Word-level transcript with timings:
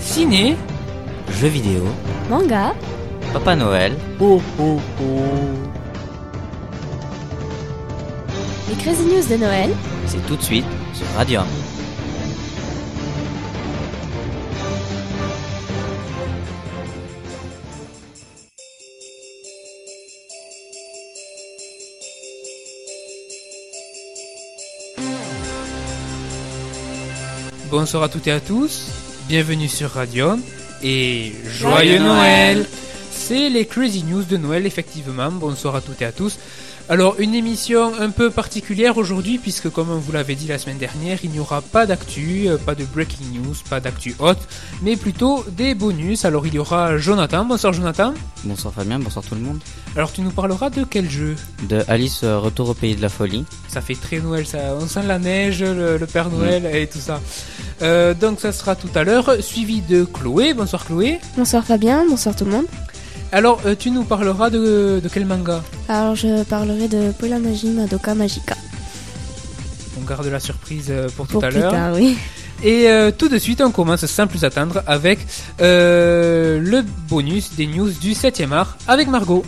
ciné, 0.00 0.56
jeux 1.40 1.48
vidéo, 1.48 1.84
manga, 2.28 2.74
Papa 3.32 3.54
Noël, 3.54 3.96
oh 4.20 4.40
oh 4.58 4.80
oh, 5.00 5.04
les 8.68 8.76
Crazy 8.76 9.04
News 9.04 9.26
de 9.30 9.36
Noël, 9.36 9.70
c'est 10.06 10.24
tout 10.26 10.36
de 10.36 10.42
suite 10.42 10.66
sur 10.94 11.06
Radium. 11.16 11.44
Bonsoir 27.70 28.02
à 28.02 28.08
toutes 28.08 28.26
et 28.26 28.32
à 28.32 28.40
tous, 28.40 28.88
bienvenue 29.30 29.68
sur 29.68 29.90
Radium 29.90 30.42
et 30.82 31.32
joyeux 31.46 32.00
Noël. 32.00 32.66
C'est 33.12 33.48
les 33.48 33.64
Crazy 33.64 34.02
News 34.02 34.24
de 34.24 34.36
Noël 34.36 34.66
effectivement, 34.66 35.30
bonsoir 35.30 35.76
à 35.76 35.80
toutes 35.80 36.02
et 36.02 36.04
à 36.04 36.10
tous. 36.10 36.36
Alors 36.90 37.20
une 37.20 37.36
émission 37.36 37.92
un 38.00 38.10
peu 38.10 38.30
particulière 38.30 38.96
aujourd'hui 38.96 39.38
puisque 39.38 39.70
comme 39.70 39.90
on 39.90 39.98
vous 39.98 40.10
l'avait 40.10 40.34
dit 40.34 40.48
la 40.48 40.58
semaine 40.58 40.76
dernière, 40.76 41.20
il 41.22 41.30
n'y 41.30 41.38
aura 41.38 41.62
pas 41.62 41.86
d'actu, 41.86 42.48
euh, 42.48 42.58
pas 42.58 42.74
de 42.74 42.84
breaking 42.84 43.26
news, 43.32 43.54
pas 43.70 43.78
d'actu 43.78 44.16
hot, 44.18 44.34
mais 44.82 44.96
plutôt 44.96 45.44
des 45.52 45.76
bonus. 45.76 46.24
Alors 46.24 46.48
il 46.48 46.54
y 46.54 46.58
aura 46.58 46.98
Jonathan, 46.98 47.44
bonsoir 47.44 47.72
Jonathan. 47.72 48.12
Bonsoir 48.42 48.74
Fabien, 48.74 48.98
bonsoir 48.98 49.24
tout 49.24 49.36
le 49.36 49.40
monde. 49.40 49.60
Alors 49.94 50.12
tu 50.12 50.20
nous 50.20 50.32
parleras 50.32 50.68
de 50.68 50.82
quel 50.82 51.08
jeu? 51.08 51.36
De 51.68 51.84
Alice 51.86 52.24
euh, 52.24 52.40
Retour 52.40 52.70
au 52.70 52.74
pays 52.74 52.96
de 52.96 53.02
la 53.02 53.08
folie. 53.08 53.44
Ça 53.68 53.80
fait 53.80 53.94
très 53.94 54.18
Noël, 54.18 54.44
ça. 54.44 54.58
On 54.80 54.88
sent 54.88 55.04
la 55.06 55.20
neige, 55.20 55.62
le, 55.62 56.04
Père 56.12 56.28
Noël 56.28 56.74
et 56.74 56.88
tout 56.88 56.98
ça. 56.98 57.20
Euh, 57.82 58.14
donc 58.14 58.40
ça 58.40 58.50
sera 58.50 58.74
tout 58.74 58.90
à 58.96 59.04
l'heure, 59.04 59.36
suivi 59.38 59.80
de 59.80 60.02
Chloé. 60.02 60.54
Bonsoir 60.54 60.84
Chloé. 60.84 61.20
Bonsoir 61.36 61.62
Fabien, 61.62 62.04
bonsoir 62.08 62.34
tout 62.34 62.46
le 62.46 62.50
monde. 62.50 62.66
Alors, 63.32 63.60
euh, 63.64 63.76
tu 63.76 63.92
nous 63.92 64.02
parleras 64.02 64.50
de, 64.50 65.00
quel 65.12 65.24
manga 65.24 65.62
Alors, 65.88 66.16
je 66.16 66.42
parlerai 66.44 66.88
de 66.88 67.12
Polamaji 67.12 67.68
Madoka 67.68 68.14
Magica. 68.14 68.56
On 70.00 70.04
garde 70.04 70.26
la 70.26 70.40
surprise 70.40 70.88
euh, 70.90 71.08
pour, 71.16 71.28
tout 71.28 71.40
à 71.40 71.50
l'heure. 71.50 71.94
oui. 71.94 72.18
Et 72.62 72.90
euh, 72.90 73.10
tout 73.10 73.28
de 73.28 73.38
suite, 73.38 73.62
on 73.62 73.70
commence 73.70 74.04
sans 74.04 74.26
plus 74.26 74.44
attendre 74.44 74.82
avec 74.86 75.20
le 75.60 76.82
bonus 77.08 77.54
des 77.54 77.66
news 77.66 77.90
du 77.90 78.12
7e 78.12 78.52
art 78.52 78.76
avec 78.88 79.08
Margot. 79.08 79.44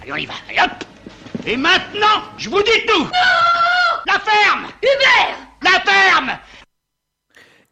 Allez, 0.00 0.12
on 0.12 0.16
y 0.16 0.26
va, 0.26 0.34
allez 0.48 0.60
hop 0.60 0.84
Et 1.46 1.56
maintenant, 1.56 2.22
je 2.38 2.48
vous 2.48 2.62
dis 2.62 2.86
tout 2.86 3.02
Non 3.02 3.10
La 4.06 4.20
ferme 4.20 4.66
Hubert 4.82 5.36
La 5.62 5.80
ferme 5.80 6.38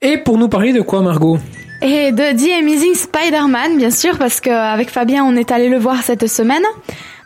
Et 0.00 0.18
pour 0.18 0.36
nous 0.36 0.48
parler 0.48 0.72
de 0.72 0.80
quoi, 0.80 1.00
Margot? 1.00 1.38
Et 1.82 2.12
de 2.12 2.22
The 2.32 2.60
Amazing 2.60 2.94
Spider-Man, 2.94 3.76
bien 3.76 3.90
sûr, 3.90 4.16
parce 4.16 4.40
qu'avec 4.40 4.88
Fabien, 4.88 5.24
on 5.24 5.34
est 5.34 5.50
allé 5.50 5.68
le 5.68 5.78
voir 5.78 6.02
cette 6.02 6.28
semaine. 6.28 6.62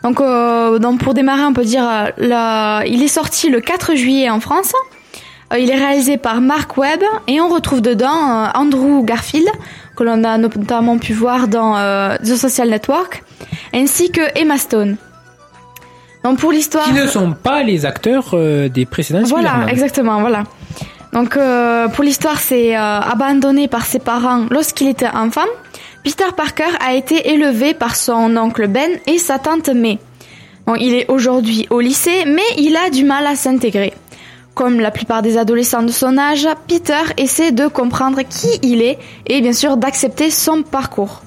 Donc, 0.02 0.20
euh, 0.20 0.78
donc 0.78 1.00
pour 1.00 1.14
démarrer, 1.14 1.42
on 1.42 1.52
peut 1.52 1.64
dire, 1.64 1.84
euh, 1.84 2.80
il 2.86 3.02
est 3.02 3.08
sorti 3.08 3.50
le 3.50 3.60
4 3.60 3.94
juillet 3.94 4.30
en 4.30 4.40
France. 4.40 4.72
Euh, 5.52 5.58
il 5.58 5.70
est 5.70 5.76
réalisé 5.76 6.16
par 6.16 6.40
Mark 6.40 6.76
Webb 6.78 7.02
et 7.28 7.40
on 7.40 7.48
retrouve 7.48 7.82
dedans 7.82 8.48
Andrew 8.54 9.04
Garfield, 9.04 9.48
que 9.94 10.04
l'on 10.04 10.24
a 10.24 10.38
notamment 10.38 10.98
pu 10.98 11.12
voir 11.12 11.48
dans 11.48 11.74
The 12.18 12.36
Social 12.36 12.70
Network, 12.70 13.24
ainsi 13.74 14.10
que 14.10 14.22
Emma 14.38 14.56
Stone. 14.56 14.96
Donc 16.24 16.38
pour 16.38 16.50
l'histoire... 16.50 16.84
Qui 16.86 16.92
ne 16.92 17.06
sont 17.06 17.32
pas 17.32 17.62
les 17.62 17.84
acteurs 17.84 18.34
des 18.70 18.86
précédents 18.86 19.22
Voilà, 19.24 19.66
exactement, 19.68 20.20
voilà. 20.20 20.44
Donc 21.12 21.36
euh, 21.36 21.88
pour 21.88 22.04
l'histoire, 22.04 22.38
c'est 22.38 22.76
euh, 22.76 23.00
abandonné 23.00 23.68
par 23.68 23.84
ses 23.84 23.98
parents 23.98 24.46
lorsqu'il 24.50 24.88
était 24.88 25.08
enfant. 25.08 25.46
Peter 26.04 26.24
Parker 26.36 26.70
a 26.86 26.94
été 26.94 27.30
élevé 27.30 27.74
par 27.74 27.96
son 27.96 28.36
oncle 28.36 28.68
Ben 28.68 28.90
et 29.06 29.18
sa 29.18 29.38
tante 29.38 29.68
May. 29.68 29.98
il 30.78 30.94
est 30.94 31.10
aujourd'hui 31.10 31.66
au 31.70 31.80
lycée, 31.80 32.24
mais 32.26 32.46
il 32.58 32.76
a 32.76 32.90
du 32.90 33.04
mal 33.04 33.26
à 33.26 33.34
s'intégrer. 33.34 33.92
Comme 34.54 34.80
la 34.80 34.90
plupart 34.90 35.20
des 35.20 35.36
adolescents 35.36 35.82
de 35.82 35.92
son 35.92 36.16
âge, 36.16 36.48
Peter 36.66 37.02
essaie 37.18 37.52
de 37.52 37.66
comprendre 37.66 38.22
qui 38.22 38.48
il 38.62 38.80
est 38.80 38.98
et 39.26 39.40
bien 39.40 39.52
sûr 39.52 39.76
d'accepter 39.76 40.30
son 40.30 40.62
parcours. 40.62 41.22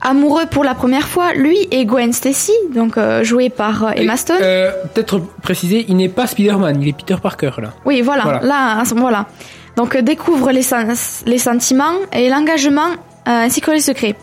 Amoureux 0.00 0.44
pour 0.50 0.62
la 0.62 0.74
première 0.74 1.08
fois, 1.08 1.32
lui 1.32 1.56
et 1.70 1.84
Gwen 1.86 2.12
Stacy, 2.12 2.52
donc 2.74 2.98
euh, 2.98 3.24
joué 3.24 3.48
par 3.48 3.84
euh, 3.84 3.90
Emma 3.96 4.16
Stone. 4.16 4.36
Euh, 4.40 4.70
peut-être 4.94 5.20
préciser, 5.42 5.86
il 5.88 5.96
n'est 5.96 6.10
pas 6.10 6.26
Spider-Man, 6.26 6.80
il 6.82 6.88
est 6.88 6.92
Peter 6.92 7.16
Parker 7.20 7.52
là. 7.58 7.72
Oui, 7.84 8.02
voilà, 8.02 8.40
là, 8.42 8.82
voilà. 8.94 9.26
Donc 9.76 9.96
découvre 9.96 10.52
les, 10.52 10.64
les 11.26 11.38
sentiments 11.38 11.94
et 12.12 12.28
l'engagement 12.28 12.90
ainsi 13.24 13.60
que 13.60 13.70
les 13.70 13.80
secrets. 13.80 14.16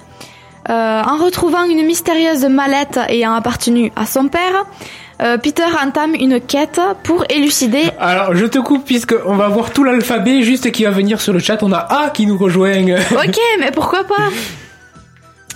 en 0.69 1.17
retrouvant 1.17 1.63
une 1.65 1.85
mystérieuse 1.85 2.45
mallette 2.45 2.99
ayant 3.09 3.33
appartenu 3.33 3.91
à 3.95 4.05
son 4.05 4.29
père, 4.29 4.65
Peter 5.43 5.65
entame 5.85 6.15
une 6.15 6.39
quête 6.39 6.81
pour 7.03 7.23
élucider. 7.29 7.83
Alors, 7.99 8.35
je 8.35 8.45
te 8.45 8.57
coupe 8.59 8.85
puisque 8.85 9.15
on 9.25 9.35
va 9.35 9.47
voir 9.47 9.71
tout 9.71 9.83
l'alphabet 9.83 10.41
juste 10.41 10.71
qui 10.71 10.85
va 10.85 10.91
venir 10.91 11.21
sur 11.21 11.33
le 11.33 11.39
chat. 11.39 11.61
On 11.61 11.71
a 11.71 11.77
A 11.77 12.09
qui 12.09 12.25
nous 12.25 12.37
rejoint. 12.37 12.81
ok, 13.11 13.39
mais 13.59 13.71
pourquoi 13.71 14.05
pas? 14.05 14.15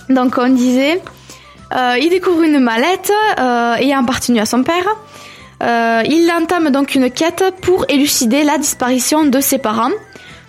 donc 0.08 0.38
on 0.38 0.48
disait, 0.48 1.02
euh, 1.74 1.96
il 2.00 2.10
découvre 2.10 2.42
une 2.42 2.58
mallette 2.58 3.12
euh, 3.38 3.74
ayant 3.74 4.02
appartenu 4.02 4.40
à 4.40 4.46
son 4.46 4.62
père. 4.62 4.86
Euh, 5.62 6.02
il 6.08 6.30
entame 6.30 6.70
donc 6.70 6.94
une 6.94 7.10
quête 7.10 7.44
pour 7.60 7.84
élucider 7.88 8.44
la 8.44 8.58
disparition 8.58 9.24
de 9.24 9.40
ses 9.40 9.58
parents, 9.58 9.90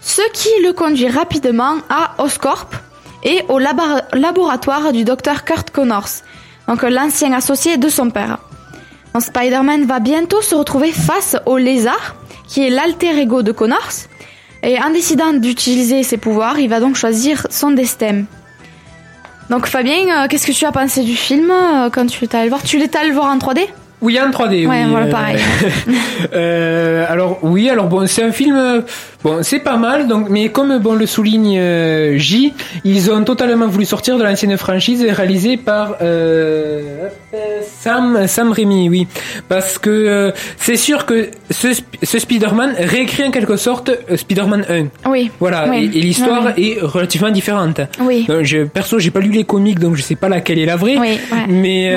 ce 0.02 0.22
qui 0.34 0.50
le 0.64 0.72
conduit 0.74 1.10
rapidement 1.10 1.78
à 1.90 2.24
Oscorp 2.24 2.70
et 3.24 3.42
au 3.50 3.60
laboratoire 3.60 4.94
du 4.94 5.04
docteur 5.04 5.44
Kurt 5.44 5.72
Connors, 5.72 6.10
donc 6.68 6.84
l'ancien 6.84 7.34
associé 7.34 7.78
de 7.78 7.90
son 7.90 8.12
père. 8.12 8.38
Spider-Man 9.20 9.86
va 9.86 10.00
bientôt 10.00 10.42
se 10.42 10.56
retrouver 10.56 10.92
face 10.92 11.36
au 11.46 11.58
lézard, 11.58 12.16
qui 12.48 12.66
est 12.66 12.70
l'alter 12.70 13.20
ego 13.20 13.42
de 13.42 13.52
Connors, 13.52 14.08
et 14.64 14.80
en 14.82 14.92
décidant 14.92 15.34
d'utiliser 15.34 16.04
ses 16.04 16.18
pouvoirs, 16.18 16.60
il 16.60 16.70
va 16.70 16.80
donc 16.80 16.96
choisir 16.96 17.46
son 17.50 17.72
destin. 17.72 18.24
Donc 19.50 19.66
Fabien, 19.66 20.24
euh, 20.24 20.28
qu'est-ce 20.28 20.46
que 20.46 20.52
tu 20.52 20.66
as 20.66 20.72
pensé 20.72 21.04
du 21.04 21.16
film 21.16 21.50
euh, 21.50 21.90
quand 21.90 22.06
tu 22.06 22.24
es 22.24 22.36
allé 22.36 22.46
le 22.46 22.50
voir? 22.50 22.62
Tu 22.62 22.78
l'étais 22.78 23.00
allé 23.00 23.10
le 23.10 23.16
voir 23.16 23.28
en 23.28 23.38
3D 23.38 23.68
oui, 24.02 24.18
en 24.20 24.30
3D. 24.30 24.66
Ouais, 24.66 24.84
oui, 24.84 24.90
voilà, 24.90 25.08
euh, 25.08 25.12
pareil. 25.12 25.38
euh, 26.34 27.06
alors 27.10 27.40
oui, 27.42 27.70
alors 27.70 27.88
bon, 27.88 28.08
c'est 28.08 28.24
un 28.24 28.32
film, 28.32 28.84
bon, 29.24 29.44
c'est 29.44 29.60
pas 29.60 29.76
mal. 29.76 30.08
Donc, 30.08 30.30
mais 30.30 30.50
comme 30.50 30.78
bon 30.80 30.96
le 30.96 31.06
souligne 31.06 31.60
J, 32.18 32.54
ils 32.86 33.12
ont 33.12 33.24
totalement 33.26 33.68
voulu 33.68 33.84
sortir 33.84 34.18
de 34.18 34.24
l'ancienne 34.24 34.56
franchise 34.58 35.06
réalisée 35.06 35.58
par 35.58 35.98
euh, 36.02 37.10
Sam 37.62 38.26
Sam 38.28 38.54
Raimi, 38.54 38.90
oui, 38.90 39.08
parce 39.50 39.78
que 39.78 40.34
c'est 40.58 40.78
sûr 40.78 41.06
que 41.06 41.30
ce, 41.50 41.68
ce 42.02 42.20
Spider-Man 42.20 42.76
réécrit 42.80 43.26
en 43.26 43.32
quelque 43.32 43.58
sorte 43.58 43.92
Spider-Man 44.16 44.66
1. 45.04 45.10
Oui. 45.10 45.30
Voilà, 45.42 45.76
et, 45.76 45.88
l'histoire 45.88 46.54
est 46.58 46.80
relativement 46.82 47.32
différente. 47.32 47.82
Oui. 48.00 48.26
Donc, 48.28 48.44
je, 48.44 48.64
perso, 48.64 48.98
j'ai 48.98 49.12
pas 49.12 49.20
lu 49.20 49.32
les 49.32 49.44
comics, 49.44 49.80
donc 49.80 49.98
je 49.98 50.02
sais 50.02 50.16
pas 50.16 50.30
laquelle 50.30 50.60
est 50.60 50.66
la 50.66 50.78
vraie. 50.78 50.98
Oui. 50.98 51.20
Mais 51.50 51.94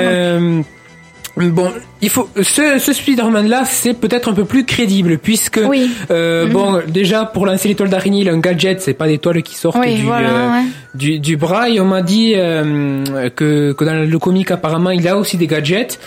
Bon, 1.35 1.71
il 2.01 2.09
faut 2.09 2.29
ce, 2.41 2.77
ce 2.77 2.93
Spider-Man 2.93 3.47
là, 3.47 3.63
c'est 3.65 3.95
peut-être 3.95 4.29
un 4.29 4.33
peu 4.33 4.45
plus 4.45 4.65
crédible 4.65 5.17
puisque 5.17 5.59
oui. 5.65 5.89
euh, 6.11 6.45
mhm. 6.45 6.51
bon, 6.51 6.81
déjà 6.87 7.25
pour 7.25 7.47
lancer 7.47 7.67
l'étoile 7.67 7.89
d'araignée, 7.89 8.21
il 8.21 8.29
a 8.29 8.33
un 8.33 8.39
gadget, 8.39 8.81
c'est 8.81 8.93
pas 8.93 9.07
des 9.07 9.17
toiles 9.17 9.41
qui 9.41 9.55
sortent 9.55 9.81
du, 9.81 10.07
euh, 10.07 10.61
du, 10.93 11.19
du 11.19 11.35
bras. 11.35 11.69
Et 11.69 11.79
on 11.79 11.85
m'a 11.85 12.03
dit 12.03 12.33
euh, 12.35 13.03
que 13.35 13.71
que 13.71 13.83
dans 13.83 14.07
le 14.07 14.19
comic 14.19 14.51
apparemment, 14.51 14.91
il 14.91 15.07
a 15.07 15.17
aussi 15.17 15.37
des 15.37 15.47
gadgets. 15.47 15.99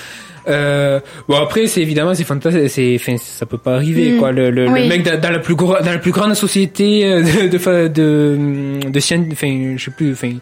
Euh, 0.49 1.01
bon 1.29 1.37
après 1.37 1.67
c'est 1.67 1.81
évidemment 1.81 2.15
c'est 2.15 2.25
fantastique, 2.25 2.71
c'est 2.71 2.97
enfin 3.01 3.17
ça 3.19 3.47
peut 3.47 3.59
pas 3.59 3.75
arriver 3.75 4.13
mm. 4.13 4.19
quoi. 4.19 4.31
Le, 4.33 4.51
le, 4.51 4.67
le 4.67 4.87
mec 4.87 5.03
dans, 5.03 5.33
la 5.33 5.39
plus 5.41 5.57
dans 5.57 5.81
la 5.81 5.99
plus 5.99 6.13
grande 6.13 6.35
société 6.35 7.05
euh, 7.05 7.23
de 7.23 7.49
de 7.49 7.89
de, 7.89 8.91
de, 8.91 9.01
science, 9.01 9.27
enfin 9.33 9.75
je 9.77 9.85
sais 9.85 9.91
plus, 9.91 10.13
enfin 10.13 10.33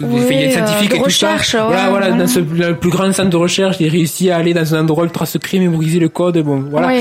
oui, 0.00 0.20
euh, 0.32 0.50
scientifique 0.50 0.94
et 0.94 1.00
tout 1.00 1.10
ça. 1.10 1.36
voilà 1.66 1.88
voilà 1.88 2.10
dans 2.10 2.26
ce, 2.26 2.40
le 2.40 2.74
plus 2.74 2.90
grand 2.90 3.10
centre 3.12 3.30
de 3.30 3.36
recherche, 3.36 3.76
il 3.80 3.88
réussit 3.88 4.30
à 4.30 4.36
aller 4.36 4.52
dans 4.52 4.74
un 4.74 4.80
endroit 4.80 5.04
ultra 5.04 5.24
secret, 5.24 5.58
mémoriser 5.58 5.98
le 5.98 6.08
code, 6.08 6.38
bon 6.38 6.64
voilà. 6.70 6.92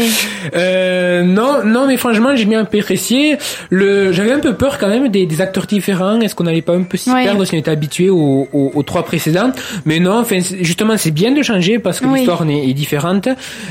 Euh, 0.56 1.24
non 1.24 1.66
non 1.66 1.88
mais 1.88 1.98
franchement 1.98 2.36
j'ai 2.36 2.46
bien 2.46 2.62
apprécié. 2.62 3.38
Le 3.70 4.12
j'avais 4.12 4.32
un 4.32 4.40
peu 4.40 4.54
peur 4.54 4.78
quand 4.78 4.90
même 4.90 5.10
des, 5.10 5.26
des 5.26 5.42
acteurs 5.42 5.66
différents. 5.66 6.20
Est-ce 6.22 6.36
qu'on 6.36 6.46
allait 6.46 6.62
pas 6.62 6.76
un 6.76 6.84
peu 6.84 6.98
s'y 6.98 7.12
perdre 7.12 7.44
si 7.46 7.56
on 7.56 7.58
était 7.58 7.72
habitué 7.72 8.10
aux, 8.10 8.48
aux, 8.54 8.72
aux, 8.74 8.84
trois 8.84 9.04
précédents? 9.04 9.52
Mais 9.86 10.00
non, 10.00 10.20
enfin 10.20 10.40
justement 10.62 10.96
c'est 10.98 11.12
bien 11.12 11.32
de 11.32 11.42
changer 11.42 11.80
parce 11.80 12.00
que 12.00 12.06
l'histoire 12.06 12.46
n'est 12.46 12.53
est, 12.54 12.70
est 12.70 12.74
différente. 12.74 13.28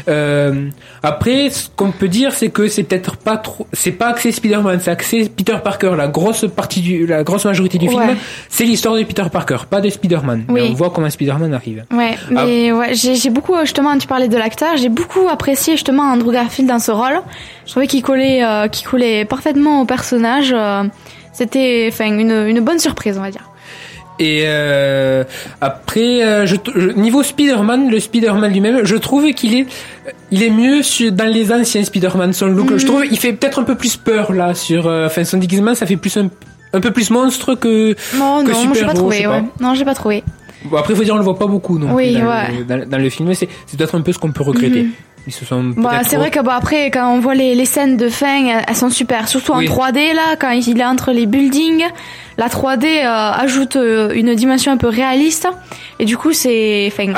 Euh, 0.09 0.69
après, 1.03 1.51
ce 1.51 1.69
qu'on 1.75 1.91
peut 1.93 2.09
dire, 2.09 2.33
c'est 2.33 2.49
que 2.51 2.69
c'est 2.69 2.83
peut-être 2.83 3.17
pas 3.17 3.37
trop, 3.37 3.67
c'est 3.73 3.93
pas 3.93 4.09
axé 4.09 4.33
Spider-Man, 4.33 4.81
c'est 4.81 4.91
axé 4.91 5.29
Peter 5.35 5.57
Parker. 5.63 5.95
La 5.97 6.09
grosse 6.09 6.45
partie 6.55 6.81
du, 6.81 7.07
la 7.07 7.23
grosse 7.25 7.45
majorité 7.45 7.79
du 7.79 7.89
film, 7.89 8.17
c'est 8.49 8.65
l'histoire 8.65 8.95
de 8.97 9.03
Peter 9.05 9.25
Parker, 9.33 9.59
pas 9.69 9.81
de 9.81 9.89
Spider-Man. 9.89 10.45
Mais 10.49 10.63
on 10.63 10.75
voit 10.75 10.91
comment 10.91 11.09
Spider-Man 11.11 11.55
arrive. 11.55 11.85
Ouais, 11.93 12.17
Ah. 12.37 12.45
mais 12.47 12.73
ouais, 12.73 12.95
j'ai 12.95 13.31
beaucoup 13.31 13.55
euh, 13.55 13.61
justement, 13.63 13.97
tu 13.99 14.07
parlais 14.07 14.29
de 14.29 14.37
l'acteur, 14.37 14.77
j'ai 14.77 14.89
beaucoup 14.89 15.29
apprécié 15.31 15.75
justement 15.75 16.05
Andrew 16.05 16.33
Garfield 16.33 16.69
dans 16.69 16.79
ce 16.79 16.91
rôle. 16.93 17.21
Je 17.67 17.71
trouvais 17.71 17.87
qu'il 17.87 18.03
collait, 18.03 18.45
euh, 18.45 18.69
qu'il 18.69 18.87
collait 18.87 19.25
parfaitement 19.25 19.83
au 19.83 19.85
personnage. 19.85 20.53
euh, 20.55 20.85
C'était, 21.33 21.89
enfin, 21.91 22.07
une, 22.07 22.31
une 22.49 22.61
bonne 22.61 22.79
surprise, 22.79 23.17
on 23.19 23.23
va 23.23 23.31
dire. 23.31 23.49
Et 24.19 24.43
euh, 24.47 25.25
après, 25.61 26.23
euh, 26.25 26.47
je, 26.47 26.57
je- 26.75 26.91
niveau 26.91 27.23
Spider-Man, 27.23 27.91
le 27.91 27.99
Spider-Man 27.99 28.53
lui-même, 28.53 28.85
je 28.85 28.97
trouve 28.97 29.31
qu'il 29.33 29.55
est, 29.55 29.67
il 30.31 30.43
est 30.43 30.51
mieux 30.51 30.83
sur, 30.83 31.11
dans 31.13 31.25
les 31.27 31.53
anciens 31.53 31.83
Spider-Man. 31.83 32.33
Son 32.33 32.47
look, 32.47 32.77
je 32.77 32.87
trouve, 32.87 33.05
il 33.11 33.19
fait 33.19 33.33
peut-être 33.33 33.59
un 33.59 33.65
peu 33.65 33.75
plus 33.75 33.97
peur 33.97 34.33
là 34.33 34.55
sur, 34.55 34.87
euh, 34.87 35.07
enfin 35.07 35.25
son 35.25 35.39
déguisement, 35.39 35.75
ça 35.75 35.87
fait 35.87 35.97
plus 35.97 36.17
un, 36.19 36.29
un 36.73 36.81
peu 36.81 36.91
plus 36.91 37.11
monstre 37.11 37.55
que. 37.55 37.97
Non, 38.17 38.45
Que 38.45 38.53
non, 38.53 38.65
moi 38.67 38.75
j'ai 38.75 38.83
pas 38.85 38.91
je 38.91 38.95
trouvé. 38.95 39.27
Ouais. 39.27 39.41
pas. 39.41 39.45
Non, 39.61 39.75
j'ai 39.75 39.85
pas 39.85 39.95
trouvé. 39.95 40.23
Bon, 40.67 40.77
après, 40.77 40.95
faut 40.95 41.03
dire, 41.03 41.15
on 41.15 41.19
le 41.19 41.25
voit 41.25 41.39
pas 41.39 41.47
beaucoup 41.49 41.79
non 41.79 41.93
Oui, 41.95 42.15
dans, 42.15 42.29
ouais. 42.29 42.53
le, 42.59 42.65
dans, 42.65 42.89
dans 42.89 42.99
le 42.99 43.11
film. 43.11 43.33
C'est, 43.35 43.49
c'est 43.67 43.77
peut-être 43.77 43.97
un 43.97 44.01
peu 44.03 44.13
ce 44.13 44.19
qu'on 44.19 44.31
peut 44.31 44.45
regretter. 44.45 44.87
Ils 45.27 45.33
se 45.33 45.45
sont 45.45 45.63
Bah, 45.77 46.01
c'est 46.05 46.17
vrai 46.17 46.31
que 46.31 46.41
bah, 46.41 46.55
après, 46.57 46.91
quand 46.91 47.13
on 47.15 47.21
voit 47.21 47.35
les, 47.35 47.55
les 47.55 47.65
scènes 47.65 47.97
de 47.97 48.09
fin, 48.09 48.47
elles, 48.47 48.65
elles 48.69 48.77
sont 48.77 48.91
super. 48.91 49.29
Surtout 49.29 49.53
Oui. 49.57 49.69
en 49.69 49.73
3D, 49.73 50.15
là, 50.15 50.37
quand 50.39 50.51
il 50.51 50.81
est 50.81 50.85
entre 50.85 51.13
les 51.13 51.27
buildings. 51.27 51.85
La 52.39 52.49
3D 52.49 52.87
euh, 52.87 53.05
ajoute 53.45 53.77
euh, 53.77 54.11
une 54.15 54.35
dimension 54.35 54.73
un 54.73 54.79
peu 54.79 54.89
réaliste. 54.89 55.47
Et 56.01 56.07
du 56.07 56.17
coup, 56.17 56.33
c'est, 56.33 56.91
enfin, 56.91 57.13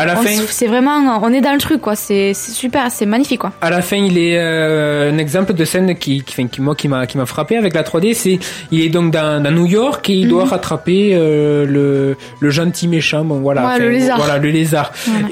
c'est 0.48 0.66
vraiment, 0.66 1.20
on 1.22 1.32
est 1.32 1.40
dans 1.40 1.52
le 1.52 1.60
truc, 1.60 1.80
quoi. 1.80 1.94
C'est 1.94 2.34
super, 2.34 2.90
c'est 2.90 3.06
magnifique, 3.06 3.38
quoi. 3.40 3.52
À 3.62 3.70
la 3.70 3.80
fin, 3.80 3.96
il 3.96 4.18
est 4.18 4.36
euh, 4.36 5.12
un 5.12 5.18
exemple 5.18 5.54
de 5.54 5.64
scène 5.64 5.94
qui, 5.94 6.22
qui, 6.24 6.34
enfin, 6.36 6.48
qui 6.48 6.60
moi 6.60 6.74
qui 6.74 6.88
m'a 6.88 7.06
qui 7.06 7.16
m'a 7.16 7.26
frappé 7.26 7.56
avec 7.56 7.74
la 7.74 7.84
3D. 7.84 8.12
C'est 8.14 8.40
il 8.72 8.80
est 8.80 8.88
donc 8.88 9.12
dans, 9.12 9.40
dans 9.42 9.52
New 9.52 9.66
York 9.66 10.10
et 10.10 10.14
il 10.14 10.24
Mhm. 10.24 10.30
doit 10.30 10.44
rattraper 10.46 11.10
euh, 11.14 11.64
le 11.64 12.16
le 12.40 12.50
gentil 12.50 12.88
méchant. 12.88 13.24
Bon 13.24 13.38
voilà, 13.38 13.68
Ouais, 13.68 13.78
le 13.78 13.90
lézard. 13.90 14.16
Voilà 14.18 14.38
le 14.38 14.50
lézard. 14.50 14.92
Voilà. 15.06 15.28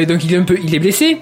Et 0.00 0.06
donc 0.06 0.24
il 0.24 0.32
est 0.34 0.38
un 0.38 0.42
peu 0.44 0.56
il 0.64 0.74
est 0.74 0.78
blessé 0.80 1.18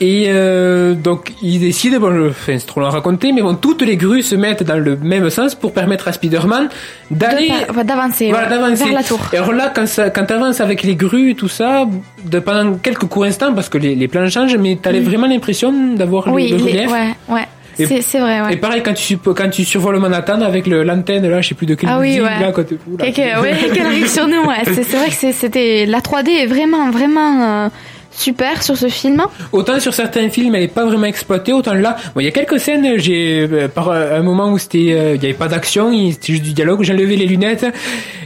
et 0.00 0.21
euh, 0.28 0.94
donc 0.94 1.32
il 1.42 1.60
décide 1.60 1.98
bon 1.98 2.12
je- 2.14 2.28
enfin, 2.30 2.58
c'est 2.58 2.66
trop 2.66 2.80
long 2.80 2.86
à 2.86 2.90
raconter 2.90 3.32
mais 3.32 3.42
bon 3.42 3.54
toutes 3.54 3.82
les 3.82 3.96
grues 3.96 4.22
se 4.22 4.34
mettent 4.34 4.62
dans 4.62 4.76
le 4.78 4.96
même 4.96 5.28
sens 5.30 5.54
pour 5.54 5.72
permettre 5.72 6.08
à 6.08 6.12
Spider-Man 6.12 6.68
d'aller 7.10 7.48
De- 7.48 7.82
D'avancer. 7.82 8.30
voilà, 8.30 8.48
d'avancer. 8.48 8.84
Vers 8.84 8.92
la 8.94 9.02
tour. 9.02 9.20
Et 9.32 9.36
alors 9.36 9.52
là, 9.52 9.72
quand 9.74 9.86
ça, 9.86 10.10
quand 10.10 10.24
t'avances 10.24 10.60
avec 10.60 10.82
les 10.82 10.94
grues 10.96 11.30
et 11.30 11.34
tout 11.34 11.48
ça, 11.48 11.86
de, 12.24 12.38
pendant 12.38 12.74
quelques 12.74 13.04
courts 13.06 13.24
instants, 13.24 13.52
parce 13.54 13.68
que 13.68 13.78
les, 13.78 13.94
les 13.94 14.08
plans 14.08 14.28
changent, 14.28 14.56
mais 14.56 14.78
t'as 14.80 14.92
vraiment 15.00 15.26
l'impression 15.26 15.72
d'avoir 15.94 16.26
le-. 16.28 16.32
Oui, 16.34 16.48
le, 16.48 16.56
les- 16.58 16.62
relief. 16.86 16.90
ouais, 16.92 17.08
ouais. 17.34 17.46
Et- 17.78 17.86
C'est 17.86 18.02
c'est 18.02 18.18
vrai, 18.20 18.42
ouais. 18.42 18.52
Et 18.52 18.56
pareil, 18.56 18.82
quand 18.84 18.92
tu, 18.92 19.16
quand 19.16 19.48
tu 19.50 19.64
survoles 19.64 19.94
le 19.94 20.00
Manhattan 20.00 20.40
avec 20.42 20.66
le- 20.66 20.82
l'antenne, 20.82 21.26
là, 21.28 21.40
je 21.40 21.48
sais 21.48 21.54
plus 21.54 21.66
de 21.66 21.74
quelle 21.74 21.88
Ah 21.90 21.98
oui, 21.98 22.08
musique, 22.18 22.22
ouais. 22.22 22.40
là. 22.40 22.50
Oula. 22.50 23.08
Ok, 23.08 23.18
ouais, 23.42 23.70
qu'elle 23.74 23.86
arrive 23.86 24.08
sur 24.08 24.28
nous, 24.28 24.42
ouais. 24.42 24.62
C'est 24.66 24.82
c'est 24.82 24.96
vrai 24.98 25.08
que 25.08 25.14
c'est- 25.14 25.32
c'était, 25.32 25.86
la 25.86 26.00
3D 26.00 26.28
est 26.30 26.46
vraiment, 26.46 26.90
vraiment 26.90 27.64
euh, 27.64 27.68
super 28.12 28.62
sur 28.62 28.76
ce 28.76 28.88
film. 28.88 29.22
Autant 29.52 29.80
sur 29.80 29.94
certains 29.94 30.28
films, 30.30 30.54
elle 30.54 30.64
est 30.64 30.68
pas 30.68 30.84
vraiment 30.84 31.06
exploitée, 31.06 31.52
autant 31.52 31.74
là, 31.74 31.96
bon, 32.14 32.20
il 32.20 32.24
y 32.24 32.28
a 32.28 32.32
quelques 32.32 32.60
scènes, 32.60 32.98
j'ai, 32.98 33.48
euh, 33.50 33.68
par 33.68 33.88
euh, 33.88 34.18
un 34.18 34.22
moment 34.22 34.50
où 34.50 34.58
c'était, 34.58 34.92
euh, 34.92 35.14
il 35.16 35.22
y 35.22 35.26
avait 35.26 35.34
pas 35.34 35.48
d'action, 35.48 35.92
c'était 36.10 36.32
juste 36.32 36.44
du 36.44 36.52
dialogue, 36.52 36.82
j'ai 36.82 36.94
levé 36.94 37.16
les 37.16 37.26
lunettes, 37.26 37.66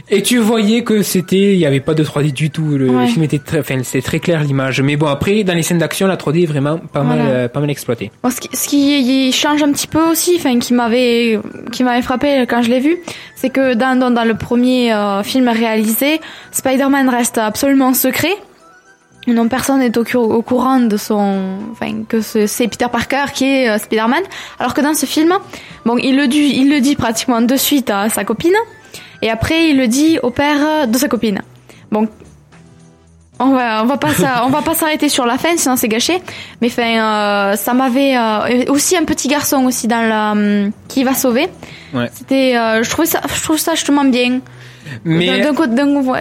et 0.09 0.21
tu 0.21 0.37
voyais 0.37 0.83
que 0.83 1.01
c'était, 1.01 1.53
il 1.53 1.59
y 1.59 1.65
avait 1.65 1.81
pas 1.81 1.93
de 1.93 2.03
3D 2.03 2.31
du 2.31 2.49
tout, 2.49 2.77
le, 2.77 3.05
film 3.07 3.23
était 3.23 3.39
très, 3.39 3.59
enfin, 3.59 3.79
c'était 3.83 4.01
très 4.01 4.19
clair 4.19 4.41
l'image. 4.41 4.81
Mais 4.81 4.95
bon, 4.95 5.07
après, 5.07 5.43
dans 5.43 5.53
les 5.53 5.63
scènes 5.63 5.79
d'action, 5.79 6.07
la 6.07 6.15
3D 6.15 6.43
est 6.43 6.45
vraiment 6.45 6.77
pas 6.77 7.03
mal, 7.03 7.19
euh, 7.21 7.47
pas 7.49 7.59
mal 7.59 7.69
exploitée. 7.69 8.09
Bon, 8.23 8.29
ce 8.29 8.39
qui, 8.39 8.49
ce 8.55 8.69
qui 8.69 9.31
change 9.33 9.61
un 9.63 9.71
petit 9.73 9.87
peu 9.87 10.01
aussi, 10.09 10.35
enfin, 10.37 10.59
qui 10.59 10.73
m'avait, 10.73 11.39
qui 11.73 11.83
m'avait 11.83 12.01
frappé 12.01 12.45
quand 12.47 12.61
je 12.61 12.69
l'ai 12.69 12.79
vu, 12.79 12.97
c'est 13.35 13.49
que 13.49 13.73
dans, 13.73 13.99
dans, 13.99 14.09
dans 14.09 14.23
le 14.23 14.35
premier 14.35 14.93
euh, 14.93 15.23
film 15.23 15.49
réalisé, 15.49 16.21
Spider-Man 16.51 17.09
reste 17.09 17.37
absolument 17.37 17.93
secret. 17.93 18.35
Non, 19.27 19.47
personne 19.49 19.79
n'est 19.79 19.97
au, 19.97 20.03
au 20.19 20.41
courant 20.41 20.79
de 20.79 20.95
son, 20.95 21.57
enfin, 21.71 22.03
que 22.07 22.21
ce- 22.21 22.47
c'est 22.47 22.67
Peter 22.69 22.87
Parker 22.91 23.25
qui 23.33 23.43
est 23.45 23.69
euh, 23.69 23.77
Spider-Man. 23.77 24.23
Alors 24.59 24.73
que 24.73 24.79
dans 24.81 24.93
ce 24.93 25.05
film, 25.05 25.33
bon, 25.85 25.97
il 25.97 26.15
le 26.15 26.27
dit, 26.27 26.53
il 26.55 26.69
le 26.69 26.79
dit 26.79 26.95
pratiquement 26.95 27.41
de 27.41 27.55
suite 27.57 27.89
à 27.89 28.07
sa 28.09 28.23
copine, 28.23 28.55
et 29.21 29.29
après 29.29 29.69
il 29.69 29.77
le 29.77 29.87
dit 29.87 30.17
au 30.23 30.29
père 30.29 30.87
de 30.87 30.97
sa 30.97 31.07
copine. 31.09 31.41
Bon, 31.91 32.07
on 33.39 33.49
va, 33.51 33.83
on 33.83 33.85
va 33.85 33.97
pas, 33.97 34.07
on 34.45 34.49
va 34.49 34.61
pas 34.61 34.73
s'arrêter 34.73 35.09
sur 35.09 35.25
la 35.25 35.37
fin, 35.37 35.55
sinon 35.57 35.75
c'est 35.75 35.87
gâché. 35.89 36.21
Mais 36.61 36.67
enfin, 36.67 36.83
euh, 37.51 37.55
ça 37.55 37.73
m'avait 37.73 38.15
euh, 38.17 38.63
aussi 38.71 38.95
un 38.97 39.03
petit 39.03 39.27
garçon 39.27 39.65
aussi 39.65 39.87
dans 39.87 40.01
la 40.07 40.31
hum, 40.31 40.71
qui 40.87 41.03
va 41.03 41.13
sauver. 41.13 41.47
Ouais. 41.93 42.09
C'était, 42.13 42.55
euh, 42.57 42.81
je 42.81 42.89
trouvais 42.89 43.07
ça, 43.07 43.21
je 43.35 43.43
trouve 43.43 43.57
ça 43.57 43.75
justement 43.75 44.05
bien. 44.05 44.39
Mais 45.05 45.39
d'un 45.41 45.53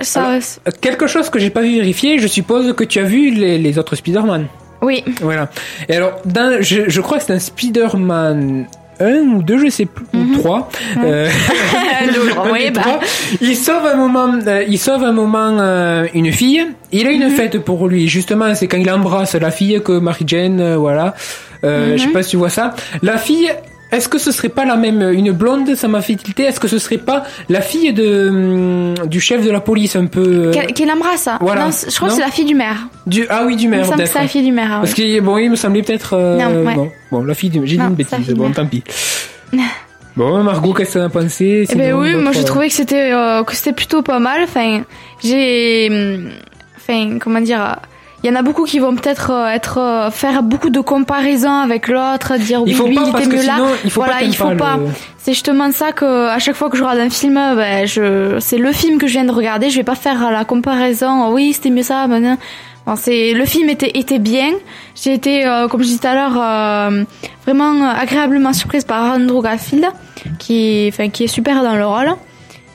ça, 0.02 0.28
Alors- 0.28 0.42
quelque 0.80 1.06
chose 1.06 1.30
que 1.30 1.38
j'ai 1.38 1.50
pas 1.50 1.62
vu 1.62 1.74
vérifier, 1.76 2.18
je 2.18 2.26
suppose 2.26 2.74
que 2.74 2.84
tu 2.84 2.98
as 2.98 3.04
vu 3.04 3.30
les, 3.30 3.58
les 3.58 3.78
autres 3.78 3.96
Spider-Man. 3.96 4.46
oui, 4.82 5.04
Voilà. 5.20 5.48
Et 5.88 5.96
alors, 5.96 6.20
dans, 6.24 6.62
je, 6.62 6.82
je 6.88 7.00
crois 7.00 7.18
que 7.18 7.24
c'est 7.24 7.32
un 7.32 7.38
Spider-Man 7.38 8.66
1 8.98 9.04
ou 9.34 9.42
2, 9.42 9.58
je 9.58 9.68
sais 9.70 9.84
plus, 9.86 10.06
Mhm. 10.14 10.36
ou 10.36 10.38
3. 10.38 10.70
Euh, 11.04 11.28
Le- 12.06 12.38
un 12.38 12.52
oui, 12.52 12.70
bah. 12.70 13.00
Il 13.40 13.54
sauve 13.56 13.84
un 13.86 13.96
moment, 13.96 14.28
euh, 14.46 14.64
il 14.66 14.78
sauve 14.78 15.02
un 15.04 15.12
moment 15.12 15.58
euh, 15.60 16.06
une 16.14 16.32
fille. 16.32 16.66
Il 16.92 17.06
a 17.06 17.10
une 17.10 17.24
Mhm. 17.28 17.30
fête 17.30 17.58
pour 17.58 17.88
lui. 17.88 18.08
Justement, 18.08 18.54
c'est 18.54 18.68
quand 18.68 18.78
il 18.78 18.90
embrasse 18.90 19.34
la 19.34 19.50
fille 19.50 19.80
que 19.84 19.92
Mary 19.98 20.24
Jane, 20.26 20.60
euh, 20.60 20.76
voilà. 20.76 21.14
Euh, 21.64 21.92
Mhm. 21.92 21.98
Je 21.98 22.02
sais 22.04 22.08
pas 22.10 22.22
si 22.22 22.30
tu 22.30 22.36
vois 22.36 22.48
ça. 22.50 22.74
La 23.02 23.18
fille. 23.18 23.50
Est-ce 23.92 24.08
que 24.08 24.18
ce 24.18 24.32
serait 24.32 24.48
pas 24.48 24.64
la 24.64 24.74
même, 24.76 25.00
une 25.12 25.30
blonde, 25.30 25.74
ça 25.76 25.86
m'a 25.86 26.00
fait 26.02 26.16
tilter, 26.16 26.42
est-ce 26.42 26.58
que 26.58 26.66
ce 26.66 26.78
serait 26.78 26.98
pas 26.98 27.22
la 27.48 27.60
fille 27.60 27.92
de, 27.92 28.28
hum, 28.28 29.06
du 29.08 29.20
chef 29.20 29.44
de 29.46 29.50
la 29.50 29.60
police 29.60 29.94
un 29.94 30.06
peu, 30.06 30.20
euh, 30.48 30.50
qu'elle 30.52 30.72
qu'elle 30.72 30.90
embrasse. 30.90 31.22
ça. 31.22 31.38
voilà. 31.40 31.66
Non, 31.66 31.70
je 31.70 31.94
crois 31.94 32.08
Non 32.08 32.14
que 32.16 32.20
c'est 32.20 32.26
la 32.26 32.32
fille 32.32 32.44
du 32.46 32.54
maire. 32.56 32.88
du, 33.06 33.26
ah 33.30 33.44
oui, 33.46 33.54
du 33.54 33.64
Il 33.64 33.70
me 33.70 33.76
maire, 33.76 33.86
semble 33.86 34.02
que 34.02 34.06
c'est 34.08 34.18
la 34.18 34.26
fille 34.26 34.42
du 34.44 34.50
maire. 34.52 34.70
ah 34.72 34.78
Parce 34.80 34.92
que 34.92 35.20
bon, 35.20 35.38
il 35.38 35.50
me 35.50 35.56
semblait 35.56 35.82
peut-être. 35.82 36.14
euh, 36.14 36.36
Non, 36.36 36.64
ouais. 36.66 36.74
bon, 36.74 36.90
bon, 37.12 37.22
la 37.24 37.34
fille, 37.34 37.48
du- 37.50 37.64
j'ai 37.64 37.76
dit 37.76 37.82
une 37.82 37.94
bêtise. 37.94 38.28
Bon, 38.34 38.50
tant 38.50 38.66
pis. 38.66 38.82
Bon, 40.16 40.42
Margot, 40.42 40.72
qu'est-ce 40.72 40.94
que 40.94 40.98
t'en 40.98 41.04
as 41.04 41.08
pensé? 41.10 41.66
Eh 41.70 41.74
ben 41.74 41.92
oui, 41.92 42.14
moi 42.14 42.32
j'ai 42.32 42.44
trouvé 42.44 42.68
que 42.68 42.74
c'était 42.74 43.12
euh, 43.12 43.44
que 43.44 43.54
c'était 43.54 43.74
plutôt 43.74 44.00
pas 44.02 44.18
mal. 44.18 44.40
Enfin, 44.44 44.82
j'ai, 45.22 45.88
hum, 45.90 46.30
enfin 46.78 47.18
comment 47.20 47.40
dire, 47.40 47.60
euh, 47.62 47.74
il 48.26 48.32
y 48.32 48.32
en 48.32 48.38
a 48.38 48.42
beaucoup 48.42 48.64
qui 48.64 48.78
vont 48.80 48.94
peut-être 48.96 49.30
euh, 49.30 49.46
être 49.48 49.78
euh, 49.78 50.10
faire 50.10 50.42
beaucoup 50.42 50.70
de 50.70 50.80
comparaisons 50.80 51.60
avec 51.66 51.86
l'autre, 51.88 52.36
dire 52.38 52.62
oui 52.62 52.72
lui 52.74 52.98
il 53.00 53.08
était 53.08 53.26
mieux 53.26 53.46
là. 53.46 53.58
il 53.84 53.90
faut 53.90 54.00
voilà, 54.00 54.16
pas. 54.18 54.22
il 54.22 54.34
faut 54.36 54.50
pas. 54.56 54.76
le- 54.78 54.88
C'est 55.18 55.32
justement 55.32 55.70
ça 55.70 55.92
que 55.92 56.28
à 56.28 56.38
chaque 56.38 56.56
fois 56.56 56.68
que 56.68 56.76
je 56.76 56.82
regarde 56.82 56.98
un 57.00 57.10
film, 57.10 57.34
ben 57.34 57.86
je 57.86 58.36
c'est 58.40 58.58
le 58.58 58.72
film 58.72 58.98
que 58.98 59.06
je 59.06 59.12
viens 59.12 59.24
de 59.24 59.30
regarder. 59.32 59.70
Je 59.70 59.76
vais 59.76 59.84
pas 59.84 59.94
faire 59.94 60.30
la 60.30 60.44
comparaison. 60.44 61.32
Oui, 61.32 61.52
c'était 61.52 61.70
mieux 61.70 61.82
ça. 61.82 62.06
Bon, 62.08 62.94
c'est 62.96 63.32
le 63.32 63.44
film 63.44 63.68
était 63.68 63.90
était 63.98 64.18
bien. 64.20 64.50
J'ai 65.00 65.12
été, 65.14 65.44
euh, 65.46 65.66
comme 65.68 65.80
je 65.82 65.86
disais 65.86 65.98
tout 66.00 66.06
à 66.06 66.14
l'heure, 66.14 66.36
euh, 66.40 67.04
vraiment 67.44 67.88
agréablement 67.88 68.52
surprise 68.52 68.84
par 68.84 69.14
Andrew 69.16 69.42
Garfield, 69.42 69.86
qui 70.38 70.86
enfin 70.92 71.08
qui 71.10 71.24
est 71.24 71.28
super 71.38 71.62
dans 71.64 71.74
le 71.74 71.86
rôle. 71.86 72.12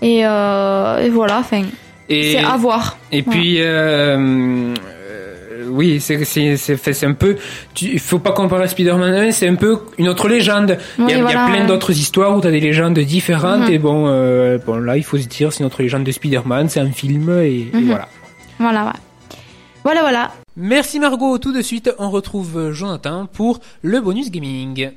Et, 0.01 0.25
euh, 0.25 0.97
et 1.05 1.09
voilà, 1.09 1.39
enfin 1.39 1.61
c'est 2.09 2.37
à 2.39 2.57
voir. 2.57 2.97
et 3.13 3.21
puis, 3.21 3.61
euh, 3.61 4.17
euh, 4.17 4.73
oui, 5.71 5.99
c'est 5.99 6.23
c'est 6.25 6.57
c'est 6.57 6.77
fait- 6.77 6.93
c'est 6.93 7.05
un 7.05 7.13
peu. 7.13 7.37
tu- 7.73 7.91
Il 7.93 7.99
faut 7.99 8.19
pas 8.19 8.31
comparer 8.31 8.63
à 8.63 8.67
Spider-Man 8.67 9.13
1, 9.13 9.31
c'est 9.31 9.47
un 9.47 9.55
peu 9.55 9.79
une 9.97 10.07
autre 10.09 10.27
légende. 10.27 10.77
Il 10.99 11.09
y 11.09 11.13
a, 11.13 11.17
y 11.19 11.21
plein 11.23 11.61
ouais. 11.61 11.65
d'autres 11.67 11.91
histoires 11.91 12.35
où 12.37 12.41
t'as 12.41 12.51
des 12.51 12.59
légendes 12.59 12.97
différentes. 12.99 13.67
Mhm. 13.67 13.73
Et 13.73 13.77
bon, 13.79 14.05
euh, 14.07 14.57
bon, 14.65 14.77
là, 14.77 14.97
il 14.97 15.03
faut 15.03 15.17
se 15.17 15.27
dire, 15.27 15.51
c'est 15.53 15.63
notre 15.63 15.81
légende 15.81 16.03
de 16.03 16.11
Spider-Man, 16.11 16.69
c'est 16.69 16.79
un 16.79 16.91
film 16.91 17.29
et, 17.41 17.61
et 17.61 17.71
Mhm. 17.73 17.85
voilà. 17.87 18.07
Voilà, 18.59 18.85
ouais. 18.85 18.91
Voilà, 19.83 20.01
voilà. 20.01 20.31
Merci 20.57 20.99
Margot. 20.99 21.37
Tout 21.37 21.53
de 21.53 21.61
suite, 21.61 21.91
on 21.97 22.09
retrouve 22.11 22.71
Jonathan 22.71 23.25
pour 23.25 23.59
le 23.81 23.99
bonus 24.01 24.29
gaming. 24.29 24.91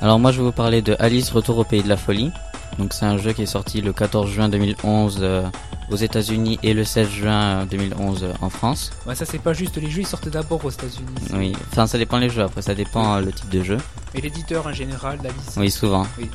Alors 0.00 0.18
moi 0.18 0.32
je 0.32 0.38
vais 0.38 0.44
vous 0.44 0.52
parler 0.52 0.82
de 0.82 0.96
Alice 0.98 1.30
Retour 1.30 1.58
au 1.58 1.64
pays 1.64 1.82
de 1.82 1.88
la 1.88 1.96
folie. 1.96 2.32
Donc 2.78 2.92
c'est 2.92 3.04
un 3.04 3.18
jeu 3.18 3.32
qui 3.32 3.42
est 3.42 3.46
sorti 3.46 3.80
le 3.80 3.92
14 3.92 4.30
juin 4.30 4.48
2011 4.48 5.18
euh, 5.20 5.42
aux 5.90 5.96
États-Unis 5.96 6.58
et 6.62 6.72
le 6.72 6.84
16 6.84 7.08
juin 7.08 7.66
2011 7.66 8.22
euh, 8.22 8.32
en 8.40 8.48
France. 8.48 8.92
Ouais, 9.06 9.14
ça 9.14 9.24
c'est 9.24 9.38
pas 9.38 9.52
juste. 9.52 9.76
Les 9.76 9.90
jeux 9.90 10.00
ils 10.00 10.06
sortent 10.06 10.28
d'abord 10.28 10.64
aux 10.64 10.70
États-Unis. 10.70 11.06
Oui, 11.34 11.52
enfin 11.70 11.86
ça 11.86 11.98
dépend 11.98 12.18
les 12.18 12.30
jeux. 12.30 12.42
Après 12.42 12.62
ça 12.62 12.74
dépend 12.74 13.16
euh, 13.16 13.20
le 13.20 13.32
type 13.32 13.50
de 13.50 13.62
jeu. 13.62 13.78
Et 14.14 14.20
l'éditeur 14.20 14.66
en 14.66 14.72
général, 14.72 15.18
d'Alice. 15.18 15.54
Oui, 15.56 15.70
souvent. 15.70 16.06
Oui. 16.18 16.30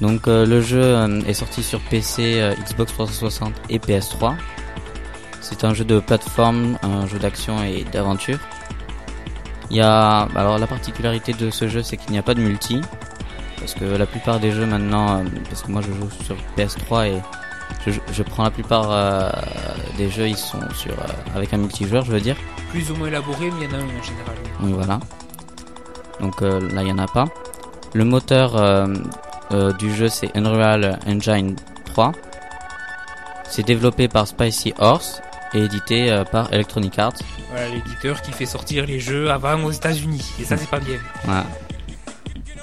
Donc 0.00 0.28
euh, 0.28 0.44
le 0.44 0.60
jeu 0.60 0.82
euh, 0.82 1.20
est 1.26 1.34
sorti 1.34 1.62
sur 1.62 1.80
PC, 1.80 2.40
euh, 2.40 2.54
Xbox 2.64 2.92
360 2.92 3.52
et 3.70 3.78
PS3. 3.78 4.34
C'est 5.40 5.64
un 5.64 5.74
jeu 5.74 5.84
de 5.84 6.00
plateforme, 6.00 6.78
un 6.82 7.06
jeu 7.06 7.18
d'action 7.18 7.62
et 7.62 7.84
d'aventure. 7.84 8.38
Il 9.70 9.76
y 9.76 9.80
a 9.80 10.28
alors 10.34 10.58
la 10.58 10.66
particularité 10.66 11.32
de 11.32 11.50
ce 11.50 11.68
jeu, 11.68 11.82
c'est 11.82 11.96
qu'il 11.96 12.12
n'y 12.12 12.18
a 12.18 12.22
pas 12.22 12.34
de 12.34 12.40
multi, 12.40 12.80
parce 13.58 13.74
que 13.74 13.84
la 13.84 14.06
plupart 14.06 14.40
des 14.40 14.52
jeux 14.52 14.66
maintenant, 14.66 15.18
euh, 15.18 15.24
parce 15.48 15.62
que 15.62 15.70
moi 15.70 15.80
je 15.80 15.92
joue 15.92 16.10
sur 16.24 16.36
PS3 16.56 17.08
et 17.08 17.22
je, 17.86 17.92
je 18.12 18.22
prends 18.22 18.44
la 18.44 18.50
plupart 18.50 18.90
euh, 18.90 19.30
des 19.96 20.10
jeux, 20.10 20.28
ils 20.28 20.36
sont 20.36 20.60
sur 20.74 20.92
euh, 20.92 21.06
avec 21.34 21.52
un 21.54 21.58
multijoueur, 21.58 22.04
je 22.04 22.12
veux 22.12 22.20
dire. 22.20 22.36
Plus 22.70 22.90
ou 22.90 22.96
moins 22.96 23.08
élaboré, 23.08 23.50
mais 23.58 23.64
il 23.66 23.70
y 23.70 23.74
en 23.74 23.78
a 23.78 23.82
un 23.82 23.84
en 23.84 24.02
général. 24.02 24.36
Donc 24.60 24.74
voilà. 24.74 25.00
Donc 26.20 26.42
euh, 26.42 26.60
là, 26.72 26.82
il 26.82 26.84
n'y 26.86 26.92
en 26.92 26.98
a 26.98 27.06
pas. 27.06 27.26
Le 27.92 28.04
moteur 28.04 28.56
euh, 28.56 28.86
euh, 29.52 29.72
du 29.72 29.94
jeu, 29.94 30.08
c'est 30.08 30.36
Unreal 30.36 30.98
Engine 31.06 31.56
3. 31.86 32.12
C'est 33.48 33.62
développé 33.62 34.08
par 34.08 34.26
Spicy 34.26 34.74
Horse 34.78 35.20
et 35.54 35.60
édité 35.64 36.10
euh, 36.10 36.24
par 36.24 36.52
Electronic 36.52 36.98
Arts. 36.98 37.12
Voilà, 37.50 37.68
l'éditeur 37.68 38.20
qui 38.22 38.32
fait 38.32 38.46
sortir 38.46 38.86
les 38.86 39.00
jeux 39.00 39.30
avant 39.30 39.62
aux 39.64 39.70
États-Unis. 39.70 40.24
Et 40.40 40.44
ça, 40.44 40.56
c'est 40.56 40.68
pas 40.70 40.80
bien. 40.80 40.98
Voilà. 41.24 41.46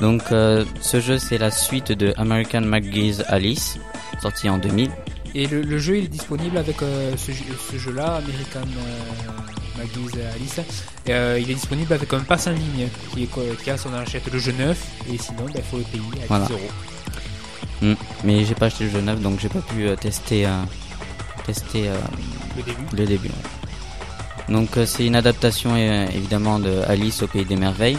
Donc 0.02 0.24
euh, 0.32 0.66
ce 0.82 1.00
jeu, 1.00 1.18
c'est 1.20 1.38
la 1.38 1.52
suite 1.52 1.92
de 1.92 2.14
American 2.18 2.62
McGee's 2.62 3.24
Alice, 3.28 3.78
sorti 4.22 4.50
en 4.50 4.58
2000. 4.58 4.90
Et 5.36 5.48
le, 5.48 5.62
le 5.62 5.78
jeu, 5.78 5.98
il 6.00 6.06
est 6.06 6.08
disponible 6.10 6.58
avec 6.58 6.82
euh, 6.82 7.14
ce, 7.18 7.32
jeu- 7.32 7.44
ce 7.72 7.78
jeu-là, 7.78 8.16
American 8.16 8.68
euh, 8.68 9.82
McGee's 9.82 10.20
Alice. 10.36 10.60
Il 11.08 11.50
est 11.50 11.54
disponible 11.54 11.94
avec 11.94 12.12
un 12.14 12.20
pass 12.20 12.48
en 12.48 12.52
ligne 12.52 12.88
qui 13.14 13.24
est 13.24 13.70
a 13.70 13.78
son 13.78 13.94
achète 13.94 14.32
le 14.32 14.40
jeu 14.40 14.52
neuf. 14.54 14.84
Et 15.12 15.18
sinon, 15.18 15.46
il 15.54 15.62
faut 15.62 15.78
le 15.78 15.84
payer 15.84 16.04
à 16.24 16.28
Voilà. 16.28 16.46
10 16.48 16.52
euros. 16.54 16.62
Hmm. 17.82 17.94
Mais 18.24 18.44
j'ai 18.46 18.54
pas 18.56 18.66
acheté 18.68 18.84
le 18.86 18.90
jeu 18.92 19.02
neuf, 19.02 19.20
donc 19.22 19.40
j'ai 19.40 19.50
pas 19.50 19.62
pu 19.62 19.88
tester, 20.00 20.48
tester 21.46 21.90
Le 22.56 22.64
début. 22.64 22.96
le 22.96 23.06
début. 23.06 23.32
Donc 24.50 24.78
euh, 24.78 24.86
c'est 24.86 25.06
une 25.06 25.16
adaptation 25.16 25.72
euh, 25.76 26.08
évidemment 26.14 26.60
de 26.60 26.82
Alice 26.88 27.24
au 27.24 27.28
pays 27.28 27.46
des 27.46 27.56
merveilles, 27.56 27.98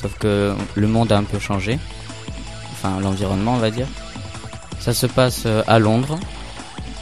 sauf 0.00 0.16
que 0.18 0.54
le 0.74 0.86
monde 0.86 1.10
a 1.12 1.18
un 1.18 1.24
peu 1.24 1.38
changé, 1.38 1.78
enfin 2.72 3.00
l'environnement 3.00 3.54
on 3.54 3.58
va 3.58 3.70
dire. 3.70 3.88
Ça 4.78 4.94
se 4.94 5.06
passe 5.06 5.44
euh, 5.46 5.62
à 5.66 5.78
Londres. 5.78 6.18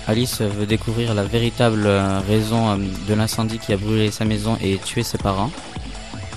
Alice 0.07 0.41
veut 0.41 0.67
découvrir 0.67 1.15
la 1.15 1.25
véritable 1.25 1.89
raison 2.29 2.77
de 2.77 3.15
l'incendie 3.15 3.59
qui 3.59 3.73
a 3.73 3.79
brûlé 3.79 4.11
sa 4.11 4.27
maison 4.27 4.59
et 4.63 4.77
tué 4.77 5.03
ses 5.03 5.17
parents. 5.17 5.51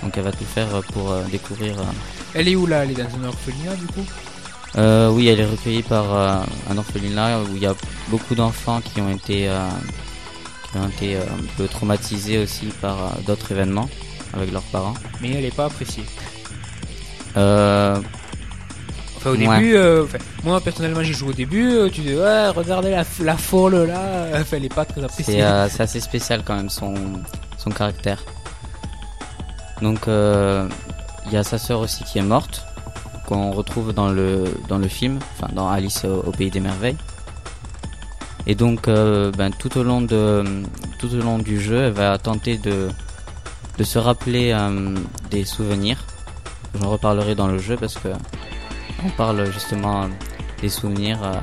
Donc 0.01 0.17
elle 0.17 0.23
va 0.23 0.31
tout 0.31 0.45
faire 0.45 0.69
pour 0.93 1.13
découvrir. 1.29 1.75
Elle 2.33 2.47
est 2.47 2.55
où 2.55 2.65
là? 2.65 2.83
Elle 2.83 2.91
est 2.91 3.03
dans 3.03 3.15
un 3.21 3.27
orphelinat 3.27 3.75
du 3.75 3.87
coup? 3.87 4.05
Euh, 4.77 5.09
oui, 5.09 5.27
elle 5.27 5.39
est 5.39 5.45
recueillie 5.45 5.83
par 5.83 6.13
euh, 6.13 6.39
un 6.69 6.77
orphelinat 6.77 7.39
où 7.41 7.55
il 7.55 7.61
y 7.61 7.65
a 7.65 7.75
beaucoup 8.09 8.35
d'enfants 8.35 8.81
qui 8.81 9.01
ont 9.01 9.09
été, 9.09 9.49
euh, 9.49 9.67
qui 10.71 10.77
ont 10.77 10.87
été 10.87 11.15
euh, 11.15 11.21
un 11.21 11.45
peu 11.57 11.67
traumatisés 11.67 12.37
aussi 12.39 12.67
par 12.81 12.97
euh, 12.97 13.09
d'autres 13.25 13.51
événements 13.51 13.89
avec 14.33 14.51
leurs 14.51 14.61
parents. 14.63 14.93
Mais 15.21 15.31
elle 15.33 15.45
est 15.45 15.55
pas 15.55 15.65
appréciée. 15.65 16.03
Euh, 17.37 17.97
Enfin, 19.19 19.31
au 19.31 19.33
Ouais. 19.33 19.39
début, 19.57 19.75
euh, 19.75 20.03
enfin, 20.03 20.19
moi 20.43 20.61
personnellement 20.61 21.01
j'ai 21.01 21.13
joué 21.13 21.29
au 21.29 21.33
début, 21.33 21.71
euh, 21.71 21.89
tu 21.89 22.01
dis 22.01 22.13
ouais, 22.13 22.49
regardez 22.49 22.91
la, 22.91 23.03
la 23.21 23.35
folle 23.35 23.85
là, 23.87 24.27
enfin, 24.33 24.57
elle 24.57 24.65
est 24.65 24.73
pas 24.73 24.85
très 24.85 25.03
appréciée. 25.03 25.43
c'est 25.71 25.81
assez 25.81 25.99
spécial 25.99 26.43
quand 26.45 26.55
même 26.55 26.69
son, 26.69 26.93
son 27.57 27.71
caractère. 27.71 28.23
Donc 29.81 30.07
euh, 30.07 30.67
il 31.25 31.31
y 31.33 31.37
a 31.37 31.43
sa 31.43 31.57
sœur 31.57 31.79
aussi 31.79 32.03
qui 32.03 32.19
est 32.19 32.23
morte, 32.23 32.63
qu'on 33.27 33.49
retrouve 33.51 33.91
dans 33.91 34.09
le, 34.09 34.43
dans 34.69 34.77
le 34.77 34.87
film, 34.87 35.17
enfin 35.35 35.51
dans 35.51 35.67
Alice 35.67 36.05
au, 36.05 36.19
au 36.27 36.31
pays 36.31 36.51
des 36.51 36.59
merveilles. 36.59 36.97
Et 38.49 38.55
donc 38.55 38.87
euh, 38.87 39.29
ben, 39.37 39.51
tout, 39.51 39.77
au 39.77 39.83
long 39.83 40.01
de, 40.01 40.63
tout 40.99 41.13
au 41.13 41.21
long 41.21 41.37
du 41.37 41.59
jeu, 41.59 41.83
elle 41.83 41.91
va 41.91 42.17
tenter 42.17 42.57
de, 42.57 42.87
de 43.77 43.83
se 43.83 43.99
rappeler 43.99 44.53
euh, 44.53 44.95
des 45.29 45.43
souvenirs. 45.43 46.03
J'en 46.79 46.89
reparlerai 46.89 47.35
dans 47.35 47.47
le 47.47 47.57
jeu 47.57 47.75
parce 47.75 47.95
que 47.95 48.07
on 49.05 49.09
parle 49.09 49.51
justement 49.51 50.03
euh, 50.03 50.07
des 50.61 50.69
souvenirs, 50.69 51.19
euh, 51.23 51.33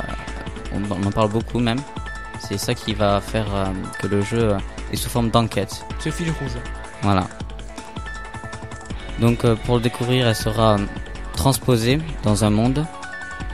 on, 0.73 0.80
on 0.90 1.06
en 1.06 1.11
parle 1.11 1.28
beaucoup 1.30 1.58
même. 1.58 1.80
C'est 2.40 2.58
ça 2.58 2.75
qui 2.75 2.94
va 2.94 3.20
faire 3.20 3.46
que 3.99 4.06
le 4.06 4.20
jeu 4.20 4.56
est 4.92 4.96
sous 4.96 5.08
forme 5.08 5.30
d'enquête. 5.30 5.84
C'est 5.99 6.11
fil 6.11 6.28
rouge. 6.28 6.58
Voilà. 7.02 7.26
Donc 9.20 9.46
pour 9.64 9.76
le 9.76 9.82
découvrir, 9.82 10.26
elle 10.26 10.34
sera 10.34 10.76
transposée 11.34 11.99
dans 12.23 12.44
un 12.44 12.50
monde, 12.50 12.84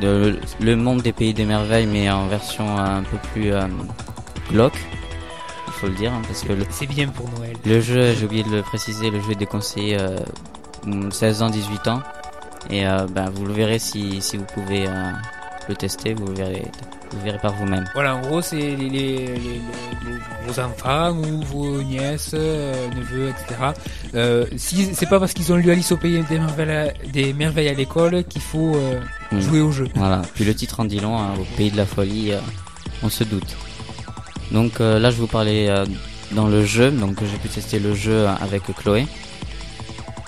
de, 0.00 0.38
le 0.61 0.76
monde 0.76 1.02
des 1.02 1.12
pays 1.12 1.35
des 1.35 1.45
merveilles, 1.45 1.87
mais 1.87 2.11
en 2.11 2.26
version 2.26 2.78
euh, 2.78 2.99
un 2.99 3.02
peu 3.02 3.16
plus 3.33 3.52
euh, 3.52 3.66
glauque, 4.50 4.78
il 5.66 5.73
faut 5.73 5.87
le 5.87 5.95
dire, 5.95 6.12
hein, 6.12 6.23
parce 6.26 6.42
que 6.42 6.52
le, 6.52 6.64
C'est 6.71 6.87
bien 6.87 7.09
pour 7.09 7.28
Noël. 7.30 7.57
le 7.64 7.80
jeu, 7.80 8.14
j'ai 8.14 8.25
oublié 8.25 8.42
de 8.42 8.50
le 8.50 8.62
préciser, 8.62 9.11
le 9.11 9.21
jeu 9.21 9.33
est 9.33 9.37
déconseillé 9.37 9.99
euh, 10.00 10.19
mm, 10.85 11.11
16 11.11 11.42
ans, 11.42 11.50
18 11.50 11.88
ans, 11.88 12.02
et 12.69 12.87
euh, 12.87 13.07
ben, 13.11 13.30
vous 13.30 13.47
le 13.47 13.52
verrez 13.52 13.78
si, 13.78 14.21
si 14.21 14.37
vous 14.37 14.45
pouvez 14.54 14.87
euh, 14.87 15.11
le 15.71 15.77
tester, 15.77 16.12
vous 16.15 16.27
verrez, 16.35 16.65
vous 17.12 17.21
verrez 17.25 17.39
par 17.39 17.55
vous-même. 17.55 17.85
Voilà, 17.95 18.17
en 18.17 18.21
gros, 18.21 18.43
c'est 18.43 18.57
les, 18.57 18.77
les, 18.77 18.91
les- 18.91 19.35
les- 19.37 20.21
vos 20.47 20.61
enfants 20.61 21.12
ou 21.12 21.43
vos 21.43 21.83
nièces, 21.83 22.33
euh, 22.35 22.89
neveux, 22.95 23.29
etc. 23.31 23.55
Euh, 24.15 24.45
si 24.57 24.91
c'est 24.95 25.09
pas 25.09 25.19
parce 25.19 25.33
qu'ils 25.33 25.50
ont 25.53 25.57
lu 25.57 25.71
Alice 25.71 25.93
au 25.93 25.97
pays 25.97 26.23
des 26.29 26.39
merveilles 26.39 26.71
à, 26.77 26.93
des 27.12 27.33
merveilles 27.33 27.69
à 27.69 27.75
l'école 27.75 28.25
qu'il 28.25 28.43
faut 28.43 28.75
euh, 28.77 29.00
Mm. 29.33 29.41
jouer 29.41 29.61
au 29.61 29.71
jeu. 29.71 29.87
Voilà. 29.95 30.23
Puis 30.35 30.45
le 30.45 30.53
titre 30.55 30.81
en 30.81 30.85
dit 30.85 30.99
long, 30.99 31.17
hein, 31.17 31.31
au 31.41 31.45
pays 31.57 31.71
de 31.71 31.77
la 31.77 31.87
folie, 31.87 32.33
on 33.03 33.09
se 33.09 33.23
doute. 33.23 33.57
Donc 34.50 34.81
là, 34.81 35.09
je 35.12 35.17
vous 35.17 35.29
parlais 35.29 35.69
dans 36.33 36.49
le 36.49 36.65
jeu, 36.67 36.91
donc 36.91 37.19
j'ai 37.23 37.37
pu 37.39 37.49
tester 37.49 37.79
le 37.79 37.95
jeu 37.95 38.27
avec 38.27 38.62
Chloé. 38.75 39.07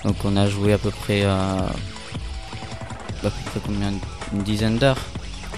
Donc 0.05 0.15
on 0.23 0.37
a 0.37 0.47
joué 0.47 0.71
à 0.71 0.77
peu 0.77 0.89
près, 0.89 1.23
à 1.23 1.65
peu 3.21 3.29
près 3.29 3.59
combien, 3.65 3.91
une 4.33 4.43
dizaine 4.43 4.77
d'heures, 4.77 4.99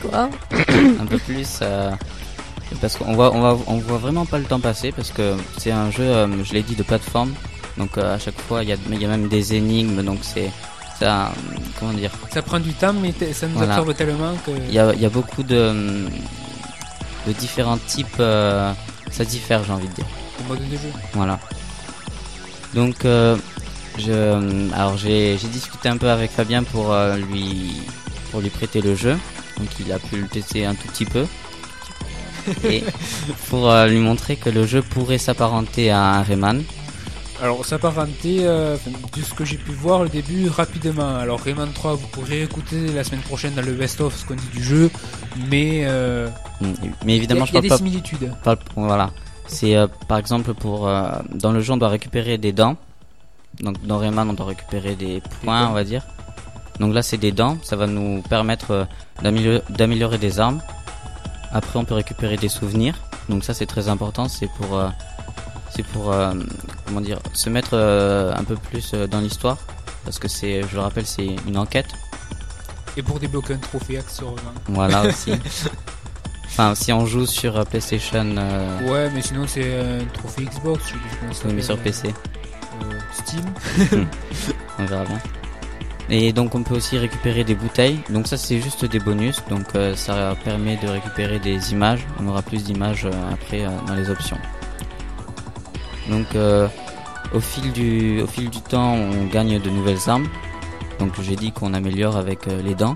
Quoi 0.10 0.30
un 1.02 1.06
peu 1.06 1.18
plus. 1.18 1.60
euh, 1.62 1.92
parce 2.82 2.98
qu'on 2.98 3.14
voit, 3.14 3.34
on 3.34 3.40
voit, 3.40 3.58
on 3.68 3.78
voit 3.78 3.98
vraiment 3.98 4.26
pas 4.26 4.38
le 4.38 4.46
temps 4.46 4.60
passer 4.60 4.92
parce 4.92 5.12
que 5.12 5.36
c'est 5.58 5.72
un 5.72 5.92
jeu, 5.92 6.04
euh, 6.04 6.44
je 6.44 6.54
l'ai 6.54 6.64
dit, 6.64 6.76
de 6.76 6.84
plateforme. 6.84 7.34
Donc 7.78 7.98
euh, 7.98 8.16
à 8.16 8.20
chaque 8.20 8.40
fois, 8.42 8.64
il 8.64 8.70
y 8.70 8.74
a, 8.74 8.78
il 8.92 9.02
y 9.02 9.06
a 9.06 9.08
même 9.08 9.28
des 9.28 9.54
énigmes, 9.54 10.02
donc 10.04 10.20
c'est 10.22 10.50
ça, 11.00 11.32
comment 11.80 11.94
dire? 11.94 12.12
Ça 12.34 12.42
prend 12.42 12.60
du 12.60 12.74
temps, 12.74 12.94
mais 12.94 13.14
ça 13.34 13.48
nous 13.48 13.56
Voilà. 13.58 13.74
absorbe 13.76 13.96
tellement 13.96 14.34
que. 14.46 14.52
Il 14.68 14.74
y 14.74 14.80
a, 14.80 14.94
il 14.94 15.02
y 15.02 15.06
a 15.06 15.10
beaucoup 15.10 15.44
de, 15.44 16.06
de 17.28 17.32
différents 17.34 17.78
types. 17.88 18.08
euh, 18.20 18.72
ça 19.12 19.24
diffère, 19.26 19.64
j'ai 19.64 19.72
envie 19.74 19.88
de 19.88 19.94
dire. 19.94 20.06
au 20.42 20.50
mode 20.50 20.60
de 20.70 20.76
jeu. 20.76 20.92
Voilà. 21.14 21.40
Donc, 22.74 23.06
euh, 23.06 23.38
je, 23.98 24.74
alors 24.74 24.98
j'ai 24.98 25.38
j'ai 25.38 25.48
discuté 25.48 25.88
un 25.90 25.98
peu 25.98 26.10
avec 26.10 26.32
Fabien 26.32 26.64
pour 26.64 26.92
euh, 26.92 27.16
lui 27.18 27.78
pour 28.32 28.42
lui 28.42 28.50
prêter 28.50 28.82
le 28.82 28.96
jeu. 28.96 29.18
Donc, 29.58 29.68
il 29.80 29.92
a 29.92 30.00
pu 30.00 30.18
le 30.18 30.28
tester 30.28 30.66
un 30.66 30.76
tout 30.76 30.88
petit 30.88 31.06
peu. 31.06 31.26
Et 32.70 32.84
pour 33.50 33.70
euh, 33.72 33.88
lui 33.88 33.98
montrer 33.98 34.36
que 34.36 34.50
le 34.50 34.66
jeu 34.68 34.82
pourrait 34.82 35.18
s'apparenter 35.18 35.90
à 35.92 36.00
un 36.18 36.22
Rayman. 36.24 36.64
Alors, 37.42 37.66
s'apparenter, 37.66 38.40
euh, 38.42 38.78
de 39.18 39.22
ce 39.22 39.34
que 39.34 39.44
j'ai 39.44 39.58
pu 39.58 39.72
voir 39.72 40.02
au 40.02 40.08
début, 40.08 40.48
rapidement. 40.48 41.16
Alors, 41.18 41.40
Rayman 41.42 41.72
3, 41.74 41.96
vous 41.96 42.08
pourrez 42.08 42.44
écouter 42.44 42.88
la 42.94 43.04
semaine 43.04 43.22
prochaine 43.22 43.54
dans 43.56 43.62
le 43.66 43.74
best-of 43.74 44.16
ce 44.16 44.26
qu'on 44.26 44.36
dit 44.36 44.48
du 44.54 44.64
jeu, 44.64 44.90
mais 45.50 45.82
euh, 45.86 46.30
Mm, 46.62 46.68
Mais 47.06 47.14
il 47.14 47.16
y 47.16 47.18
évidemment, 47.18 47.44
a, 47.44 47.46
je 47.48 47.52
il 47.52 47.56
y 47.56 47.58
a 47.58 47.60
parle 47.60 47.64
des 47.64 47.70
pas 47.70 47.78
similitudes. 47.78 48.32
Pas- 48.44 48.56
voilà. 48.76 49.12
C'est 49.48 49.76
euh, 49.76 49.88
par 50.08 50.18
exemple 50.18 50.54
pour 50.54 50.88
euh, 50.88 51.10
dans 51.34 51.52
le 51.52 51.60
jeu 51.62 51.74
on 51.74 51.78
doit 51.78 51.90
récupérer 51.90 52.38
des 52.38 52.54
dents. 52.54 52.78
Donc 53.60 53.86
dans 53.86 53.98
Rayman 53.98 54.30
on 54.30 54.34
doit 54.34 54.46
récupérer 54.48 54.96
des 54.96 55.22
points 55.42 55.68
on 55.68 55.74
va 55.74 55.84
dire. 55.84 56.04
Donc 56.80 56.94
là 56.94 57.02
c'est 57.02 57.18
des 57.18 57.32
dents, 57.32 57.58
ça 57.64 57.76
va 57.76 57.88
nous 57.88 58.22
permettre 58.30 58.72
euh, 58.72 58.86
d'améliorer- 59.24 60.18
des 60.18 60.40
armes. 60.40 60.62
Après 61.54 61.80
on 61.80 61.86
peut 61.86 61.96
récupérer 61.96 62.38
des 62.38 62.50
souvenirs. 62.50 62.96
Donc 63.30 63.44
ça 63.44 63.54
c'est 63.54 63.66
très 63.66 63.88
important, 63.90 64.28
c'est 64.28 64.50
pour 64.58 64.78
euh, 64.78 64.90
c'est 65.74 65.84
pour 65.84 66.12
euh, 66.12 66.34
comment 66.86 67.02
dire 67.02 67.20
se 67.34 67.50
mettre 67.50 67.72
euh, 67.74 68.34
un 68.36 68.44
peu 68.44 68.56
plus 68.56 68.94
dans 68.94 69.20
l'histoire 69.20 69.58
parce 70.04 70.20
que 70.20 70.28
c'est 70.28 70.64
je 70.64 70.76
le 70.76 70.82
rappelle 70.82 71.06
c'est 71.06 71.36
une 71.48 71.58
enquête. 71.58 71.88
Et 72.98 73.02
pour 73.04 73.20
débloquer 73.20 73.54
un 73.56 73.58
trophée 73.58 73.98
accessoirement. 73.98 74.38
Voilà 74.68 75.04
aussi. 75.08 75.32
enfin 76.48 76.76
si 76.76 76.92
on 76.94 77.06
joue 77.06 77.26
sur 77.26 77.66
PlayStation 77.66 78.36
euh, 78.38 78.90
Ouais, 78.92 79.10
mais 79.14 79.22
sinon 79.22 79.46
c'est 79.48 79.80
un 79.80 80.06
trophée 80.14 80.44
Xbox, 80.46 80.84
je 80.90 81.34
ça 81.34 81.42
oui, 81.48 81.54
mais 81.56 81.62
sur. 81.62 81.78
PC. 81.78 82.14
Euh, 82.84 83.00
Steam. 83.14 83.46
On 84.80 84.86
verra 84.86 85.06
bien. 85.06 85.20
Et 86.10 86.34
donc 86.34 86.54
on 86.54 86.62
peut 86.62 86.76
aussi 86.76 86.98
récupérer 86.98 87.44
des 87.44 87.56
bouteilles. 87.56 88.00
Donc 88.10 88.28
ça 88.28 88.38
c'est 88.38 88.60
juste 88.60 88.86
des 88.86 89.00
bonus. 89.00 89.42
Donc 89.50 89.64
euh, 89.76 89.96
ça 89.96 90.36
permet 90.44 90.78
de 90.78 90.88
récupérer 90.88 91.40
des 91.40 91.72
images. 91.72 92.06
On 92.20 92.28
aura 92.28 92.42
plus 92.42 92.64
d'images 92.64 93.06
euh, 93.06 93.34
après 93.34 93.66
euh, 93.66 93.70
dans 93.88 93.96
les 93.96 94.10
options. 94.10 94.38
Donc 96.10 96.28
au 97.34 97.40
fil 97.40 97.74
du 97.74 98.22
au 98.22 98.28
fil 98.28 98.52
du 98.52 98.62
temps 98.62 98.94
on 98.94 99.26
gagne 99.26 99.60
de 99.60 99.70
nouvelles 99.72 100.08
armes. 100.08 100.28
Donc 101.00 101.20
j'ai 101.20 101.36
dit 101.36 101.52
qu'on 101.52 101.74
améliore 101.74 102.16
avec 102.16 102.46
les 102.46 102.76
dents. 102.76 102.94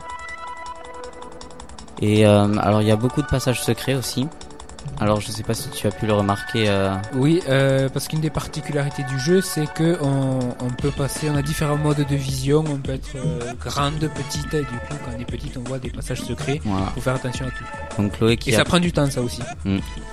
Et 2.02 2.24
alors 2.24 2.84
il 2.84 2.88
y 2.88 2.92
a 2.92 2.96
beaucoup 2.96 3.24
de 3.24 3.28
passages 3.28 3.64
secrets 3.64 3.96
aussi. 3.96 4.28
Alors 5.02 5.22
je 5.22 5.32
sais 5.32 5.44
pas 5.44 5.54
si 5.54 5.70
tu 5.70 5.88
as 5.88 5.92
pu 5.92 6.06
le 6.06 6.14
remarquer. 6.14 6.66
euh, 6.68 6.94
Oui, 7.14 7.42
euh, 7.48 7.88
parce 7.90 8.08
qu'une 8.08 8.20
des 8.20 8.30
particularités 8.30 9.04
du 9.04 9.18
jeu, 9.20 9.40
c'est 9.42 9.72
que 9.74 9.98
on, 10.02 10.40
on 10.60 10.70
peut 10.70 10.92
passer, 10.92 11.30
on 11.30 11.36
a 11.36 11.42
différents 11.42 11.78
modes 11.78 12.06
de 12.06 12.16
vision. 12.16 12.64
On 12.68 12.78
peut 12.78 12.92
être 12.94 13.16
euh, 13.16 13.40
grande, 13.64 14.00
petite. 14.00 14.54
Et 14.54 14.60
du 14.60 14.66
coup, 14.66 14.96
quand 15.06 15.12
on 15.16 15.20
est 15.22 15.26
petite, 15.26 15.56
on 15.58 15.62
voit 15.68 15.80
des 15.80 15.90
passages 15.90 16.22
secrets. 16.22 16.60
voilà. 16.66 16.88
Faut 16.96 17.02
faire 17.02 17.16
attention 17.16 17.46
à 17.46 17.50
tout. 17.52 17.64
Donc 18.02 18.18
Chloé 18.18 18.36
qui 18.38 18.50
Et 18.52 18.56
a, 18.56 18.58
ça 18.60 18.64
prend 18.66 18.80
du 18.80 18.92
temps, 18.92 19.10
ça 19.10 19.22
aussi. 19.22 19.42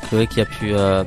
Chloé 0.08 0.26
qui 0.28 0.40
a 0.40 0.44
pu 0.46 0.72
euh, 0.72 1.02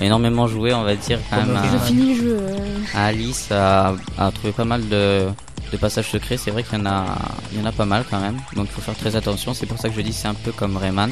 énormément 0.00 0.46
jouer, 0.46 0.72
on 0.72 0.82
va 0.84 0.94
dire 0.96 1.18
quand 1.28 1.36
même. 1.36 1.54
Rayman. 1.56 1.64
à- 1.64 1.72
J'ai 1.72 1.78
fini 1.94 2.14
le 2.14 2.20
jeu. 2.22 2.38
euh, 2.40 2.56
Alice 2.94 3.48
a, 3.52 3.94
a 4.16 4.30
trouvé 4.32 4.52
pas 4.52 4.64
mal 4.64 4.88
de, 4.88 5.26
de 5.70 5.76
passages 5.76 6.10
secrets. 6.10 6.38
C'est 6.38 6.50
vrai 6.50 6.62
qu'il 6.62 6.78
y 6.78 6.80
en 6.80 6.86
a, 6.86 7.04
il 7.52 7.58
y 7.58 7.62
en 7.62 7.66
a 7.66 7.72
pas 7.72 7.84
mal 7.84 8.04
quand 8.10 8.20
même. 8.20 8.36
Donc 8.56 8.68
il 8.68 8.72
faut 8.72 8.80
faire 8.80 8.96
très 8.96 9.16
attention. 9.16 9.52
C'est 9.52 9.66
pour 9.66 9.78
ça 9.78 9.90
que 9.90 9.94
je 9.94 10.00
dis 10.00 10.12
c'est 10.14 10.28
un 10.28 10.34
peu 10.34 10.52
comme 10.52 10.78
Rayman. 10.78 11.10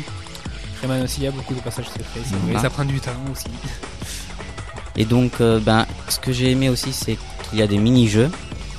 Rayman 0.80 1.02
aussi, 1.02 1.20
il 1.20 1.24
y 1.24 1.26
a 1.26 1.30
beaucoup 1.30 1.54
de 1.54 1.60
passages 1.60 1.86
secrets. 1.88 2.20
c'est 2.24 2.36
vrai. 2.50 2.60
Ça 2.60 2.70
prend 2.70 2.84
du 2.84 3.00
temps 3.00 3.12
aussi. 3.32 3.46
Et 4.96 5.04
donc 5.04 5.40
euh, 5.40 5.60
ben 5.60 5.86
ce 6.08 6.18
que 6.18 6.32
j'ai 6.32 6.52
aimé 6.52 6.70
aussi 6.70 6.92
c'est 6.92 7.18
qu'il 7.48 7.58
y 7.58 7.62
a 7.62 7.66
des 7.66 7.78
mini-jeux. 7.78 8.30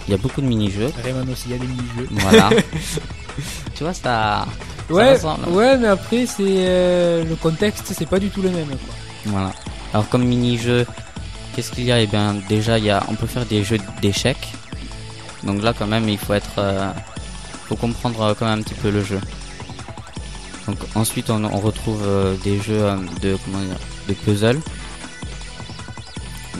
Il 0.08 0.12
y 0.12 0.14
a 0.14 0.18
beaucoup 0.18 0.42
de 0.42 0.48
mini-jeux. 0.48 0.92
Rayman 1.04 1.30
aussi, 1.30 1.44
il 1.48 1.52
y 1.52 1.56
a 1.56 1.58
des 1.58 1.68
mini-jeux. 1.68 2.08
Voilà. 2.12 2.50
tu 3.76 3.84
vois 3.84 3.94
ça. 3.94 4.46
Ouais, 4.90 5.20
ouais, 5.50 5.78
mais 5.78 5.88
après, 5.88 6.26
c'est 6.26 6.44
euh, 6.48 7.26
le 7.26 7.36
contexte, 7.36 7.92
c'est 7.94 8.06
pas 8.06 8.20
du 8.20 8.30
tout 8.30 8.42
le 8.42 8.50
même. 8.50 8.68
Quoi. 8.68 8.96
Voilà. 9.26 9.52
Alors 9.94 10.08
comme 10.10 10.24
mini-jeu, 10.24 10.86
qu'est-ce 11.54 11.72
qu'il 11.72 11.84
y 11.84 11.92
a? 11.92 12.00
Eh 12.02 12.08
bien 12.08 12.36
déjà 12.48 12.78
il 12.78 12.86
y 12.86 12.90
a, 12.90 13.04
on 13.10 13.16
peut 13.16 13.28
faire 13.28 13.46
des 13.46 13.64
jeux 13.64 13.80
d'échecs. 14.02 14.54
Donc 15.44 15.62
là 15.62 15.74
quand 15.78 15.88
même 15.88 16.08
il 16.08 16.18
faut 16.18 16.34
être, 16.34 16.58
euh, 16.58 16.90
faut 17.68 17.76
comprendre 17.76 18.22
euh, 18.22 18.34
quand 18.38 18.46
même 18.46 18.60
un 18.60 18.62
petit 18.62 18.76
peu 18.76 18.90
le 18.90 19.04
jeu. 19.04 19.20
Donc 20.68 20.78
ensuite 20.96 21.30
on, 21.30 21.44
on 21.46 21.60
retrouve 21.60 22.04
euh, 22.06 22.36
des 22.44 22.60
jeux 22.60 22.84
euh, 22.84 22.98
de 23.22 23.38
comment 23.46 23.60
dire, 23.60 23.80
de 24.10 24.14
puzzle. 24.14 24.60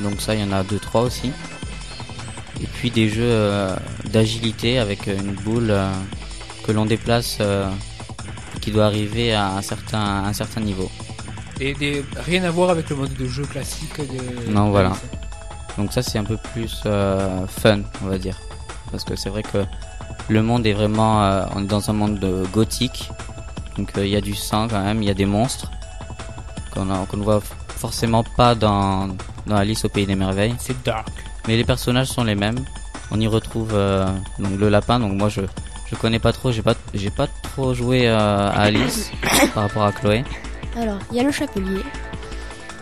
Donc 0.02 0.22
ça 0.22 0.34
il 0.34 0.42
y 0.42 0.44
en 0.44 0.52
a 0.54 0.64
deux 0.64 0.80
trois 0.80 1.02
aussi. 1.02 1.32
Et 2.62 2.68
puis 2.68 2.90
des 2.90 3.10
jeux 3.10 3.24
euh, 3.24 3.76
d'agilité 4.12 4.80
avec 4.80 5.08
une 5.08 5.34
boule 5.34 5.76
que 6.66 6.72
l'on 6.72 6.86
déplace 6.86 7.40
qui 8.62 8.72
doit 8.72 8.86
arriver 8.86 9.34
à 9.34 9.56
un 9.58 9.62
certain, 9.62 10.24
un 10.26 10.34
certain 10.34 10.62
niveau. 10.62 10.90
Et 11.60 11.74
des, 11.74 12.04
rien 12.26 12.44
à 12.44 12.52
voir 12.52 12.70
avec 12.70 12.90
le 12.90 12.96
mode 12.96 13.14
de 13.14 13.28
jeu 13.28 13.44
classique 13.44 13.98
de. 14.00 14.52
Non, 14.52 14.70
voilà. 14.70 14.94
Donc 15.78 15.92
ça 15.92 16.02
c'est 16.02 16.18
un 16.18 16.24
peu 16.24 16.38
plus 16.38 16.84
fun, 16.84 17.82
on 18.04 18.08
va 18.08 18.18
dire. 18.18 18.40
Parce 18.92 19.04
que 19.04 19.16
c'est 19.16 19.30
vrai 19.30 19.44
que 19.44 19.66
le 20.30 20.42
monde 20.42 20.66
est 20.66 20.74
vraiment... 20.74 21.46
on 21.56 21.64
est 21.64 21.68
dans 21.68 21.90
un 21.90 21.94
monde 21.94 22.20
de 22.20 22.46
gothique. 22.54 23.10
Donc 23.78 23.98
euh, 23.98 24.06
il 24.06 24.12
y 24.12 24.16
a 24.16 24.22
du 24.22 24.36
sang 24.36 24.68
quand 24.68 24.82
même, 24.82 25.02
il 25.02 25.08
y 25.08 25.12
a 25.12 25.16
des 25.16 25.26
monstres 25.26 25.72
qu'on 26.74 26.86
ne 26.86 27.24
voit 27.24 27.42
forcément 27.70 28.24
pas 28.24 28.56
dans, 28.56 29.10
dans 29.46 29.56
Alice 29.56 29.86
au 29.86 29.90
Pays 29.90 30.06
des 30.06 30.16
Merveilles. 30.16 30.56
C'est 30.60 30.82
dark. 30.84 31.10
Mais 31.48 31.58
les 31.58 31.64
personnages 31.64 32.08
sont 32.08 32.24
les 32.24 32.36
mêmes. 32.36 32.60
On 33.12 33.20
y 33.20 33.28
retrouve 33.28 33.72
euh, 33.74 34.06
donc 34.40 34.60
le 34.60 34.70
lapin. 34.70 35.00
Donc 35.00 35.14
moi 35.14 35.30
je 35.30 35.42
je 35.90 35.96
connais 35.96 36.20
pas 36.20 36.34
trop, 36.34 36.52
j'ai 36.52 36.62
pas 36.62 36.76
j'ai 36.94 37.10
pas 37.10 37.28
trop 37.28 37.74
joué 37.74 38.08
euh, 38.08 38.18
à 38.18 38.62
Alice 38.64 39.12
par 39.54 39.64
rapport 39.64 39.84
à 39.84 39.92
Chloé. 39.92 40.24
Alors, 40.76 41.00
il 41.12 41.18
y 41.18 41.20
a 41.20 41.24
le 41.24 41.32
chapelier, 41.32 41.82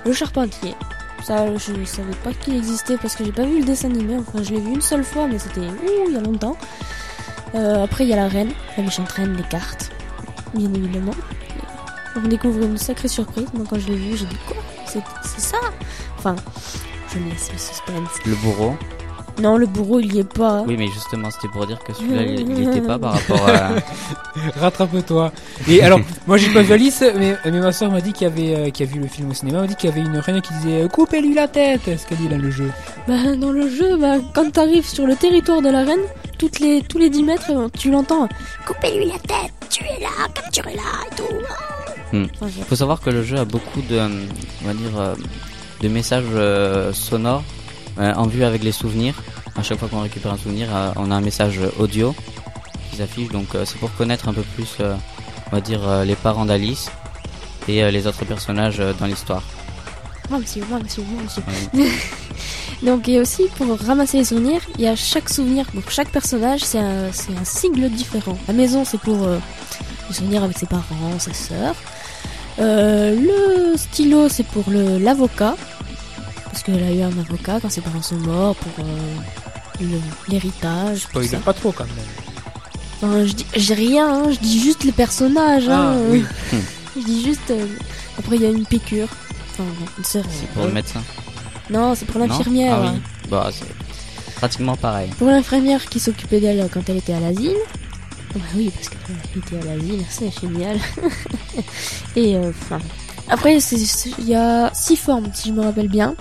le 0.06 0.12
charpentier. 0.12 0.76
Ça, 1.24 1.46
je 1.56 1.86
savais 1.86 2.16
pas 2.24 2.34
qu'il 2.34 2.56
existait 2.56 2.98
parce 2.98 3.16
que 3.16 3.24
j'ai 3.24 3.32
pas 3.32 3.46
vu 3.46 3.60
le 3.60 3.66
dessin 3.66 3.90
animé. 3.90 4.18
Enfin, 4.18 4.44
je 4.44 4.52
l'ai 4.54 4.60
vu 4.60 4.74
une 4.74 4.82
seule 4.82 5.04
fois, 5.04 5.28
mais 5.28 5.40
c'était 5.40 5.62
il 5.62 6.14
y 6.14 6.18
a 6.18 6.20
longtemps. 6.20 6.58
Euh, 7.56 7.84
après, 7.84 8.04
il 8.04 8.10
y 8.10 8.14
a 8.14 8.18
la 8.18 8.28
reine, 8.28 8.52
la 8.78 8.84
méchante 8.84 9.12
reine, 9.12 9.36
les 9.36 9.44
cartes, 9.44 9.92
bien 10.56 10.74
évidemment. 10.74 11.16
On 12.16 12.28
découvre 12.28 12.64
une 12.64 12.78
sacrée 12.78 13.08
surprise. 13.08 13.48
Moi, 13.54 13.66
quand 13.70 13.78
je 13.80 13.88
l'ai 13.88 13.98
vu, 13.98 14.18
j'ai 14.18 14.26
dit 14.26 14.38
quoi? 14.48 14.58
C'est 14.86 15.42
ça? 15.42 15.58
Enfin, 16.18 16.36
je 17.14 17.20
laisse 17.20 17.52
le 17.52 17.58
suspense. 17.58 18.10
Le 18.26 18.36
bourreau. 18.36 18.76
Non, 19.42 19.58
le 19.58 19.66
bourreau, 19.66 20.00
il 20.00 20.16
y 20.16 20.20
est 20.20 20.24
pas. 20.34 20.64
Oui 20.68 20.76
mais 20.78 20.88
justement 20.88 21.30
c'était 21.30 21.50
pour 21.50 21.68
dire 21.68 21.80
que 21.84 21.94
celui-là 21.94 22.24
il 22.24 22.50
il 22.50 22.70
était 22.70 22.82
pas 22.82 22.98
par 22.98 23.14
rapport 23.14 23.50
à... 23.50 23.72
Rattrape-toi. 24.60 25.32
Et 25.68 25.82
alors, 25.82 26.00
moi 26.28 26.38
j'ai 26.38 26.52
pas 26.54 26.62
vu 26.62 26.74
Alice, 26.74 27.04
mais, 27.18 27.36
mais 27.46 27.60
ma 27.60 27.72
soeur 27.72 27.92
m'a 27.92 28.02
dit 28.02 28.14
qu'il 28.14 28.28
y 28.28 28.32
avait, 28.32 28.56
euh, 28.56 28.70
qui 28.70 28.84
a 28.84 28.86
vu 28.86 29.00
le 29.00 29.08
film 29.08 29.30
au 29.30 29.34
cinéma, 29.34 29.62
m'a 29.62 29.68
dit 29.68 29.76
qu'il 29.76 29.90
y 29.90 29.94
avait 29.94 30.02
une 30.02 30.18
reine 30.18 30.42
qui 30.42 30.54
disait 30.56 30.84
euh, 30.84 30.88
Coupez-lui 30.88 31.34
la 31.34 31.48
tête 31.48 31.82
Ce 31.86 32.06
qu'elle 32.06 32.18
dit 32.18 32.28
dans 32.28 32.38
le 32.38 32.52
jeu. 32.52 32.72
Bah, 33.08 33.36
dans 33.36 33.52
le 33.52 33.70
jeu, 33.70 33.98
bah, 33.98 34.16
quand 34.34 34.52
t'arrives 34.52 34.88
sur 34.88 35.06
le 35.06 35.16
territoire 35.16 35.62
de 35.62 35.70
la 35.70 35.84
reine, 35.84 36.02
toutes 36.38 36.60
les, 36.60 36.82
tous 36.82 36.98
les 36.98 37.10
10 37.10 37.24
mètres, 37.24 37.52
euh, 37.52 37.68
tu 37.78 37.92
l'entends. 37.92 38.28
Coupez-lui 38.66 39.06
la 39.06 39.20
tête, 39.20 39.54
tuez-la, 39.70 40.28
capturez-la 40.34 40.82
et 40.82 41.16
tout. 41.16 42.16
Hmm. 42.16 42.26
Faut 42.68 42.76
savoir 42.76 43.02
que 43.02 43.10
le 43.10 43.24
jeu 43.24 43.38
a 43.38 43.46
beaucoup 43.46 43.82
de, 43.82 43.96
euh, 43.96 44.26
on 44.64 44.68
va 44.68 44.74
dire, 44.74 45.00
euh, 45.00 45.16
de 45.82 45.88
messages 45.88 46.24
euh, 46.34 46.94
sonores 46.94 47.44
en 47.98 48.28
vue 48.28 48.44
avec 48.44 48.64
les 48.64 48.72
souvenirs. 48.72 49.16
À 49.56 49.64
chaque 49.64 49.80
fois 49.80 49.88
qu'on 49.88 50.02
récupère 50.02 50.34
un 50.34 50.38
souvenir, 50.38 50.68
euh, 50.76 50.92
on 50.98 51.12
a 51.12 51.16
un 51.16 51.22
message 51.22 51.60
audio 51.80 52.14
qui 52.92 52.98
s'affiche. 52.98 53.30
Donc 53.30 53.56
euh, 53.56 53.64
c'est 53.66 53.78
pour 53.80 53.94
connaître 53.96 54.28
un 54.28 54.34
peu 54.34 54.44
plus, 54.56 54.68
euh, 54.82 54.96
on 55.52 55.56
va 55.56 55.62
dire, 55.62 55.88
euh, 55.88 56.04
les 56.04 56.16
parents 56.16 56.46
d'Alice 56.46 56.90
et 57.68 57.84
euh, 57.84 57.92
les 57.92 58.06
autres 58.08 58.26
personnages 58.26 58.80
euh, 58.80 58.94
dans 59.00 59.06
l'histoire. 59.06 59.44
Moi, 60.30 60.40
monsieur, 60.40 60.64
moi, 60.70 60.80
monsieur, 60.84 61.04
moi, 61.10 61.22
monsieur. 61.24 61.44
Donc, 62.84 63.08
et 63.08 63.20
aussi, 63.22 63.44
pour 63.58 63.80
ramasser 63.80 64.18
les 64.18 64.26
souvenirs, 64.26 64.60
il 64.78 64.82
y 64.84 64.88
a 64.88 64.96
chaque 64.96 65.30
souvenir, 65.30 65.66
pour 65.68 65.90
chaque 65.90 66.10
personnage, 66.10 66.62
c'est 66.62 66.80
un, 66.80 67.12
c'est 67.12 67.32
un 67.32 67.46
sigle 67.46 67.90
différent. 67.90 68.38
La 68.48 68.54
maison, 68.54 68.84
c'est 68.86 69.00
pour 69.00 69.24
euh, 69.24 69.38
les 70.10 70.16
souvenirs 70.16 70.44
avec 70.44 70.58
ses 70.58 70.66
parents, 70.66 71.18
sa 71.20 71.34
sœur. 71.34 71.76
Euh, 72.60 73.16
le 73.20 73.78
stylo, 73.78 74.28
c'est 74.30 74.46
pour 74.46 74.64
le- 74.70 74.98
l'avocat. 74.98 75.56
Parce 76.56 76.64
qu'elle 76.64 76.84
a 76.84 76.92
eu 76.94 77.02
un 77.02 77.10
avocat 77.20 77.60
quand 77.62 77.70
ses 77.70 77.82
parents 77.82 78.02
sont 78.02 78.16
morts, 78.16 78.56
pour 78.56 78.86
euh, 78.86 80.00
l'héritage. 80.30 81.06
ça. 81.30 81.38
pas 81.40 81.52
trop 81.52 81.74
quand 81.74 81.84
même. 81.84 82.06
Enfin, 82.96 83.26
je 83.26 83.34
dis, 83.34 83.46
je 83.58 83.60
dis 83.60 83.74
rien, 83.74 84.08
hein, 84.08 84.32
je 84.32 84.40
dis 84.40 84.62
juste 84.62 84.86
les 84.86 84.94
personnages. 84.94 85.68
Ah, 85.68 85.90
hein. 85.90 85.98
oui. 86.10 86.24
Je 86.96 87.02
dis 87.04 87.26
juste. 87.26 87.52
euh, 87.52 87.68
Après, 88.18 88.38
il 88.38 88.42
y 88.42 88.46
a 88.46 88.52
une 88.52 88.66
piqûre. 88.66 89.10
Enfin, 89.52 89.66
bon, 89.78 89.86
une 89.98 90.06
sœur. 90.06 90.24
C'est 90.32 90.48
pour 90.52 90.66
le 90.66 90.72
médecin. 90.72 91.04
Non, 91.70 91.94
c'est 91.94 92.06
pour 92.06 92.22
l'infirmière. 92.22 92.78
Ah 92.82 92.88
hein. 92.88 92.94
oui. 92.96 93.30
Bah, 93.30 93.50
c'est 93.52 94.34
pratiquement 94.36 94.78
pareil. 94.78 95.10
Pour 95.18 95.28
l'infirmière 95.28 95.86
qui 95.88 96.00
s'occupait 96.00 96.40
d'elle 96.40 96.70
quand 96.74 96.88
elle 96.88 96.96
était 96.96 97.16
à 97.16 97.20
l'asile. 97.20 97.58
Ah 98.34 98.36
Bah 98.36 98.40
oui, 98.56 98.72
parce 98.74 98.88
qu'elle 98.88 99.42
était 99.44 99.60
à 99.70 99.76
l'asile, 99.76 100.06
c'est 100.10 100.32
génial. 100.40 100.80
Et 102.16 102.38
euh, 102.38 102.52
enfin. 102.52 102.80
Après, 103.30 103.58
il 103.58 104.28
y 104.28 104.36
a 104.36 104.72
six 104.74 104.96
formes, 104.96 105.30
si 105.34 105.50
je 105.50 105.54
me 105.54 105.62
rappelle 105.64 105.88
bien. 105.90 106.16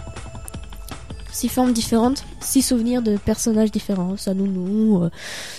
Six 1.33 1.49
formes 1.49 1.73
différentes, 1.73 2.25
six 2.41 2.63
souvenirs 2.63 3.03
de 3.03 3.17
personnages 3.17 3.73
différents. 3.73 4.17
Sa 4.17 4.35
nounou, 4.35 5.03
euh, 5.03 5.11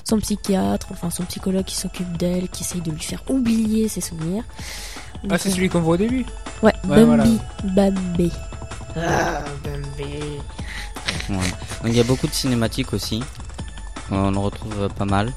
son 0.06 0.20
psychiatre, 0.20 0.88
enfin 0.92 1.10
son 1.10 1.24
psychologue 1.24 1.66
qui 1.66 1.76
s'occupe 1.76 2.18
d'elle, 2.18 2.48
qui 2.48 2.64
essaye 2.64 2.82
de 2.82 2.92
lui 2.92 3.02
faire 3.02 3.22
oublier 3.30 3.90
ses 3.90 4.00
souvenirs. 4.02 4.44
Ah, 5.30 5.38
c'est 5.38 5.50
euh, 5.50 5.52
celui 5.54 5.68
qu'on 5.70 5.82
voit 5.82 5.96
au 5.96 5.98
début? 5.98 6.26
Ouais, 6.64 6.74
Ouais, 6.88 7.04
Bambi. 7.06 7.38
Bambi. 7.66 8.32
Ah, 8.96 9.44
Bambi. 9.64 10.14
Ouais. 11.30 11.36
Donc 11.36 11.88
il 11.88 11.96
y 11.96 12.00
a 12.00 12.04
beaucoup 12.04 12.28
de 12.28 12.34
cinématiques 12.34 12.94
aussi. 12.94 13.22
On 14.12 14.34
en 14.34 14.42
retrouve 14.42 14.88
pas 14.98 15.06
mal. 15.06 15.34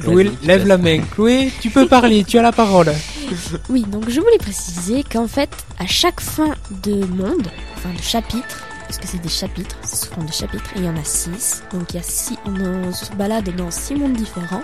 Chloé, 0.00 0.32
lève 0.42 0.66
la 0.66 0.78
main. 0.78 1.00
Chloé, 1.12 1.52
tu 1.60 1.70
peux 1.70 1.86
parler, 1.86 2.24
tu 2.24 2.38
as 2.38 2.42
la 2.42 2.52
parole. 2.52 2.92
Oui, 3.68 3.82
donc 3.82 4.08
je 4.08 4.20
voulais 4.20 4.38
préciser 4.38 5.02
qu'en 5.04 5.28
fait, 5.28 5.50
à 5.78 5.86
chaque 5.86 6.20
fin 6.20 6.54
de 6.84 7.04
monde, 7.06 7.48
enfin 7.76 7.92
de 7.92 8.02
chapitre, 8.02 8.64
parce 8.86 8.98
que 8.98 9.06
c'est 9.06 9.20
des 9.20 9.28
chapitres, 9.28 9.76
c'est 9.82 9.96
souvent 10.06 10.22
des 10.22 10.32
chapitres, 10.32 10.70
il 10.76 10.84
y 10.84 10.88
en 10.88 10.96
a 10.96 11.04
six. 11.04 11.62
Donc 11.72 11.92
il 11.92 11.96
y 11.96 12.00
a 12.00 12.02
six, 12.02 12.38
on 12.46 12.92
se 12.92 13.12
balade 13.14 13.54
dans 13.56 13.70
six 13.70 13.94
mondes 13.94 14.14
différents. 14.14 14.62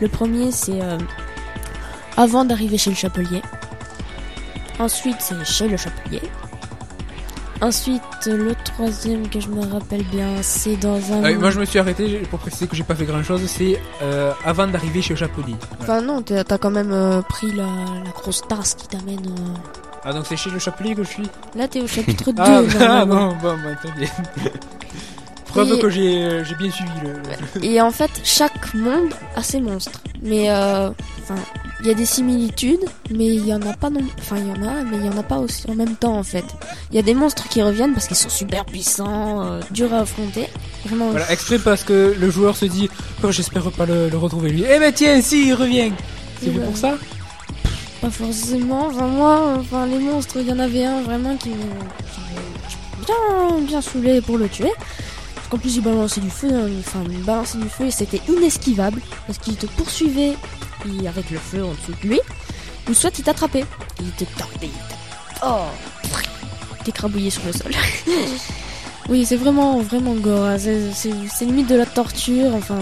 Le 0.00 0.08
premier, 0.08 0.50
c'est 0.52 0.82
euh, 0.82 0.98
avant 2.16 2.44
d'arriver 2.44 2.78
chez 2.78 2.90
le 2.90 2.96
chapelier. 2.96 3.42
Ensuite, 4.78 5.16
c'est 5.20 5.42
chez 5.44 5.68
le 5.68 5.76
chapelier. 5.76 6.20
Ensuite, 7.62 8.02
le 8.26 8.54
troisième 8.64 9.28
que 9.28 9.40
je 9.40 9.48
me 9.48 9.64
rappelle 9.66 10.02
bien, 10.04 10.28
c'est 10.42 10.76
dans 10.76 10.96
un. 11.12 11.24
Ah 11.24 11.28
oui, 11.28 11.36
moi 11.36 11.50
je 11.50 11.58
me 11.58 11.64
suis 11.64 11.78
arrêté 11.78 12.18
pour 12.30 12.38
préciser 12.38 12.66
que 12.66 12.76
j'ai 12.76 12.82
pas 12.84 12.94
fait 12.94 13.06
grand 13.06 13.22
chose, 13.22 13.40
c'est 13.46 13.80
euh, 14.02 14.32
avant 14.44 14.66
d'arriver 14.66 15.00
chez 15.00 15.14
le 15.14 15.18
chapelier. 15.18 15.54
Voilà. 15.78 15.94
Enfin 16.00 16.06
non, 16.06 16.22
t'as 16.22 16.58
quand 16.58 16.70
même 16.70 16.92
euh, 16.92 17.22
pris 17.22 17.50
la, 17.52 17.64
la 18.04 18.10
grosse 18.14 18.42
tasse 18.46 18.74
qui 18.74 18.86
t'amène. 18.88 19.26
euh, 19.26 19.54
Ah 20.04 20.12
donc 20.12 20.26
c'est 20.28 20.36
chez 20.36 20.50
le 20.50 20.58
chapelier 20.58 20.94
que 20.94 21.02
je 21.02 21.08
suis? 21.08 21.28
Là, 21.54 21.66
t'es 21.66 21.80
au 21.80 21.86
chapitre 21.86 22.30
2. 22.32 22.42
Ah, 22.42 23.04
bon, 23.06 23.28
bon, 23.40 23.54
bah, 23.64 23.74
très 23.82 23.92
bien. 23.98 24.08
Preuve 25.56 25.72
Et- 25.74 25.78
que 25.80 25.90
j'ai 25.90 26.22
euh, 26.24 26.44
j'ai 26.44 26.54
bien 26.54 26.70
suivi 26.70 26.90
le... 27.02 27.64
Et 27.64 27.80
en 27.80 27.90
fait, 27.90 28.10
chaque 28.24 28.74
monde 28.74 29.10
a 29.36 29.42
ses 29.42 29.60
monstres. 29.60 30.00
Mais 30.22 30.50
euh, 30.50 30.90
il 31.80 31.86
y 31.86 31.90
a 31.90 31.94
des 31.94 32.06
similitudes, 32.06 32.84
mais 33.10 33.26
il 33.26 33.46
y 33.46 33.52
en 33.54 33.62
a 33.62 33.72
pas 33.74 33.90
non. 33.90 34.00
Enfin, 34.18 34.36
il 34.38 34.48
y 34.48 34.50
en 34.50 34.68
a, 34.68 34.82
mais 34.84 34.96
il 34.98 35.04
y 35.06 35.08
en 35.08 35.16
a 35.18 35.22
pas 35.22 35.38
aussi 35.38 35.68
en 35.70 35.74
même 35.74 35.94
temps 35.96 36.16
en 36.16 36.22
fait. 36.22 36.44
Il 36.90 36.96
y 36.96 36.98
a 36.98 37.02
des 37.02 37.14
monstres 37.14 37.48
qui 37.48 37.62
reviennent 37.62 37.92
parce 37.94 38.06
qu'ils 38.06 38.16
sont 38.16 38.28
super 38.28 38.64
puissants, 38.64 39.42
euh, 39.44 39.60
durs 39.70 39.92
à 39.94 39.98
affronter. 40.00 40.46
Vraiment. 40.86 41.10
Voilà, 41.10 41.30
exprès 41.32 41.58
parce 41.58 41.84
que 41.84 42.14
le 42.18 42.30
joueur 42.30 42.56
se 42.56 42.64
dit 42.66 42.88
oh, 43.22 43.30
j'espère 43.30 43.70
pas 43.72 43.86
le, 43.86 44.08
le 44.08 44.16
retrouver 44.18 44.50
lui. 44.50 44.64
Eh 44.68 44.78
ben 44.78 44.92
tiens, 44.92 45.20
si, 45.22 45.48
il 45.48 45.54
revient 45.54 45.92
C'est 46.42 46.48
ouais. 46.50 46.64
pour 46.64 46.76
ça 46.76 46.94
Pas 48.00 48.10
forcément. 48.10 48.86
Enfin, 48.88 49.06
moi, 49.06 49.56
enfin, 49.58 49.86
les 49.86 49.98
monstres, 49.98 50.36
il 50.40 50.48
y 50.48 50.52
en 50.52 50.58
avait 50.58 50.84
un 50.84 51.02
vraiment 51.02 51.36
qui 51.36 51.50
qui 51.50 52.20
bien, 53.06 53.60
bien 53.60 53.80
saoulé 53.80 54.20
pour 54.20 54.38
le 54.38 54.48
tuer. 54.48 54.72
Parce 55.48 55.52
qu'en 55.52 55.58
plus, 55.58 55.76
il 55.76 55.82
balançait 55.82 56.20
du 56.20 56.28
feu, 56.30 56.48
hein, 56.52 56.68
enfin, 56.80 57.04
il 57.08 57.22
balançait 57.22 57.58
du 57.58 57.68
feu 57.68 57.84
et 57.86 57.90
c'était 57.92 58.20
inesquivable. 58.28 59.00
Parce 59.28 59.38
qu'il 59.38 59.54
te 59.54 59.66
poursuivait 59.66 60.32
et 61.00 61.06
avec 61.06 61.30
le 61.30 61.38
feu 61.38 61.62
en 61.64 61.70
dessous 61.70 61.92
de 62.02 62.08
lui. 62.08 62.20
Ou 62.90 62.94
soit 62.94 63.16
il 63.16 63.22
t'attrapait. 63.22 63.64
Il 64.00 64.06
il 64.06 64.12
te. 64.12 64.24
Oh 65.44 65.66
T'écrabouillé 66.84 67.30
sur 67.30 67.42
le 67.46 67.52
sol. 67.52 67.70
oui, 69.08 69.24
c'est 69.24 69.36
vraiment, 69.36 69.78
vraiment 69.82 70.14
gore. 70.14 70.46
hein. 70.46 70.56
C'est- 70.58 71.44
limite 71.44 71.68
de 71.68 71.76
la 71.76 71.86
torture. 71.86 72.52
Enfin. 72.52 72.78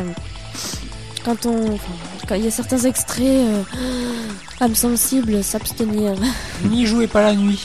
Quand 1.23 1.45
on. 1.45 1.75
enfin, 1.75 1.93
quand 2.27 2.35
il 2.35 2.45
y 2.45 2.49
a 2.49 2.51
certains 2.51 2.79
extraits. 2.81 3.27
euh, 3.27 3.63
âme 4.61 4.75
sensible, 4.75 5.45
s'abstenir. 5.45 6.15
N'y 6.65 6.87
jouez 6.87 7.09
pas 7.09 7.21
la 7.23 7.35
nuit. 7.35 7.63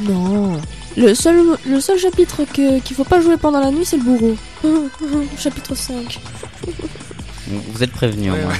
Non. 0.00 0.60
Le 0.96 1.14
seul, 1.14 1.36
le 1.66 1.80
seul 1.80 1.98
chapitre 1.98 2.42
que- 2.52 2.80
qu'il 2.80 2.96
faut 2.96 3.04
pas 3.04 3.20
jouer 3.20 3.36
pendant 3.36 3.60
la 3.60 3.70
nuit, 3.70 3.84
c'est 3.84 3.96
le 3.96 4.02
bourreau. 4.02 4.34
chapitre 5.38 5.74
5. 5.76 6.18
Vous 7.72 7.82
êtes 7.82 7.90
prévenus 7.92 8.32
au 8.32 8.36
Ouais, 8.36 8.42
moins. 8.44 8.54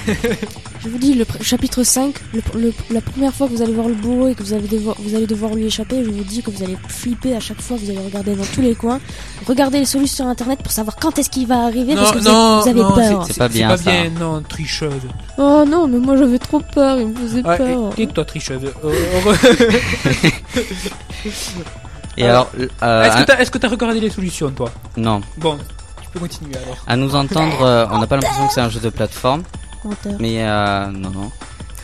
Je 0.83 0.89
vous 0.89 0.99
dis, 0.99 1.15
le 1.15 1.25
chapitre 1.43 1.83
5, 1.85 2.15
le, 2.33 2.41
le- 2.59 2.73
la 2.91 3.01
première 3.01 3.33
fois 3.35 3.47
que 3.47 3.53
vous 3.53 3.63
allez 3.63 3.73
voir 3.75 3.87
le 3.87 3.95
bourreau 3.95 4.27
et 4.29 4.35
que 4.35 4.43
vous, 4.43 4.53
avez 4.53 4.67
devoir, 4.67 4.97
vous 4.99 5.15
allez 5.15 5.27
devoir 5.27 5.55
lui 5.55 5.67
échapper, 5.67 6.03
je 6.03 6.11
vous 6.11 6.25
dis 6.25 6.43
que 6.43 6.51
vous 6.51 6.63
allez 6.65 6.77
flipper 6.89 7.37
à 7.37 7.41
chaque 7.41 7.61
fois, 7.61 7.77
vous 7.77 7.89
allez 7.91 7.99
regarder 8.01 8.35
dans 8.35 8.45
tous 8.47 8.63
les 8.63 8.75
coins, 8.75 8.99
regarder 9.47 9.79
les 9.81 9.85
solutions 9.85 10.25
sur 10.25 10.27
internet 10.27 10.61
pour 10.63 10.73
savoir 10.73 10.97
quand 10.97 11.19
est-ce 11.19 11.29
qu'il 11.31 11.47
va 11.47 11.65
arriver 11.67 11.95
parce 11.95 12.13
que 12.13 12.19
vous 12.19 12.27
avez- 12.29 12.63
vous 12.63 12.69
avez, 12.69 12.81
non, 12.83 12.93
peur. 12.95 13.25
C'est 13.27 13.37
pas 13.39 13.49
bien, 13.49 13.77
C'est 13.77 13.85
ça. 13.85 13.91
pas 13.91 14.03
bien, 14.03 14.11
non, 14.19 14.43
tricheuse. 14.43 14.93
Oh 15.39 15.65
non, 15.69 15.87
mais 15.87 15.99
moi 15.99 16.17
j'avais 16.17 16.39
trop 16.39 16.61
peur, 16.61 16.99
il 16.99 17.09
me 17.09 17.15
faisait 17.15 17.47
Ouais, 17.47 17.59
peur. 17.59 17.93
et, 17.99 18.03
et 18.03 18.07
toi, 18.09 18.25
tricheuse. 18.25 18.63
Et 22.17 22.27
Alors, 22.27 22.51
alors, 22.55 22.71
euh, 22.83 23.05
Est-ce 23.05 23.17
que 23.19 23.23
t'as 23.27 23.39
est-ce 23.39 23.51
que 23.51 23.59
t'as 23.59 23.69
regardé 23.69 24.01
les 24.01 24.11
solutions, 24.11 24.51
toi? 24.51 24.71
Non, 24.97 25.21
Bon, 25.39 25.57
tu 26.03 26.09
peux 26.13 26.21
continuer 26.21 26.57
alors. 26.57 26.77
à 26.87 26.97
nous 26.97 27.15
entendre, 27.15 27.63
euh, 27.63 27.87
on 27.91 27.99
n'a 27.99 28.07
pas 28.07 28.17
l'impression 28.17 28.47
que 28.49 28.53
c'est 28.53 28.61
un 28.61 28.69
jeu 28.69 28.81
de 28.81 28.89
plateforme, 28.91 29.43
Menteur. 29.85 30.13
mais 30.19 30.43
euh, 30.45 30.87
non, 30.89 31.11
non. 31.11 31.31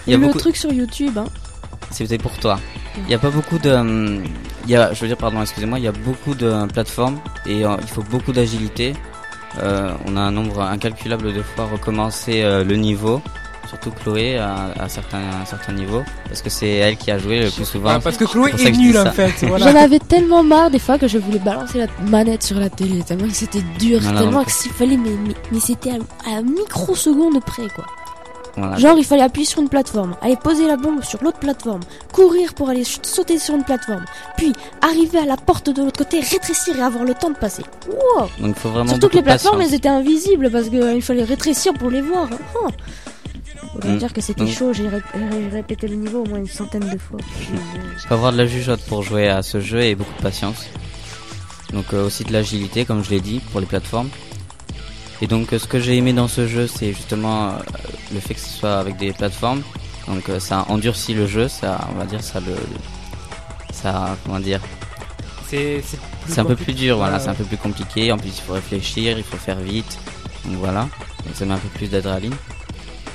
Il 0.06 0.12
y 0.12 0.14
a 0.14 0.18
le 0.18 0.26
beaucoup. 0.26 0.38
truc 0.38 0.56
sur 0.56 0.72
YouTube, 0.72 1.16
hein. 1.18 1.26
C'était 1.90 2.18
pour 2.18 2.32
toi. 2.38 2.58
Il 3.04 3.08
y 3.10 3.14
a 3.14 3.18
pas 3.18 3.30
beaucoup 3.30 3.58
de, 3.58 3.70
hum, 3.70 4.24
il 4.64 4.70
y 4.70 4.76
a, 4.76 4.92
je 4.92 5.00
veux 5.00 5.06
dire, 5.06 5.16
pardon, 5.16 5.40
excusez-moi, 5.42 5.78
il 5.78 5.84
y 5.84 5.88
a 5.88 5.92
beaucoup 5.92 6.34
de 6.34 6.66
plateformes 6.66 7.18
et 7.46 7.64
euh, 7.64 7.76
il 7.80 7.88
faut 7.88 8.02
beaucoup 8.02 8.32
d'agilité. 8.32 8.94
Euh, 9.62 9.92
on 10.06 10.16
a 10.16 10.20
un 10.20 10.32
nombre 10.32 10.60
incalculable 10.60 11.32
de 11.32 11.42
fois 11.42 11.66
recommencer 11.66 12.42
euh, 12.42 12.64
le 12.64 12.74
niveau, 12.76 13.22
surtout 13.66 13.90
Chloé 13.90 14.38
à, 14.38 14.72
à 14.78 14.88
certains, 14.88 15.22
à 15.42 15.44
certains 15.46 15.72
niveaux, 15.72 16.02
parce 16.28 16.42
que 16.42 16.50
c'est 16.50 16.68
elle 16.68 16.96
qui 16.96 17.10
a 17.10 17.18
joué 17.18 17.40
le 17.40 17.50
plus 17.50 17.64
souvent. 17.64 17.94
Ouais, 17.94 18.00
parce 18.02 18.16
que 18.16 18.24
Chloé 18.24 18.50
est 18.52 18.70
dis 18.70 18.78
nulle 18.78 18.98
en 18.98 19.10
fait. 19.12 19.32
Voilà. 19.46 19.70
J'en 19.70 19.78
avais 19.78 19.98
tellement 19.98 20.42
marre 20.42 20.70
des 20.70 20.78
fois 20.78 20.98
que 20.98 21.08
je 21.08 21.18
voulais 21.18 21.38
balancer 21.38 21.78
la 21.78 21.86
manette 22.08 22.42
sur 22.42 22.58
la 22.58 22.70
télé, 22.70 23.02
tellement 23.02 23.28
que 23.28 23.34
c'était 23.34 23.62
dur, 23.78 24.00
tellement 24.00 24.44
que 24.44 24.52
s'il 24.52 24.72
fallait, 24.72 24.96
mais, 24.96 25.10
mais, 25.26 25.34
mais 25.52 25.60
c'était 25.60 25.90
à, 25.90 26.36
à 26.38 26.42
microseconde 26.42 27.40
près 27.44 27.68
quoi. 27.74 27.84
Voilà. 28.58 28.76
Genre 28.78 28.96
il 28.96 29.04
fallait 29.04 29.22
appuyer 29.22 29.46
sur 29.46 29.60
une 29.60 29.68
plateforme, 29.68 30.16
aller 30.22 30.36
poser 30.36 30.66
la 30.66 30.76
bombe 30.76 31.02
sur 31.04 31.22
l'autre 31.22 31.38
plateforme, 31.38 31.80
courir 32.10 32.54
pour 32.54 32.70
aller 32.70 32.84
sauter 32.84 33.38
sur 33.38 33.54
une 33.54 33.64
plateforme, 33.64 34.06
puis 34.38 34.54
arriver 34.80 35.18
à 35.18 35.26
la 35.26 35.36
porte 35.36 35.68
de 35.68 35.82
l'autre 35.82 35.98
côté, 35.98 36.20
rétrécir 36.20 36.78
et 36.78 36.80
avoir 36.82 37.04
le 37.04 37.12
temps 37.12 37.28
de 37.28 37.36
passer. 37.36 37.62
Wow 37.86 38.22
Donc 38.22 38.30
il 38.40 38.54
faut 38.54 38.70
vraiment 38.70 38.88
Surtout 38.92 39.08
que 39.10 39.16
les 39.16 39.22
plateformes 39.22 39.58
patience. 39.58 39.72
elles 39.72 39.78
étaient 39.78 39.88
invisibles 39.90 40.50
parce 40.50 40.70
qu'il 40.70 41.02
fallait 41.02 41.24
rétrécir 41.24 41.74
pour 41.74 41.90
les 41.90 42.00
voir. 42.00 42.28
Oh. 42.64 42.68
Autant 43.76 43.88
Mm. 43.88 43.98
dire 43.98 44.12
que 44.12 44.20
c'était 44.20 44.44
Donc- 44.44 44.54
chaud, 44.54 44.72
j'ai 44.72 44.88
ré- 44.88 45.02
j'ai 45.14 45.48
répété 45.56 45.86
le 45.88 45.96
niveau 45.96 46.20
au 46.22 46.26
moins 46.26 46.38
une 46.38 46.46
centaine 46.48 46.88
de 46.88 46.98
fois. 46.98 47.18
Il 47.52 48.08
faut 48.08 48.14
avoir 48.14 48.32
de 48.32 48.38
la 48.38 48.46
jugeote 48.46 48.80
pour 48.86 49.02
jouer 49.02 49.28
à 49.28 49.42
ce 49.42 49.60
jeu 49.60 49.82
et 49.82 49.94
beaucoup 49.94 50.14
de 50.16 50.22
patience. 50.22 50.66
Donc 51.72 51.86
euh, 51.92 52.06
aussi 52.06 52.24
de 52.24 52.32
l'agilité, 52.32 52.84
comme 52.84 53.04
je 53.04 53.10
l'ai 53.10 53.20
dit, 53.20 53.40
pour 53.50 53.60
les 53.60 53.66
plateformes. 53.66 54.08
Et 55.20 55.26
donc 55.26 55.52
euh, 55.52 55.58
ce 55.58 55.66
que 55.66 55.80
j'ai 55.80 55.96
aimé 55.96 56.12
dans 56.12 56.28
ce 56.28 56.46
jeu, 56.46 56.66
c'est 56.66 56.92
justement 56.92 57.48
euh, 57.48 57.52
le 58.14 58.20
fait 58.20 58.34
que 58.34 58.40
ce 58.40 58.48
soit 58.50 58.76
avec 58.78 58.96
des 58.96 59.12
plateformes. 59.12 59.62
Donc 60.06 60.28
euh, 60.28 60.38
ça 60.38 60.64
endurcit 60.68 61.14
le 61.14 61.26
jeu, 61.26 61.48
ça, 61.48 61.88
on 61.92 61.98
va 61.98 62.04
dire, 62.06 62.22
ça 62.22 62.38
le, 62.40 62.54
ça, 63.72 64.16
comment 64.24 64.38
dire, 64.40 64.60
C'est 65.50 65.82
un 66.38 66.44
peu 66.44 66.56
plus 66.56 66.72
dur, 66.72 66.96
voilà, 66.96 67.18
c'est 67.18 67.28
un 67.28 67.34
peu 67.34 67.44
plus 67.44 67.56
compliqué. 67.56 68.10
En 68.12 68.18
plus, 68.18 68.28
il 68.36 68.42
faut 68.42 68.52
réfléchir, 68.54 69.18
il 69.18 69.24
faut 69.24 69.36
faire 69.36 69.58
vite. 69.60 69.98
Donc 70.44 70.56
voilà, 70.58 70.82
donc 70.82 71.34
ça 71.34 71.44
met 71.44 71.54
un 71.54 71.58
peu 71.58 71.68
plus 71.68 71.88
d'adrénaline. 71.88 72.34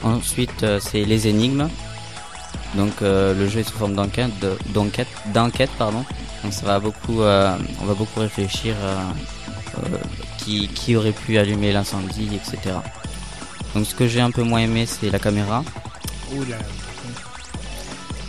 Ensuite, 0.04 0.64
euh, 0.64 0.80
c'est 0.80 1.04
les 1.06 1.28
énigmes. 1.28 1.68
Donc 2.76 3.02
euh, 3.02 3.34
le 3.34 3.48
jeu 3.48 3.60
est 3.60 3.64
sous 3.64 3.78
forme 3.78 3.96
d'enquête, 3.96 4.32
de- 4.40 4.58
d'enquête, 4.74 5.08
d'enquête, 5.34 5.70
pardon. 5.78 6.04
Donc 6.44 6.54
ça 6.54 6.66
va 6.66 6.80
beaucoup, 6.80 7.22
euh, 7.22 7.56
on 7.82 7.86
va 7.86 7.94
beaucoup 7.94 8.20
réfléchir 8.22 8.76
qui, 10.38 10.96
aurait 10.96 11.12
pu 11.12 11.38
allumer 11.38 11.72
l'incendie, 11.72 12.30
etc. 12.36 12.76
Donc 13.76 13.86
ce 13.86 13.96
que 13.96 14.08
j'ai 14.08 14.22
un 14.22 14.32
peu 14.32 14.44
moins 14.44 14.60
aimé, 14.62 14.86
c'est 14.86 15.10
la 15.10 15.20
caméra. 15.20 15.64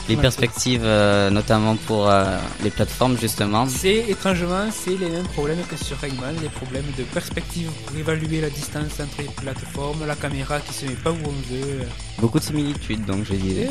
Les 0.08 0.16
perspectives, 0.16 0.82
euh, 0.84 1.30
notamment 1.30 1.76
pour 1.86 2.08
euh, 2.08 2.36
les 2.62 2.70
plateformes 2.70 3.16
justement. 3.18 3.66
C'est 3.68 4.04
étrangement, 4.08 4.66
c'est 4.72 4.96
les 4.96 5.08
mêmes 5.08 5.26
problèmes 5.28 5.62
que 5.70 5.76
sur 5.76 5.96
Rayman, 5.98 6.34
les 6.42 6.48
problèmes 6.48 6.90
de 6.98 7.04
perspective 7.04 7.70
pour 7.86 7.96
évaluer 7.96 8.40
la 8.40 8.50
distance 8.50 8.98
entre 9.00 9.18
les 9.20 9.30
plateformes, 9.42 10.06
la 10.06 10.16
caméra 10.16 10.60
qui 10.60 10.72
se 10.74 10.86
met 10.86 10.92
pas 10.92 11.10
où 11.10 11.18
on 11.26 11.52
veut. 11.52 11.80
Beaucoup 12.18 12.38
de 12.38 12.44
similitudes, 12.44 13.04
donc 13.04 13.24
je 13.24 13.34
disais. 13.34 13.70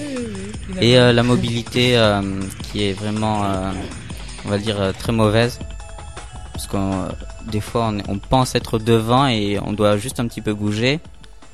eh, 0.80 0.92
Et 0.92 0.98
euh, 0.98 1.12
la 1.14 1.24
mobilité 1.24 2.00
qui 2.64 2.84
est 2.86 2.94
vraiment, 2.94 3.44
on 4.46 4.50
va 4.50 4.58
dire, 4.58 4.94
très 4.98 5.12
mauvaise. 5.12 5.60
Parce 6.54 6.68
qu'on, 6.68 6.92
euh, 6.94 7.08
des 7.52 7.62
fois, 7.62 7.92
on, 8.08 8.14
on 8.14 8.18
pense 8.20 8.54
être 8.56 8.78
devant 8.78 9.26
et 9.28 9.58
on 9.66 9.74
doit 9.74 9.98
juste 9.98 10.20
un 10.20 10.28
petit 10.28 10.42
peu 10.42 10.54
bouger 10.54 11.00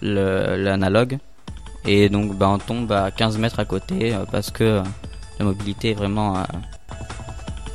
l'analogue. 0.02 1.18
Et 1.88 2.10
donc, 2.10 2.36
bah, 2.36 2.50
on 2.50 2.58
tombe 2.58 2.92
à 2.92 3.12
15 3.12 3.38
mètres 3.38 3.60
à 3.60 3.66
côté 3.66 4.14
euh, 4.14 4.26
parce 4.30 4.52
que 4.52 4.64
euh, 4.64 4.84
la 5.40 5.46
mobilité 5.46 5.92
est 5.92 5.94
vraiment 5.94 6.38
euh, 6.38 6.44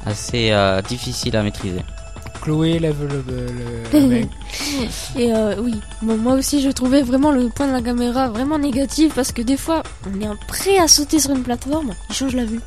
assez 0.04 0.50
euh, 0.52 0.82
difficile 0.82 1.36
à 1.36 1.42
maîtriser. 1.42 1.82
Chloé 2.42 2.78
lève 2.80 2.96
le. 3.08 3.22
Et 5.16 5.32
euh, 5.32 5.54
oui, 5.60 5.80
bon, 6.02 6.16
moi 6.16 6.34
aussi 6.34 6.60
je 6.60 6.70
trouvais 6.70 7.02
vraiment 7.02 7.30
le 7.30 7.48
point 7.48 7.68
de 7.68 7.72
la 7.72 7.80
caméra 7.80 8.28
vraiment 8.28 8.58
négatif 8.58 9.14
parce 9.14 9.30
que 9.30 9.42
des 9.42 9.56
fois 9.56 9.84
on 10.10 10.20
est 10.20 10.46
prêt 10.48 10.76
à 10.78 10.88
sauter 10.88 11.20
sur 11.20 11.30
une 11.30 11.44
plateforme, 11.44 11.92
il 12.10 12.14
change 12.14 12.34
la 12.34 12.44
vue. 12.44 12.60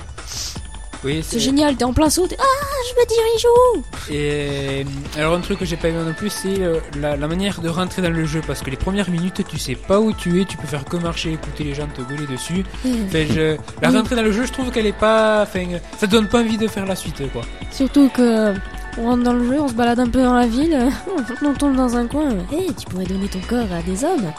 Oui, 1.06 1.24
C'est 1.24 1.40
génial, 1.40 1.76
t'es 1.76 1.84
en 1.84 1.94
plein 1.94 2.10
saut, 2.10 2.26
t'es, 2.28 2.36
ah 2.40 2.44
je 2.90 3.00
me 3.00 3.08
dirige 3.08 3.46
où 3.46 3.80
Et 4.12 4.84
euh, 4.84 5.20
alors 5.20 5.36
un 5.36 5.40
truc 5.40 5.60
que 5.60 5.66
j'ai 5.66 5.76
pas 5.78 5.90
aimé 5.90 6.00
non 6.04 6.14
plus, 6.14 6.32
c'est 6.32 6.60
euh, 6.62 6.80
la, 7.00 7.16
la 7.16 7.28
manière 7.28 7.62
de 7.62 7.70
rentrer 7.70 8.02
dans 8.02 8.10
le 8.10 8.26
jeu 8.26 8.42
parce 8.46 8.62
que 8.62 8.72
les 8.72 8.76
premières 8.78 9.10
minutes, 9.12 9.44
tu 9.48 9.60
sais 9.60 9.76
pas 9.76 10.00
où 10.00 10.12
tu 10.14 10.42
es, 10.42 10.46
tu 10.46 10.58
peux 10.58 10.66
faire 10.66 10.84
que 10.84 10.98
marcher, 10.98 11.34
écouter 11.34 11.64
les 11.64 11.76
gens 11.76 11.86
te 11.96 12.02
gueuler 12.02 12.26
dessus. 12.26 12.66
Enfin, 12.84 13.24
je- 13.30 13.56
la 13.84 13.90
rentrée 13.92 14.16
dans 14.16 14.24
le 14.24 14.32
jeu, 14.32 14.46
je 14.48 14.52
trouve 14.52 14.72
qu'elle 14.72 14.88
est 14.88 14.98
pas, 14.98 15.44
enfin, 15.44 15.66
ça 16.00 16.08
te 16.08 16.12
donne 16.12 16.28
pas 16.28 16.40
envie 16.40 16.58
de 16.58 16.68
faire 16.68 16.88
la 16.88 16.96
suite, 16.96 17.22
quoi. 17.32 17.44
Surtout 17.72 18.10
que 18.10 18.54
on 18.98 19.04
rentre 19.04 19.24
dans 19.24 19.34
le 19.34 19.46
jeu, 19.46 19.60
on 19.62 19.68
se 19.68 19.74
balade 19.74 20.00
un 20.00 20.10
peu 20.10 20.24
dans 20.24 20.34
la 20.34 20.48
ville, 20.48 20.76
on 21.46 21.54
tombe 21.54 21.76
dans 21.76 21.96
un 21.98 22.08
coin, 22.08 22.30
hé 22.52 22.68
tu 22.78 22.86
pourrais 22.90 23.06
donner 23.06 23.28
ton 23.28 23.42
corps 23.48 23.68
à 23.72 23.84
des 23.84 24.04
hommes. 24.04 24.32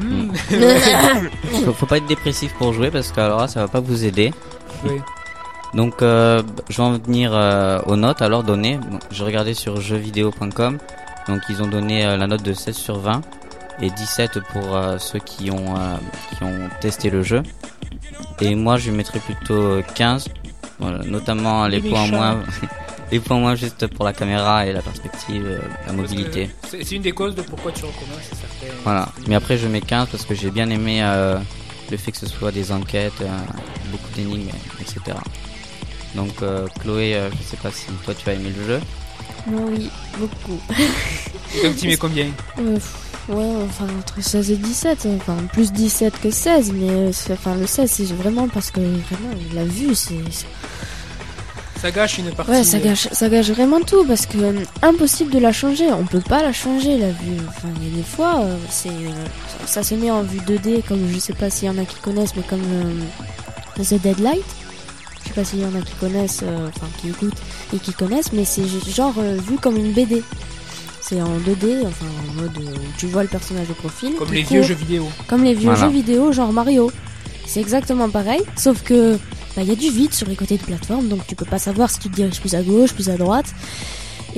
Hmm. 0.00 0.30
Faut, 1.64 1.72
faut 1.72 1.86
pas 1.86 1.98
être 1.98 2.06
dépressif 2.06 2.54
pour 2.54 2.72
jouer 2.72 2.90
parce 2.90 3.12
que 3.12 3.20
alors 3.20 3.40
là, 3.40 3.48
ça 3.48 3.60
va 3.60 3.68
pas 3.68 3.80
vous 3.80 4.04
aider. 4.04 4.32
Oui. 4.84 5.00
Donc, 5.74 6.02
euh, 6.02 6.42
je 6.68 6.76
vais 6.76 6.82
en 6.82 6.98
venir 6.98 7.32
euh, 7.34 7.80
aux 7.86 7.96
notes 7.96 8.22
alors 8.22 8.42
données. 8.42 8.78
Bon, 8.78 8.98
J'ai 9.10 9.24
regardé 9.24 9.54
sur 9.54 9.80
jeuxvideo.com. 9.80 10.78
Donc, 11.28 11.42
ils 11.48 11.62
ont 11.62 11.66
donné 11.66 12.06
euh, 12.06 12.16
la 12.16 12.26
note 12.26 12.42
de 12.42 12.52
16 12.52 12.76
sur 12.76 12.98
20 12.98 13.20
et 13.82 13.90
17 13.90 14.40
pour 14.52 14.80
ceux 14.98 15.18
qui 15.18 15.50
ont, 15.50 15.74
qui 16.30 16.42
ont 16.44 16.70
testé 16.80 17.10
le 17.10 17.22
jeu. 17.22 17.42
Et 18.40 18.54
moi, 18.54 18.76
je 18.76 18.90
mettrais 18.90 19.18
plutôt 19.18 19.54
euh, 19.54 19.82
15. 19.94 20.28
Voilà, 20.78 20.98
notamment 21.04 21.66
les 21.66 21.80
points 21.80 22.06
moins. 22.06 22.42
les 23.12 23.20
points 23.20 23.38
moins 23.38 23.54
juste 23.54 23.86
pour 23.86 24.04
la 24.04 24.12
caméra 24.12 24.66
et 24.66 24.72
la 24.72 24.82
perspective, 24.82 25.60
la 25.86 25.92
mobilité. 25.92 26.50
C'est 26.68 26.84
c'est 26.84 26.96
une 26.96 27.02
des 27.02 27.12
causes 27.12 27.34
de 27.34 27.42
pourquoi 27.42 27.72
tu 27.72 27.84
recommences 27.84 28.24
certains. 28.28 28.74
Voilà. 28.84 29.08
Mais 29.26 29.34
après, 29.34 29.58
je 29.58 29.68
mets 29.68 29.80
15 29.80 30.08
parce 30.10 30.24
que 30.24 30.34
j'ai 30.34 30.50
bien 30.50 30.68
aimé 30.70 31.02
le 31.90 31.96
fait 31.96 32.12
que 32.12 32.18
ce 32.18 32.26
soit 32.26 32.52
des 32.52 32.72
enquêtes, 32.72 33.22
beaucoup 33.90 34.10
d'énigmes, 34.14 34.50
etc. 34.80 35.16
Donc, 36.16 36.42
euh, 36.42 36.66
Chloé, 36.80 37.14
euh, 37.14 37.30
je 37.30 37.42
sais 37.50 37.56
pas 37.58 37.70
si 37.70 37.86
toi 38.04 38.14
tu 38.14 38.28
as 38.28 38.32
aimé 38.34 38.50
le 38.56 38.66
jeu. 38.66 38.80
Non, 39.48 39.66
oui, 39.68 39.88
beaucoup. 40.18 40.58
Donc 41.62 41.76
tu 41.76 41.86
mets 41.86 41.96
combien? 41.96 42.26
Euh, 42.58 42.78
ouais, 43.28 43.52
enfin 43.64 43.86
entre 43.98 44.20
16 44.20 44.50
et 44.50 44.56
17, 44.56 45.06
enfin 45.18 45.36
plus 45.52 45.70
17 45.72 46.18
que 46.20 46.30
16, 46.30 46.72
mais 46.72 47.12
c'est- 47.12 47.32
enfin 47.34 47.54
le 47.54 47.66
16 47.66 47.90
c'est 47.90 48.12
vraiment 48.14 48.48
parce 48.48 48.70
que 48.72 48.80
vraiment 48.80 49.30
la 49.54 49.64
vue 49.64 49.94
c'est 49.94 50.14
Ça 51.80 51.90
gâche 51.92 52.18
une 52.18 52.32
partie. 52.32 52.50
ouais 52.50 52.64
ça 52.64 52.78
euh, 52.78 52.80
gâche 52.80 53.08
ça 53.12 53.28
gâche 53.28 53.50
vraiment 53.50 53.80
tout 53.82 54.04
parce 54.04 54.26
que 54.26 54.38
euh, 54.38 54.52
impossible 54.82 55.30
de 55.32 55.38
la 55.38 55.52
changer, 55.52 55.92
on 55.92 56.04
peut 56.06 56.20
pas 56.20 56.42
la 56.42 56.52
changer 56.52 56.98
la 56.98 57.10
vue. 57.10 57.36
Enfin 57.48 57.68
il 57.82 57.88
y 57.88 57.92
a 57.92 57.96
des 57.98 58.02
fois 58.02 58.40
euh, 58.40 58.56
c'est 58.68 58.88
euh, 58.88 59.12
ça, 59.66 59.66
ça 59.66 59.82
se 59.84 59.94
met 59.94 60.10
en 60.10 60.22
vue 60.22 60.40
2D 60.40 60.82
comme 60.88 61.06
je 61.12 61.18
sais 61.20 61.34
pas 61.34 61.50
s'il 61.50 61.68
y 61.68 61.70
en 61.70 61.78
a 61.78 61.84
qui 61.84 62.00
connaissent 62.00 62.34
mais 62.34 62.42
comme 62.42 62.62
euh, 62.64 63.82
The 63.84 63.94
Deadlight. 64.02 64.44
Je 65.26 65.34
sais 65.34 65.40
pas 65.40 65.44
s'il 65.44 65.60
y 65.60 65.64
en 65.64 65.74
a 65.74 65.80
qui 65.82 65.94
connaissent, 65.94 66.40
euh, 66.44 66.68
enfin 66.68 66.86
qui 67.00 67.08
écoutent 67.08 67.38
et 67.74 67.78
qui 67.78 67.92
connaissent, 67.92 68.32
mais 68.32 68.44
c'est 68.44 68.62
genre 68.94 69.14
euh, 69.18 69.36
vu 69.36 69.56
comme 69.58 69.76
une 69.76 69.92
BD. 69.92 70.22
C'est 71.00 71.20
en 71.20 71.36
2D, 71.38 71.84
enfin 71.86 72.06
en 72.30 72.42
mode 72.42 72.56
où 72.58 72.70
tu 72.96 73.06
vois 73.06 73.22
le 73.22 73.28
personnage 73.28 73.68
de 73.68 73.72
profil. 73.74 74.14
Comme 74.18 74.32
les 74.32 74.42
coup, 74.42 74.54
vieux 74.54 74.62
jeux 74.62 74.74
vidéo. 74.74 75.08
Comme 75.28 75.44
les 75.44 75.54
vieux 75.54 75.70
Voilà. 75.70 75.86
jeux 75.86 75.92
vidéo, 75.92 76.32
genre 76.32 76.52
Mario. 76.52 76.90
C'est 77.46 77.60
exactement 77.60 78.08
pareil, 78.08 78.40
sauf 78.56 78.82
que 78.82 79.14
bah, 79.56 79.62
il 79.62 79.68
y 79.68 79.72
a 79.72 79.76
du 79.76 79.88
vide 79.90 80.12
sur 80.12 80.26
les 80.28 80.34
côtés 80.36 80.58
de 80.58 80.62
plateforme, 80.62 81.08
donc 81.08 81.26
tu 81.26 81.34
peux 81.36 81.44
pas 81.44 81.58
savoir 81.58 81.90
si 81.90 81.98
tu 82.00 82.08
te 82.10 82.14
diriges 82.16 82.40
plus 82.40 82.54
à 82.54 82.62
gauche, 82.62 82.92
plus 82.92 83.08
à 83.08 83.16
droite. 83.16 83.46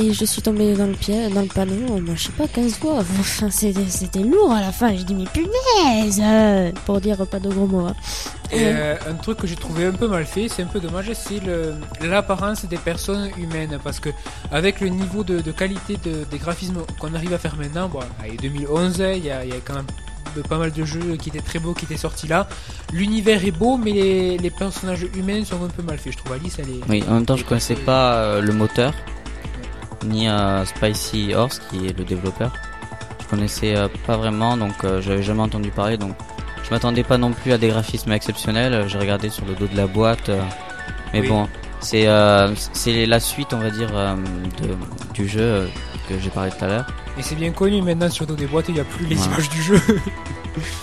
Et 0.01 0.13
je 0.13 0.25
suis 0.25 0.41
tombée 0.43 0.75
dans 0.75 0.87
le 0.87 0.93
pied, 0.93 1.29
dans 1.29 1.41
le 1.41 1.49
panneau, 1.49 1.97
euh, 1.97 2.01
moi 2.01 2.15
je 2.15 2.23
sais 2.27 2.33
pas, 2.33 2.47
15 2.47 2.75
fois. 2.77 2.99
Enfin, 3.01 3.51
c'était, 3.51 4.21
lourd 4.21 4.53
à 4.53 4.61
la 4.61 4.71
fin. 4.71 4.95
J'ai 4.95 5.03
dit, 5.03 5.15
mais 5.17 5.25
punaise 5.25 6.21
euh, 6.23 6.71
Pour 6.87 7.01
dire 7.01 7.27
pas 7.27 7.41
de 7.41 7.49
gros 7.49 7.67
mots. 7.67 7.87
hein. 7.87 7.97
Et 8.53 8.61
euh, 8.67 8.95
un 9.11 9.15
truc 9.15 9.39
que 9.39 9.47
j'ai 9.49 9.57
trouvé 9.57 9.87
un 9.87 9.93
peu 9.93 10.07
mal 10.07 10.25
fait, 10.25 10.49
c'est 10.49 10.63
un 10.63 10.67
peu 10.67 10.79
dommage, 10.79 11.11
c'est 11.15 11.41
l'apparence 12.07 12.65
des 12.65 12.77
personnes 12.77 13.29
humaines. 13.37 13.79
Parce 13.83 13.99
que 13.99 14.11
avec 14.53 14.81
le 14.81 14.89
niveau 14.89 15.25
de, 15.25 15.41
de 15.41 15.51
qualité 15.51 15.97
de- 16.05 16.25
des 16.31 16.39
graphismes 16.39 16.79
qu'on 17.01 17.13
arrive 17.15 17.35
à 17.35 17.39
faire 17.39 17.57
maintenant, 17.57 17.89
bon, 17.89 17.99
allez, 18.23 18.37
2011, 18.37 19.03
il 19.17 19.25
y 19.25 19.27
y 19.27 19.31
a 19.33 19.43
quand 19.65 19.75
même 19.75 19.87
de- 20.37 20.43
pas 20.43 20.59
mal 20.59 20.71
de 20.73 20.85
jeux 20.85 21.17
qui 21.21 21.31
étaient 21.31 21.41
très 21.41 21.59
beaux, 21.59 21.75
qui 21.75 21.87
étaient 21.87 21.97
sortis 21.97 22.29
là. 22.29 22.49
L'univers 22.93 23.45
est 23.45 23.51
beau, 23.51 23.77
mais 23.77 23.91
les, 23.93 24.39
les 24.39 24.51
personnages 24.51 25.07
humains 25.17 25.45
sont 25.45 25.63
un 25.65 25.69
peu 25.69 25.83
mal 25.83 25.99
faits. 25.99 26.13
Je 26.13 26.19
trouve 26.19 26.33
Alice, 26.35 26.57
elle 26.59 26.71
est. 26.71 26.81
Oui, 26.89 27.03
en 27.09 27.15
même 27.15 27.27
temps, 27.27 27.37
je 27.37 27.45
connaissais 27.45 27.75
pas 27.75 28.15
euh, 28.15 28.41
le 28.41 28.53
moteur, 28.53 28.95
ni 30.05 30.27
Spicy 30.65 31.35
Horse, 31.35 31.61
qui 31.71 31.87
est 31.87 31.97
le 31.99 32.05
développeur. 32.05 32.53
Je 33.23 33.27
connaissais 33.29 33.77
euh, 33.77 33.89
pas 34.07 34.17
vraiment, 34.17 34.57
donc 34.57 34.73
euh, 34.85 35.01
j'avais 35.03 35.23
jamais 35.23 35.43
entendu 35.43 35.71
parler, 35.71 35.97
donc 35.99 36.15
je 36.65 36.71
m'attendais 36.71 37.03
pas 37.05 37.19
non 37.19 37.33
plus 37.33 37.53
à 37.53 37.59
des 37.59 37.69
graphismes 37.69 38.13
exceptionnels. 38.13 38.73
Euh, 38.73 38.89
J'ai 38.89 38.99
regardé 38.99 39.29
sur 39.29 39.45
le 39.45 39.55
dos 39.55 39.67
de 39.67 39.77
la 39.77 39.87
boîte, 39.87 40.29
euh, 40.31 40.41
mais 41.13 41.21
Oui. 41.21 41.29
bon, 41.29 41.47
c'est 41.81 42.09
euh, 42.09 42.55
c'est 42.73 43.05
la 43.07 43.21
suite, 43.21 43.53
on 43.53 43.59
va 43.59 43.71
dire, 43.71 43.91
euh, 43.93 44.15
de, 44.63 44.75
du 45.15 45.29
jeu 45.29 45.41
euh, 45.43 45.67
que 46.09 46.19
j'ai 46.19 46.31
parlé 46.31 46.51
tout 46.51 46.65
à 46.65 46.69
l'heure. 46.69 46.87
Et 47.19 47.23
c'est 47.23 47.35
bien 47.35 47.51
connu 47.51 47.83
maintenant 47.83 48.09
sur 48.09 48.25
le 48.25 48.29
dos 48.29 48.37
des 48.37 48.47
boîtes, 48.47 48.67
il 48.69 48.75
n'y 48.75 48.81
a 48.81 48.85
plus 48.85 49.05
les 49.07 49.15
Voilà. 49.17 49.33
images 49.33 49.49
du 49.51 49.63
jeu. 49.63 49.81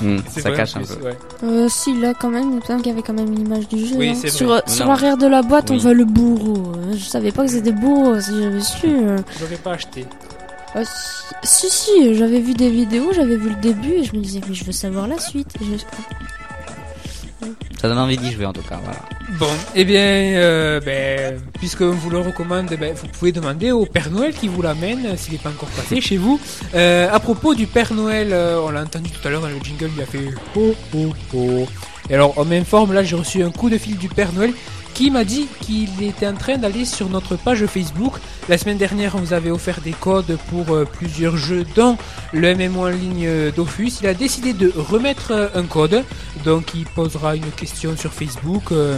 Hmm, 0.02 0.18
ça 0.30 0.52
cache 0.52 0.76
un 0.76 0.82
peu. 0.82 0.96
ouais. 1.06 1.18
Euh, 1.44 1.68
si, 1.70 2.00
là, 2.00 2.14
quand 2.20 2.30
même, 2.30 2.52
il 2.52 2.56
me 2.58 2.62
semble 2.62 2.82
qu'il 2.82 2.92
y 2.92 2.94
avait 2.94 3.04
quand 3.04 3.14
même 3.14 3.32
une 3.32 3.42
image 3.48 3.68
du 3.68 3.86
jeu. 3.86 3.96
Oui, 3.98 4.10
hein. 4.10 4.30
Sur, 4.30 4.88
l'arrière 4.88 5.18
de 5.18 5.28
la 5.28 5.42
boîte, 5.42 5.72
on 5.72 5.78
voit 5.78 5.94
le 5.94 6.06
bourreau. 6.06 6.74
Euh, 6.78 6.94
Je 6.94 7.04
savais 7.06 7.32
pas 7.32 7.46
que 7.46 7.52
c'était 7.52 7.72
bourreau, 7.72 8.20
si 8.20 8.32
j'avais 8.42 8.62
su. 8.62 8.88
euh. 8.88 9.18
J'aurais 9.40 9.56
pas 9.58 9.72
acheté. 9.74 10.06
Si, 11.44 11.70
si, 11.70 12.16
j'avais 12.16 12.40
vu 12.42 12.54
des 12.54 12.70
vidéos, 12.70 13.12
j'avais 13.14 13.38
vu 13.38 13.50
le 13.50 13.56
début 13.56 13.94
et 13.94 14.04
je 14.04 14.14
me 14.16 14.22
disais, 14.22 14.42
mais 14.48 14.54
je 14.54 14.66
veux 14.66 14.72
savoir 14.74 15.08
la 15.08 15.18
suite. 15.20 15.48
Je- 15.62 17.46
Ça 17.86 17.89
donne 17.89 18.00
envie 18.00 18.17
d'y 18.17 18.32
jouer 18.32 18.48
en 18.48 18.52
tout 18.52 18.63
cas. 18.63 18.80
Voilà. 18.84 18.98
Bon, 19.38 19.54
eh 19.76 19.86
bien, 19.86 20.00
euh, 20.02 20.80
ben, 20.80 21.39
puisque 21.60 21.82
on 21.82 21.91
vous 21.91 22.10
le 22.10 22.17
recommande, 22.17 22.74
ben, 22.80 22.95
vous 22.95 23.06
pouvez 23.10 23.32
demander 23.32 23.71
au 23.71 23.86
Père 23.86 24.10
Noël 24.10 24.34
qui 24.34 24.48
vous 24.48 24.63
l'amène, 24.63 25.15
s'il 25.17 25.34
n'est 25.34 25.39
pas 25.39 25.50
encore 25.50 25.69
passé 25.69 26.02
chez 26.02 26.17
vous. 26.17 26.39
Euh, 26.74 27.08
à 27.13 27.19
propos 27.19 27.54
du 27.54 27.67
Père 27.67 27.93
Noël, 27.93 28.30
euh, 28.32 28.60
on 28.65 28.71
l'a 28.71 28.82
entendu 28.82 29.12
tout 29.12 29.28
à 29.28 29.30
l'heure 29.30 29.41
dans 29.41 29.50
le 29.50 29.60
jingle, 29.63 29.91
il 29.95 30.02
a 30.02 30.08
fait 30.08 30.34
ho 30.56 30.74
ho 30.95 31.13
ho. 31.36 31.67
Et 32.10 32.15
alors, 32.15 32.36
en 32.39 32.45
même 32.45 32.65
forme, 32.65 32.91
là, 32.91 33.04
j'ai 33.04 33.15
reçu 33.15 33.43
un 33.43 33.52
coup 33.52 33.69
de 33.69 33.78
fil 33.78 34.00
du 34.00 34.10
Père 34.10 34.34
Noël 34.34 34.52
qui 34.96 35.12
m'a 35.12 35.26
dit 35.26 35.48
qu'il 35.60 36.02
était 36.02 36.26
en 36.26 36.36
train 36.36 36.58
d'aller 36.58 36.86
sur 36.86 37.10
notre 37.10 37.36
page 37.36 37.66
Facebook. 37.66 38.14
La 38.48 38.58
semaine 38.58 38.78
dernière, 38.78 39.16
on 39.16 39.20
vous 39.20 39.34
avait 39.34 39.52
offert 39.52 39.82
des 39.82 39.92
codes 39.92 40.38
pour 40.50 40.72
euh, 40.74 40.86
plusieurs 40.86 41.36
jeux, 41.36 41.66
dont 41.76 41.98
le 42.32 42.56
MMO 42.56 42.86
en 42.86 42.90
ligne 42.90 43.26
euh, 43.28 43.52
Dofus. 43.52 43.92
Il 44.02 44.08
a 44.08 44.14
décidé 44.14 44.54
de 44.54 44.72
remettre 44.74 45.32
euh, 45.32 45.48
un 45.54 45.64
code, 45.64 46.04
donc 46.46 46.74
il 46.74 46.86
posera 46.86 47.36
une 47.36 47.52
question 47.52 47.98
sur 47.98 48.14
Facebook. 48.14 48.72
euh, 48.72 48.98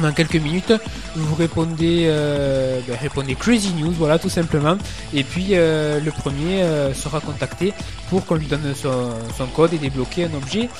dans 0.00 0.12
quelques 0.12 0.36
minutes, 0.36 0.72
vous 1.14 1.34
répondez, 1.34 2.06
ben, 2.06 2.96
répondez 2.98 3.34
Crazy 3.34 3.74
News, 3.74 3.92
voilà 3.98 4.18
tout 4.18 4.30
simplement. 4.30 4.78
Et 5.12 5.24
puis 5.24 5.48
le 5.50 6.10
premier 6.10 6.64
sera 6.94 7.20
contacté 7.20 7.74
pour 8.08 8.24
qu'on 8.24 8.36
lui 8.36 8.46
donne 8.46 8.72
son, 8.74 9.10
son 9.36 9.46
code 9.46 9.74
et 9.74 9.78
débloquer 9.78 10.24
un 10.24 10.34
objet 10.34 10.70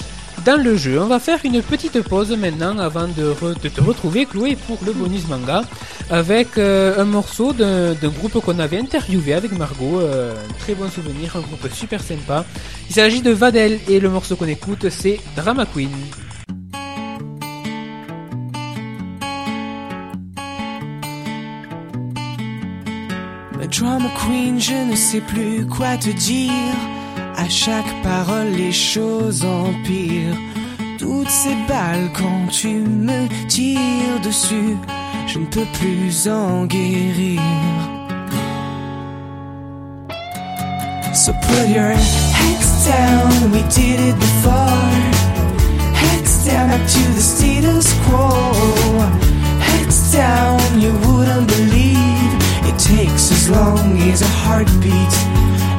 dans 0.45 0.63
le 0.63 0.77
jeu. 0.77 1.01
On 1.01 1.07
va 1.07 1.19
faire 1.19 1.39
une 1.45 1.63
petite 1.63 2.01
pause 2.03 2.31
maintenant 2.37 2.79
avant 2.79 3.09
de, 3.09 3.35
te 3.69 3.81
retrouver 3.81 4.27
Chloé 4.27 4.57
pour 4.67 4.79
le 4.85 4.93
bonus 4.93 5.29
manga 5.29 5.63
avec 6.11 6.59
euh, 6.59 7.01
un 7.01 7.05
morceau 7.05 7.53
d'un 7.53 7.95
groupe 8.03 8.41
qu'on 8.41 8.59
avait 8.59 8.79
interviewé 8.79 9.35
avec 9.35 9.53
Margot, 9.53 10.01
euh, 10.01 10.35
un 10.35 10.53
très 10.59 10.75
bon 10.75 10.89
souvenir, 10.91 11.37
un 11.37 11.41
groupe 11.41 11.73
super 11.73 12.03
sympa. 12.03 12.45
Il 12.89 12.95
s'agit 12.95 13.23
de 13.23 13.31
Vadel 13.31 13.79
et 13.89 14.01
le 14.01 14.09
morceau 14.09 14.37
qu'on 14.37 14.49
écoute 14.49 14.89
c'est 14.91 15.21
Drama 15.37 15.67
Queen. 15.67 15.91
Ma 23.59 23.67
drama 23.67 24.09
queen, 24.17 24.59
je 24.59 24.91
ne 24.91 24.97
sais 24.97 25.21
plus 25.21 25.67
quoi 25.67 25.97
te 25.99 26.09
dire. 26.09 27.00
À 27.37 27.49
chaque 27.49 28.03
parole, 28.03 28.51
les 28.57 28.73
choses 28.73 29.45
empirent. 29.45 30.37
Toutes 30.99 31.31
ces 31.31 31.57
balles 31.69 32.11
quand 32.15 32.49
tu 32.51 32.69
me 32.69 33.27
tires 33.49 34.21
dessus, 34.23 34.77
je 35.27 35.39
ne 35.39 35.47
peux 35.47 35.67
plus 35.79 36.29
en 36.29 36.67
guérir. 36.67 37.41
So 41.15 41.33
put 41.33 41.69
your 41.69 41.93
heads 41.93 42.87
down, 42.87 43.51
we 43.53 43.63
did 43.75 44.01
it 44.01 44.17
before. 44.19 44.91
Heads 45.93 46.47
down, 46.47 46.69
back 46.71 46.87
to 46.87 47.03
the 47.15 47.21
status 47.21 47.93
quo. 48.05 48.31
Heads 49.61 50.13
down, 50.13 50.81
you 50.81 50.93
wouldn't 51.07 51.47
believe 51.49 52.33
it 52.65 52.79
takes 52.79 53.31
as 53.33 53.51
long 53.51 53.99
as 54.11 54.23
a 54.23 54.29
heartbeat, 54.45 55.13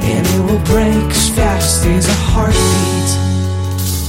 and 0.04 0.26
it 0.28 0.42
will 0.48 0.64
break 0.66 1.10
as 1.12 1.30
fast 1.30 1.86
as 1.86 2.08
a 2.08 2.18
heartbeat. 2.32 3.10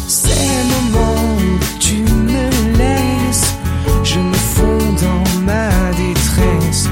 C'est 0.09 0.49
un 0.61 0.65
moment 0.75 1.19
où 1.39 1.59
tu 1.79 2.03
me 2.03 2.51
laisses, 2.79 3.55
je 4.05 4.19
me 4.19 4.35
fonds 4.55 4.93
dans 5.01 5.41
ma 5.41 5.71
détresse. 5.97 6.89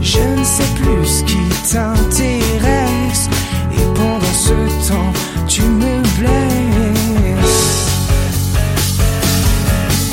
Je 0.00 0.20
ne 0.20 0.44
sais 0.44 0.70
plus 0.76 1.06
ce 1.06 1.22
qui 1.24 1.42
t'intéresse, 1.70 3.28
et 3.72 3.84
pendant 3.94 4.34
ce 4.34 4.88
temps, 4.88 5.12
tu 5.48 5.62
me 5.62 6.02
blesses. 6.18 7.44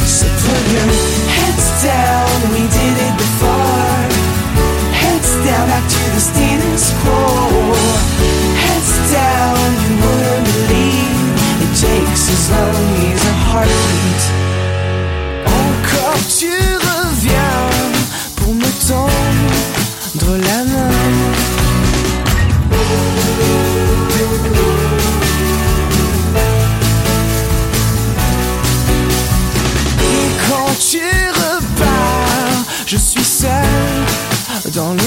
So 0.06 0.26
put 0.26 0.64
your 0.74 0.90
heads 1.36 1.68
down, 1.84 2.52
we 2.54 2.62
did 2.78 2.98
it 3.08 3.16
before. 3.18 4.10
Heads 4.94 5.34
down, 5.46 5.68
back 5.68 5.86
to 5.88 6.04
the 6.16 6.20
status 6.20 6.94
quo. 7.04 7.31
Encore 15.46 16.22
tu 16.40 16.48
reviens 16.48 17.70
pour 18.38 18.54
me 18.54 18.70
tendre 18.88 20.38
la 20.38 20.64
main. 20.64 20.92
Quand 30.48 30.74
tu 30.80 31.04
repars, 31.34 32.66
je 32.86 32.98
suis 32.98 33.24
seul 33.24 33.50
dans 34.74 34.94
le 34.94 35.01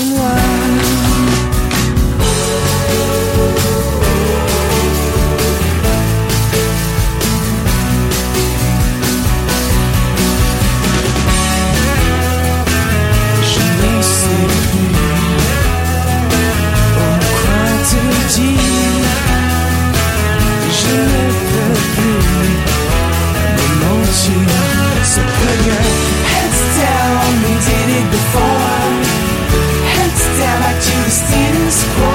the 31.64 31.70
status 31.70 31.84
quo. 31.94 32.14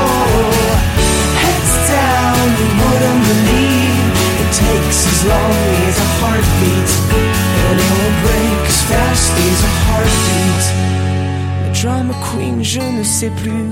Heads 1.41 1.73
down, 1.89 2.45
you 2.59 2.69
wouldn't 2.81 3.21
believe 3.31 4.13
it 4.43 4.51
takes 4.65 4.99
as 5.11 5.19
long 5.25 5.55
as 5.89 5.95
a 5.97 6.09
heartbeat, 6.19 6.89
and 7.65 7.75
it 7.83 7.91
will 7.97 8.15
break 8.25 8.61
as 8.71 8.79
fast 8.89 9.31
as 9.49 9.59
a 9.69 9.73
heartbeat. 9.85 10.65
La 11.65 11.71
drama 11.81 12.13
queen, 12.29 12.63
je 12.63 12.81
ne 12.81 13.03
sais 13.03 13.31
plus 13.41 13.69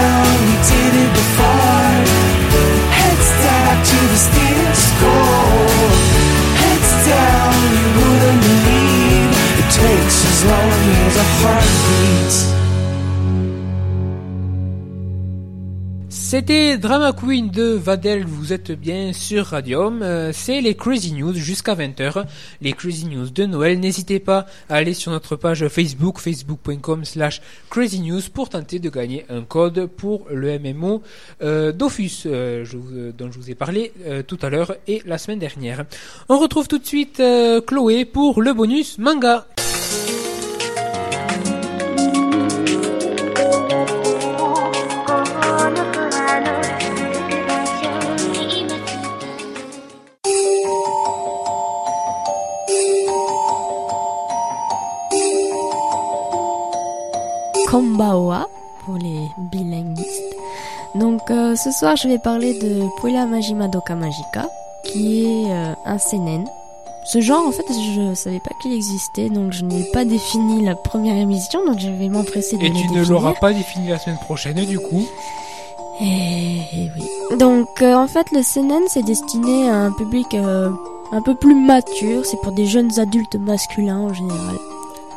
down, 0.00 0.26
we 0.46 0.56
did 0.72 0.92
it 1.04 1.12
before. 1.20 1.92
Heads 2.98 3.30
down 3.44 3.74
to 3.90 3.98
the 4.12 4.20
steel 4.26 4.72
score. 4.88 5.80
Heads 6.62 6.92
down, 7.12 7.54
you 7.78 7.86
wouldn't 7.98 8.40
believe 8.48 9.30
it 9.60 9.68
takes 9.82 10.16
as 10.32 10.40
long 10.52 10.80
as 11.06 11.14
a 11.24 11.26
heart 11.40 11.70
beats. 11.86 12.59
C'était 16.30 16.78
Drama 16.78 17.12
Queen 17.12 17.50
de 17.50 17.72
Vadel, 17.72 18.24
vous 18.24 18.52
êtes 18.52 18.70
bien 18.70 19.12
sur 19.12 19.46
Radium, 19.46 20.00
Euh, 20.00 20.30
c'est 20.32 20.60
les 20.60 20.76
Crazy 20.76 21.12
News 21.12 21.34
jusqu'à 21.34 21.74
20h, 21.74 22.24
les 22.62 22.72
Crazy 22.72 23.06
News 23.06 23.30
de 23.30 23.46
Noël, 23.46 23.80
n'hésitez 23.80 24.20
pas 24.20 24.46
à 24.68 24.76
aller 24.76 24.94
sur 24.94 25.10
notre 25.10 25.34
page 25.34 25.66
Facebook, 25.66 26.20
facebook.com 26.20 27.04
slash 27.04 27.42
Crazy 27.68 27.98
News 27.98 28.20
pour 28.32 28.48
tenter 28.48 28.78
de 28.78 28.88
gagner 28.90 29.26
un 29.28 29.42
code 29.42 29.86
pour 29.86 30.28
le 30.30 30.56
MMO 30.56 31.02
euh, 31.42 31.72
euh, 31.72 31.72
euh, 32.26 33.12
dont 33.18 33.32
je 33.32 33.36
vous 33.36 33.50
ai 33.50 33.56
parlé 33.56 33.92
tout 34.28 34.38
à 34.40 34.50
l'heure 34.50 34.76
et 34.86 35.02
la 35.06 35.18
semaine 35.18 35.40
dernière. 35.40 35.84
On 36.28 36.38
retrouve 36.38 36.68
tout 36.68 36.78
de 36.78 36.86
suite 36.86 37.20
Chloé 37.66 38.04
pour 38.04 38.40
le 38.40 38.54
bonus 38.54 38.98
manga. 38.98 39.48
Pour 58.86 58.94
les 58.94 59.28
bilinguistes. 59.52 60.34
Donc 60.94 61.20
euh, 61.30 61.54
ce 61.54 61.70
soir 61.70 61.96
je 61.96 62.08
vais 62.08 62.18
parler 62.18 62.58
de 62.58 62.82
Puella 62.98 63.26
Majima 63.26 63.68
Doka 63.68 63.94
Magica 63.94 64.48
qui 64.84 65.26
est 65.26 65.52
euh, 65.52 65.74
un 65.84 65.98
seinen. 65.98 66.46
Ce 67.04 67.20
genre 67.20 67.46
en 67.46 67.52
fait 67.52 67.66
je 67.68 68.14
savais 68.14 68.38
pas 68.38 68.52
qu'il 68.62 68.72
existait 68.72 69.28
donc 69.28 69.52
je 69.52 69.64
n'ai 69.66 69.84
pas 69.92 70.06
défini 70.06 70.64
la 70.64 70.76
première 70.76 71.16
émission 71.16 71.62
donc 71.66 71.78
je 71.78 71.90
vais 71.90 72.08
m'empresser 72.08 72.56
de 72.56 72.62
Et 72.64 72.68
le 72.70 72.74
tu 72.74 72.90
ne 72.90 73.04
l'auras 73.04 73.34
pas 73.34 73.52
défini 73.52 73.88
la 73.88 73.98
semaine 73.98 74.18
prochaine 74.18 74.64
du 74.64 74.78
coup. 74.78 75.06
Et, 76.00 76.56
et 76.72 76.90
oui. 76.96 77.36
Donc 77.38 77.82
euh, 77.82 77.94
en 77.94 78.06
fait 78.06 78.32
le 78.32 78.42
seinen 78.42 78.84
c'est 78.88 79.04
destiné 79.04 79.68
à 79.68 79.74
un 79.74 79.92
public 79.92 80.34
un 81.12 81.20
peu 81.20 81.34
plus 81.34 81.54
mature, 81.54 82.24
c'est 82.24 82.40
pour 82.40 82.52
des 82.52 82.64
jeunes 82.64 82.98
adultes 82.98 83.36
masculins 83.36 83.98
en 83.98 84.14
général. 84.14 84.56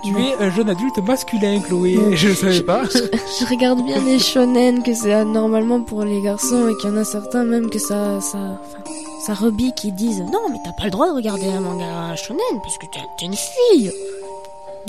Tu 0.04 0.10
es 0.22 0.36
un 0.38 0.50
jeune 0.50 0.70
adulte 0.70 0.98
masculin 1.00 1.62
Chloé, 1.62 1.98
je 2.16 2.30
ne 2.30 2.34
savais 2.34 2.62
pas. 2.62 2.84
Je 2.86 3.46
regarde 3.50 3.84
bien 3.86 4.00
les 4.04 4.20
shonen 4.20 4.84
que 4.84 4.94
c'est 4.94 5.24
normalement 5.24 5.82
pour 5.82 6.04
les 6.04 6.22
garçons 6.22 6.68
et 6.68 6.76
qu'il 6.76 6.90
y 6.90 6.94
en 6.94 6.98
a 6.98 7.06
certains 7.06 7.46
même 7.46 7.70
que 7.70 7.80
ça 7.80 8.20
ça 8.20 8.38
enfin, 8.38 8.84
ça 9.26 9.34
rebille 9.34 9.74
qui 9.74 9.92
disent 9.94 10.20
non 10.20 10.42
mais 10.52 10.58
t'as 10.66 10.74
pas 10.74 10.86
le 10.86 10.92
droit 10.92 11.08
de 11.08 11.16
regarder 11.16 11.48
un 11.48 11.62
manga 11.62 12.16
shonen 12.16 12.40
parce 12.62 12.78
que 12.78 12.86
t'es 12.88 13.26
une 13.26 13.34
fille. 13.36 13.92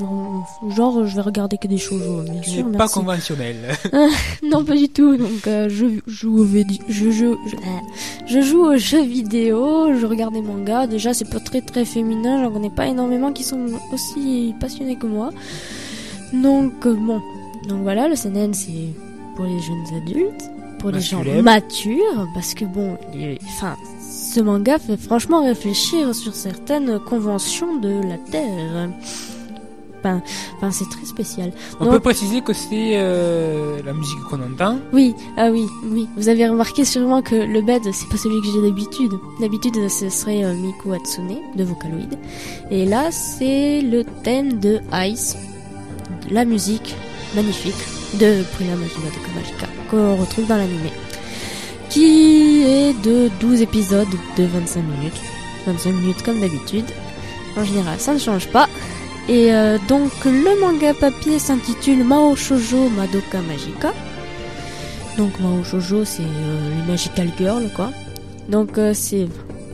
Non, 0.01 0.43
genre 0.71 1.07
je 1.07 1.15
vais 1.15 1.21
regarder 1.21 1.57
que 1.57 1.69
des 1.69 1.79
shoujo 1.79 2.23
bien 2.23 2.41
Tu 2.41 2.51
sûr 2.51 2.65
pas 2.65 2.79
merci. 2.79 2.95
conventionnel. 2.95 3.57
Non 4.43 4.65
pas 4.65 4.75
du 4.75 4.89
tout 4.89 5.17
donc 5.17 5.47
euh, 5.47 5.69
je 5.69 5.87
joue 6.09 6.39
au 6.41 6.45
vidi- 6.45 6.81
je 6.89 7.11
joue 7.13 7.37
je, 7.47 7.55
euh, 7.57 7.61
je 8.27 8.41
joue 8.41 8.65
aux 8.65 8.77
jeux 8.77 9.05
vidéo, 9.05 9.97
je 9.97 10.05
regarde 10.05 10.35
des 10.35 10.43
mangas. 10.43 10.89
Déjà 10.89 11.15
c'est 11.15 11.31
pas 11.31 11.39
très 11.39 11.61
très 11.61 11.85
féminin, 11.85 12.43
j'en 12.43 12.51
connais 12.51 12.71
pas 12.71 12.87
énormément 12.89 13.33
qui 13.33 13.45
sont 13.45 13.67
aussi 13.93 14.53
passionnés 14.59 14.97
que 14.97 15.07
moi. 15.07 15.31
Donc 16.33 16.73
euh, 16.87 16.95
bon, 16.95 17.21
donc 17.69 17.83
voilà 17.83 18.09
le 18.09 18.17
seinen 18.17 18.53
c'est 18.53 18.89
pour 19.37 19.45
les 19.45 19.61
jeunes 19.61 20.03
adultes, 20.03 20.51
pour 20.81 20.91
les 20.91 21.01
gens 21.01 21.23
matures 21.43 22.27
parce 22.35 22.55
que 22.55 22.65
bon, 22.65 22.97
enfin 23.47 23.77
ce 24.01 24.41
manga 24.41 24.81
fait 24.81 24.97
franchement 24.97 25.45
réfléchir 25.45 26.13
sur 26.17 26.35
certaines 26.35 26.99
conventions 26.99 27.77
de 27.77 27.91
la 28.09 28.19
terre. 28.19 28.89
Enfin, 30.05 30.21
enfin 30.57 30.71
c'est 30.71 30.89
très 30.91 31.07
spécial. 31.07 31.53
On 31.81 31.87
peut 31.87 32.01
préciser 32.01 32.43
que 32.43 32.53
c'est 32.53 32.93
euh, 32.97 33.81
la 33.85 33.95
musique 33.95 34.21
qu'on 34.29 34.43
entend. 34.43 34.79
Oui, 34.93 35.15
ah 35.39 35.49
oui, 35.51 35.67
oui. 35.91 36.07
Vous 36.17 36.29
avez 36.29 36.47
remarqué 36.47 36.85
sûrement 36.85 37.23
que 37.23 37.35
le 37.35 37.63
bed, 37.63 37.83
c'est 37.93 38.09
pas 38.11 38.19
celui 38.19 38.41
que 38.43 38.47
j'ai 38.49 38.61
d'habitude. 38.61 39.13
D'habitude, 39.41 39.89
ce 39.89 40.11
serait 40.11 40.45
euh, 40.45 40.55
Miku 40.55 40.93
Hatsune 40.93 41.39
de 41.57 41.65
Vocaloid. 41.65 42.19
Et 42.71 42.85
là, 42.85 43.11
c'est 43.11 43.81
le 43.81 44.05
thème 44.23 44.61
de 44.61 44.81
Ice, 44.93 45.39
de 46.29 46.35
la 46.35 46.45
musique 46.45 46.95
magnifique 47.35 47.75
de 48.15 48.43
Puella 48.57 48.77
Majima 48.77 49.07
de 49.07 49.35
Magica, 49.41 49.67
qu'on 49.91 50.17
retrouve 50.17 50.47
dans 50.47 50.59
l'anime. 50.59 50.91
Qui 51.89 52.63
est 52.63 52.93
de 53.03 53.31
12 53.41 53.63
épisodes 53.63 54.09
de 54.37 54.45
25 54.45 54.83
minutes. 54.83 55.21
25 55.67 55.93
minutes 55.93 56.23
comme 56.23 56.41
d'habitude. 56.41 56.85
En 57.57 57.65
général, 57.65 57.99
ça 57.99 58.13
ne 58.13 58.19
change 58.19 58.49
pas. 58.49 58.69
Et 59.29 59.53
euh, 59.55 59.79
donc, 59.89 60.11
le 60.25 60.61
manga 60.61 60.93
papier 60.95 61.39
s'intitule 61.39 62.05
Mao 62.05 62.37
Shoujo 62.37 62.89
Madoka 62.91 63.41
Magica. 63.49 63.93
Donc 65.17 65.39
Mao 65.41 65.63
Shoujo, 65.65 66.05
c'est 66.05 66.23
euh, 66.23 66.71
les 66.77 66.91
Magical 66.93 67.29
Girl, 67.39 67.71
quoi. 67.75 67.91
Donc 68.51 68.77
euh, 68.79 68.93
c'est, 68.95 69.27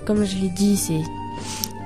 comme 0.06 0.24
je 0.24 0.36
l'ai 0.36 0.50
dit, 0.50 0.76
c'est 0.76 1.00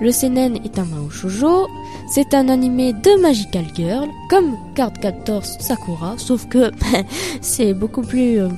le 0.00 0.11
seinen 0.12 0.57
est 0.57 0.79
un 0.79 0.85
Mao 0.85 1.09
Shoujo. 1.09 1.68
C'est 2.11 2.35
un 2.35 2.50
animé 2.50 2.92
de 2.92 3.20
Magical 3.22 3.64
Girl, 3.74 4.09
comme 4.29 4.57
Card 4.74 4.92
Captor 5.00 5.42
Sakura, 5.44 6.14
sauf 6.18 6.46
que 6.48 6.70
c'est 7.40 7.72
beaucoup 7.72 8.03
plus 8.03 8.40
euh, 8.40 8.48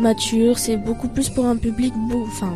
mature, 0.00 0.58
c'est 0.58 0.76
beaucoup 0.78 1.06
plus 1.06 1.28
pour 1.28 1.46
un 1.46 1.56
public, 1.56 1.94
enfin, 2.26 2.54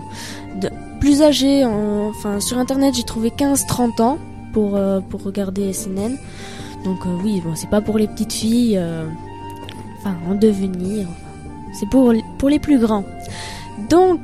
plus 0.99 1.23
âgé. 1.23 1.65
en- 1.65 2.09
Enfin, 2.09 2.41
sur 2.41 2.59
Internet, 2.59 2.95
j'ai 2.97 3.05
trouvé 3.05 3.31
15-30 3.31 4.03
ans 4.03 4.19
pour 4.57 4.75
euh, 4.75 5.01
pour 5.11 5.23
regarder 5.23 5.75
seinen. 5.75 6.17
Donc 6.83 7.01
euh, 7.05 7.23
oui, 7.23 7.43
c'est 7.57 7.69
pas 7.69 7.83
pour 7.83 7.99
les 7.99 8.09
petites 8.09 8.33
filles, 8.33 8.79
euh, 8.79 9.05
enfin 9.99 10.15
en 10.31 10.35
devenir. 10.35 11.07
C'est 11.79 11.91
pour, 11.91 12.15
pour 12.39 12.49
les 12.49 12.59
plus 12.59 12.79
grands. 12.79 13.05
Donc, 13.91 14.19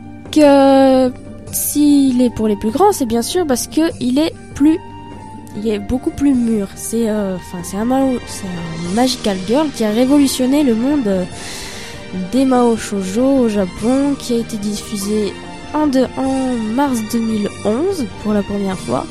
s'il 1.52 2.22
est 2.22 2.34
pour 2.34 2.48
les 2.48 2.56
plus 2.56 2.70
grands, 2.70 2.92
c'est 2.92 3.04
bien 3.04 3.20
sûr 3.20 3.46
parce 3.46 3.66
que 3.66 3.82
il 4.00 4.18
est 4.18 4.32
plus, 4.54 4.78
il 5.58 5.68
est 5.68 5.78
beaucoup 5.78 6.12
plus 6.20 6.32
mûr. 6.32 6.66
C'est, 6.76 7.10
un 7.10 7.84
Mao, 7.84 8.12
un 8.14 8.94
Magical 8.94 9.36
Girl 9.46 9.68
qui 9.76 9.84
a 9.84 9.90
révolutionné 9.90 10.62
le 10.62 10.74
monde 10.74 11.26
des 12.32 12.46
Mao 12.46 12.78
Shoujo 12.78 13.26
au 13.44 13.48
Japon, 13.50 14.14
qui 14.18 14.32
a 14.32 14.38
été 14.38 14.56
diffusé 14.56 15.34
en, 15.74 15.88
de, 15.88 16.06
en 16.16 16.54
mars 16.74 16.98
2011 17.12 18.06
pour 18.22 18.32
la 18.32 18.42
première 18.42 18.78
fois 18.78 19.04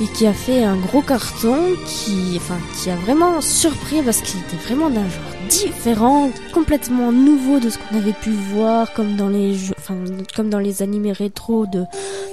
et 0.00 0.06
qui 0.06 0.26
a 0.26 0.32
fait 0.32 0.62
un 0.62 0.76
gros 0.76 1.02
carton 1.02 1.56
qui, 1.86 2.34
enfin, 2.36 2.58
qui 2.76 2.90
a 2.90 2.96
vraiment 2.96 3.40
surpris 3.40 4.00
parce 4.02 4.20
qu'il 4.20 4.40
était 4.40 4.56
vraiment 4.56 4.90
d'un 4.90 5.08
genre 5.08 5.38
différent, 5.48 6.30
complètement 6.52 7.10
nouveau 7.10 7.58
de 7.58 7.70
ce 7.70 7.78
qu'on 7.78 7.96
avait 7.96 8.12
pu 8.12 8.30
voir, 8.30 8.92
comme 8.92 9.16
dans 9.16 9.28
les 9.28 9.54
jeux, 9.54 9.74
enfin, 9.78 9.96
comme 10.36 10.50
dans 10.50 10.58
les 10.58 10.82
animés 10.82 11.12
rétro 11.12 11.66
de, 11.66 11.84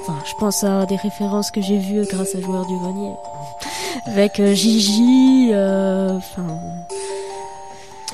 enfin, 0.02 0.18
je 0.26 0.34
pense 0.40 0.64
à 0.64 0.86
des 0.86 0.98
références 0.98 1.50
que 1.52 1.62
j'ai 1.62 1.78
vues 1.78 2.06
grâce 2.10 2.36
à 2.36 2.42
Joueur 2.42 2.66
du 2.66 2.76
Grenier, 2.76 3.14
avec 4.06 4.40
euh, 4.40 4.54
Gigi, 4.54 5.50
euh, 5.54 6.18
enfin, 6.18 6.46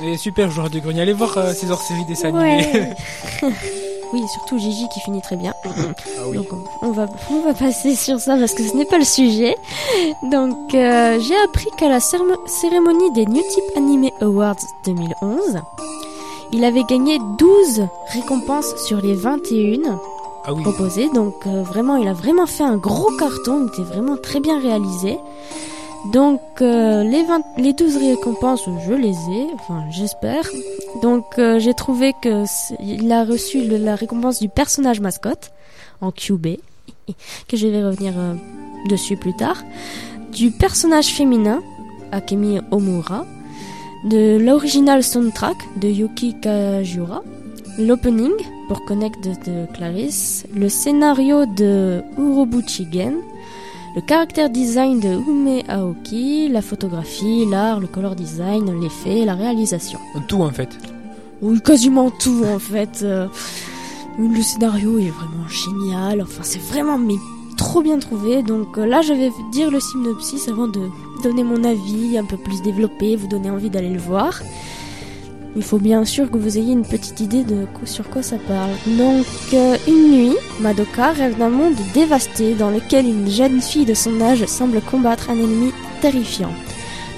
Et 0.04 0.18
super 0.18 0.50
joueur 0.52 0.70
de 0.70 0.80
grenier. 0.80 1.02
Allez 1.02 1.14
voir 1.14 1.38
euh, 1.38 1.54
ces 1.54 1.70
hors-séries 1.70 2.06
dessins 2.06 2.30
animés. 2.30 2.90
oui, 4.14 4.28
surtout 4.28 4.58
Gigi 4.58 4.88
qui 4.94 5.00
finit 5.00 5.22
très 5.22 5.36
bien. 5.36 5.54
ah 5.66 5.70
oui. 6.28 6.38
Donc 6.38 6.48
on 6.82 6.92
va, 6.92 7.08
on 7.32 7.42
va 7.42 7.54
passer 7.54 7.96
sur 7.96 8.20
ça 8.20 8.38
parce 8.38 8.54
que 8.54 8.64
ce 8.68 8.76
n'est 8.76 8.86
pas 8.86 8.98
le 8.98 9.06
sujet. 9.06 9.56
Donc 10.24 10.74
euh, 10.74 11.20
j'ai 11.20 11.36
appris 11.46 11.68
qu'à 11.78 11.90
la 11.90 12.00
cérémonie 12.00 13.12
des 13.12 13.26
New 13.26 13.42
Type 13.42 13.78
Anime 13.78 14.10
Awards 14.22 14.56
2011, 14.86 15.60
il 16.54 16.64
avait 16.66 16.84
gagné 16.84 17.20
12 17.38 17.88
récompenses 18.14 18.76
sur 18.86 18.98
les 19.02 19.14
21 19.16 20.00
Ah 20.46 20.54
oui. 20.54 20.64
proposées. 20.64 21.10
Donc 21.14 21.34
euh, 21.48 21.64
vraiment, 21.64 21.96
il 21.98 22.08
a 22.08 22.14
vraiment 22.14 22.46
fait 22.46 22.64
un 22.64 22.78
gros 22.78 23.12
carton, 23.18 23.68
il 23.68 23.68
était 23.82 23.94
vraiment 23.94 24.18
très 24.18 24.40
bien 24.40 24.60
réalisé. 24.60 25.18
Donc 26.06 26.42
euh, 26.62 27.04
les, 27.04 27.24
20 27.24 27.42
les 27.58 27.74
12 27.74 27.98
récompenses, 27.98 28.68
je 28.88 28.94
les 28.94 29.14
ai, 29.30 29.48
enfin 29.54 29.86
j'espère. 29.92 30.50
Donc 31.02 31.38
euh, 31.38 31.60
j'ai 31.60 31.74
trouvé 31.74 32.14
que 32.22 32.46
il 32.82 33.12
a 33.12 33.24
reçu 33.24 33.68
la 33.68 33.96
récompense 33.96 34.40
du 34.40 34.50
personnage 34.50 35.00
mascotte 35.00 35.52
en 36.02 36.12
QB, 36.12 36.58
que 37.48 37.56
je 37.56 37.68
vais 37.68 37.84
revenir 37.84 38.14
euh, 38.18 38.34
dessus 38.90 39.16
plus 39.16 39.36
tard, 39.36 39.64
du 40.32 40.50
personnage 40.50 41.08
féminin 41.08 41.62
Akemi 42.12 42.60
Omura, 42.72 43.26
de 44.06 44.38
l'original 44.38 45.04
soundtrack 45.04 45.58
de 45.80 45.88
Yuki 45.88 46.34
Kajiura, 46.42 47.22
l'opening 47.78 48.34
pour 48.68 48.84
Connect 48.86 49.24
de, 49.24 49.30
de 49.52 49.72
Clarisse, 49.72 50.48
le 50.56 50.68
scénario 50.68 51.46
de 51.46 52.02
Urobuchi 52.18 52.88
Gen, 52.92 53.18
le 53.94 54.02
caractère 54.02 54.50
design 54.50 55.00
de 55.00 55.10
Ume 55.10 55.62
Aoki, 55.68 56.48
la 56.48 56.62
photographie, 56.62 57.46
l'art, 57.46 57.80
le 57.80 57.88
color 57.88 58.16
design, 58.16 58.80
l'effet, 58.80 59.26
la 59.26 59.36
réalisation. 59.36 60.00
Tout 60.28 60.42
en 60.42 60.50
fait. 60.50 60.70
Oui, 61.42 61.60
quasiment 61.62 62.10
tout 62.10 62.44
en 62.46 62.60
fait. 62.60 63.02
Euh, 63.04 63.28
le 64.18 64.42
scénario 64.42 64.98
est 65.00 65.10
vraiment 65.10 65.48
génial. 65.48 66.22
Enfin, 66.22 66.44
c'est 66.44 66.62
vraiment 66.62 66.98
mais 66.98 67.16
trop 67.58 67.82
bien 67.82 68.00
trouvé. 68.00 68.44
Donc 68.44 68.78
euh, 68.78 68.86
là, 68.86 69.02
je 69.02 69.12
vais 69.14 69.32
dire 69.52 69.70
le 69.70 69.80
synopsis 69.80 70.48
avant 70.48 70.68
de, 70.68 70.90
donner 71.22 71.44
mon 71.44 71.64
avis 71.64 72.18
un 72.18 72.26
peu 72.26 72.38
plus 72.38 72.62
développé, 72.62 73.16
vous 73.16 73.28
donner 73.28 73.50
envie 73.50 73.70
d'aller 73.70 73.90
le 73.90 74.00
voir. 74.00 74.42
Il 75.56 75.64
faut 75.64 75.80
bien 75.80 76.06
sûr 76.06 76.32
que 76.32 76.38
vous 76.38 76.58
ayez 76.58 76.72
une 76.72 76.86
petite 76.86 77.20
idée 77.20 77.44
de 77.44 77.66
sur 77.86 78.10
quoi 78.10 78.24
ça 78.24 78.38
parle. 78.48 78.70
Donc, 78.98 79.26
euh, 79.54 79.76
une 79.88 80.12
nuit, 80.12 80.36
Madoka 80.62 81.12
rêve 81.12 81.38
d'un 81.38 81.50
monde 81.50 81.76
dévasté 81.94 82.54
dans 82.54 82.70
lequel 82.70 83.06
une 83.06 83.30
jeune 83.30 83.60
fille 83.60 83.86
de 83.86 83.94
son 83.94 84.22
âge 84.22 84.46
semble 84.46 84.80
combattre 84.82 85.30
un 85.30 85.34
ennemi 85.36 85.72
terrifiant. 86.02 86.52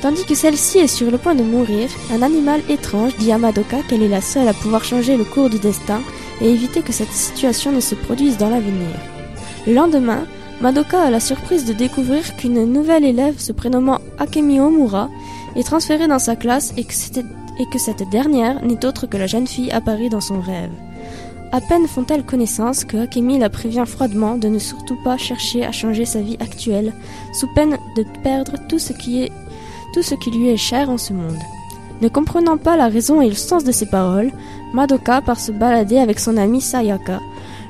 Tandis 0.01 0.25
que 0.25 0.35
celle-ci 0.35 0.79
est 0.79 0.87
sur 0.87 1.11
le 1.11 1.17
point 1.17 1.35
de 1.35 1.43
mourir, 1.43 1.89
un 2.11 2.23
animal 2.23 2.61
étrange 2.69 3.15
dit 3.19 3.31
à 3.31 3.37
Madoka 3.37 3.77
qu'elle 3.87 4.01
est 4.03 4.09
la 4.09 4.19
seule 4.19 4.47
à 4.47 4.53
pouvoir 4.53 4.83
changer 4.83 5.15
le 5.15 5.23
cours 5.23 5.49
du 5.49 5.59
destin 5.59 6.01
et 6.41 6.49
éviter 6.49 6.81
que 6.81 6.91
cette 6.91 7.11
situation 7.11 7.71
ne 7.71 7.79
se 7.79 7.95
produise 7.95 8.37
dans 8.37 8.49
l'avenir. 8.49 8.89
Le 9.67 9.73
lendemain, 9.73 10.23
Madoka 10.59 11.01
a 11.03 11.09
la 11.11 11.19
surprise 11.19 11.65
de 11.65 11.73
découvrir 11.73 12.35
qu'une 12.35 12.65
nouvelle 12.65 13.05
élève 13.05 13.39
se 13.39 13.51
prénommant 13.53 13.99
Akemi 14.17 14.59
Omura 14.59 15.09
est 15.55 15.63
transférée 15.63 16.07
dans 16.07 16.19
sa 16.19 16.35
classe 16.35 16.73
et 16.77 16.83
que, 16.83 16.93
c'était- 16.93 17.23
et 17.59 17.65
que 17.65 17.79
cette 17.79 18.09
dernière 18.09 18.63
n'est 18.63 18.85
autre 18.85 19.07
que 19.07 19.17
la 19.17 19.27
jeune 19.27 19.47
fille 19.47 19.71
apparue 19.71 20.09
dans 20.09 20.21
son 20.21 20.39
rêve. 20.41 20.71
À 21.51 21.61
peine 21.61 21.87
font-elles 21.87 22.23
connaissance 22.23 22.83
que 22.83 22.97
Akemi 22.97 23.37
la 23.37 23.49
prévient 23.49 23.83
froidement 23.85 24.37
de 24.37 24.47
ne 24.47 24.57
surtout 24.57 24.97
pas 25.03 25.17
chercher 25.17 25.63
à 25.63 25.71
changer 25.71 26.05
sa 26.05 26.19
vie 26.19 26.37
actuelle, 26.39 26.93
sous 27.31 27.47
peine 27.53 27.77
de 27.95 28.03
perdre 28.23 28.53
tout 28.67 28.79
ce 28.79 28.91
qui 28.91 29.31
tout 29.93 30.01
ce 30.01 30.15
qui 30.15 30.31
lui 30.31 30.49
est 30.49 30.57
cher 30.57 30.89
en 30.89 30.97
ce 30.97 31.13
monde. 31.13 31.37
Ne 32.01 32.07
comprenant 32.09 32.57
pas 32.57 32.75
la 32.75 32.87
raison 32.87 33.21
et 33.21 33.29
le 33.29 33.35
sens 33.35 33.63
de 33.63 33.71
ces 33.71 33.85
paroles, 33.85 34.31
Madoka 34.73 35.21
part 35.21 35.39
se 35.39 35.51
balader 35.51 35.99
avec 35.99 36.19
son 36.19 36.37
amie 36.37 36.59
Sayaka, 36.59 37.19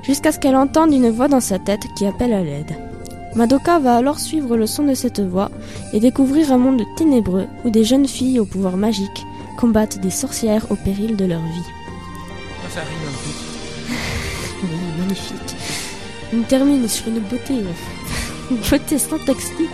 jusqu'à 0.02 0.32
ce 0.32 0.40
qu'elle 0.40 0.56
entende 0.56 0.94
une 0.94 1.10
voix 1.10 1.28
dans 1.28 1.42
sa 1.42 1.60
tête 1.60 1.86
qui 1.98 2.06
appelle 2.06 2.32
à 2.32 2.42
l'aide. 2.42 2.78
Madoka 3.36 3.80
va 3.80 3.98
alors 3.98 4.20
suivre 4.20 4.56
le 4.56 4.66
son 4.66 4.84
de 4.84 4.94
cette 4.94 5.20
voix 5.20 5.52
et 5.92 6.00
découvrir 6.00 6.54
un 6.54 6.58
monde 6.58 6.84
ténébreux 6.96 7.48
où 7.66 7.70
des 7.70 7.84
jeunes 7.84 8.08
filles 8.08 8.40
au 8.40 8.46
pouvoir 8.46 8.78
magique 8.78 9.26
combattent 9.58 10.00
des 10.00 10.10
sorcières 10.12 10.66
au 10.72 10.76
péril 10.76 11.16
de 11.16 11.26
leur 11.26 11.42
vie. 11.42 11.64
Ah, 12.66 12.70
Ça 12.70 12.82
rime 12.82 13.08
un 13.08 13.12
peu. 13.12 13.30
Oui, 14.64 14.78
magnifique. 14.98 15.56
On 16.34 16.42
termine 16.44 16.88
sur 16.88 17.08
une 17.10 17.20
beauté, 17.20 17.54
euh, 17.56 17.72
une 18.52 18.58
beauté 18.58 18.98
syntaxique. 18.98 19.70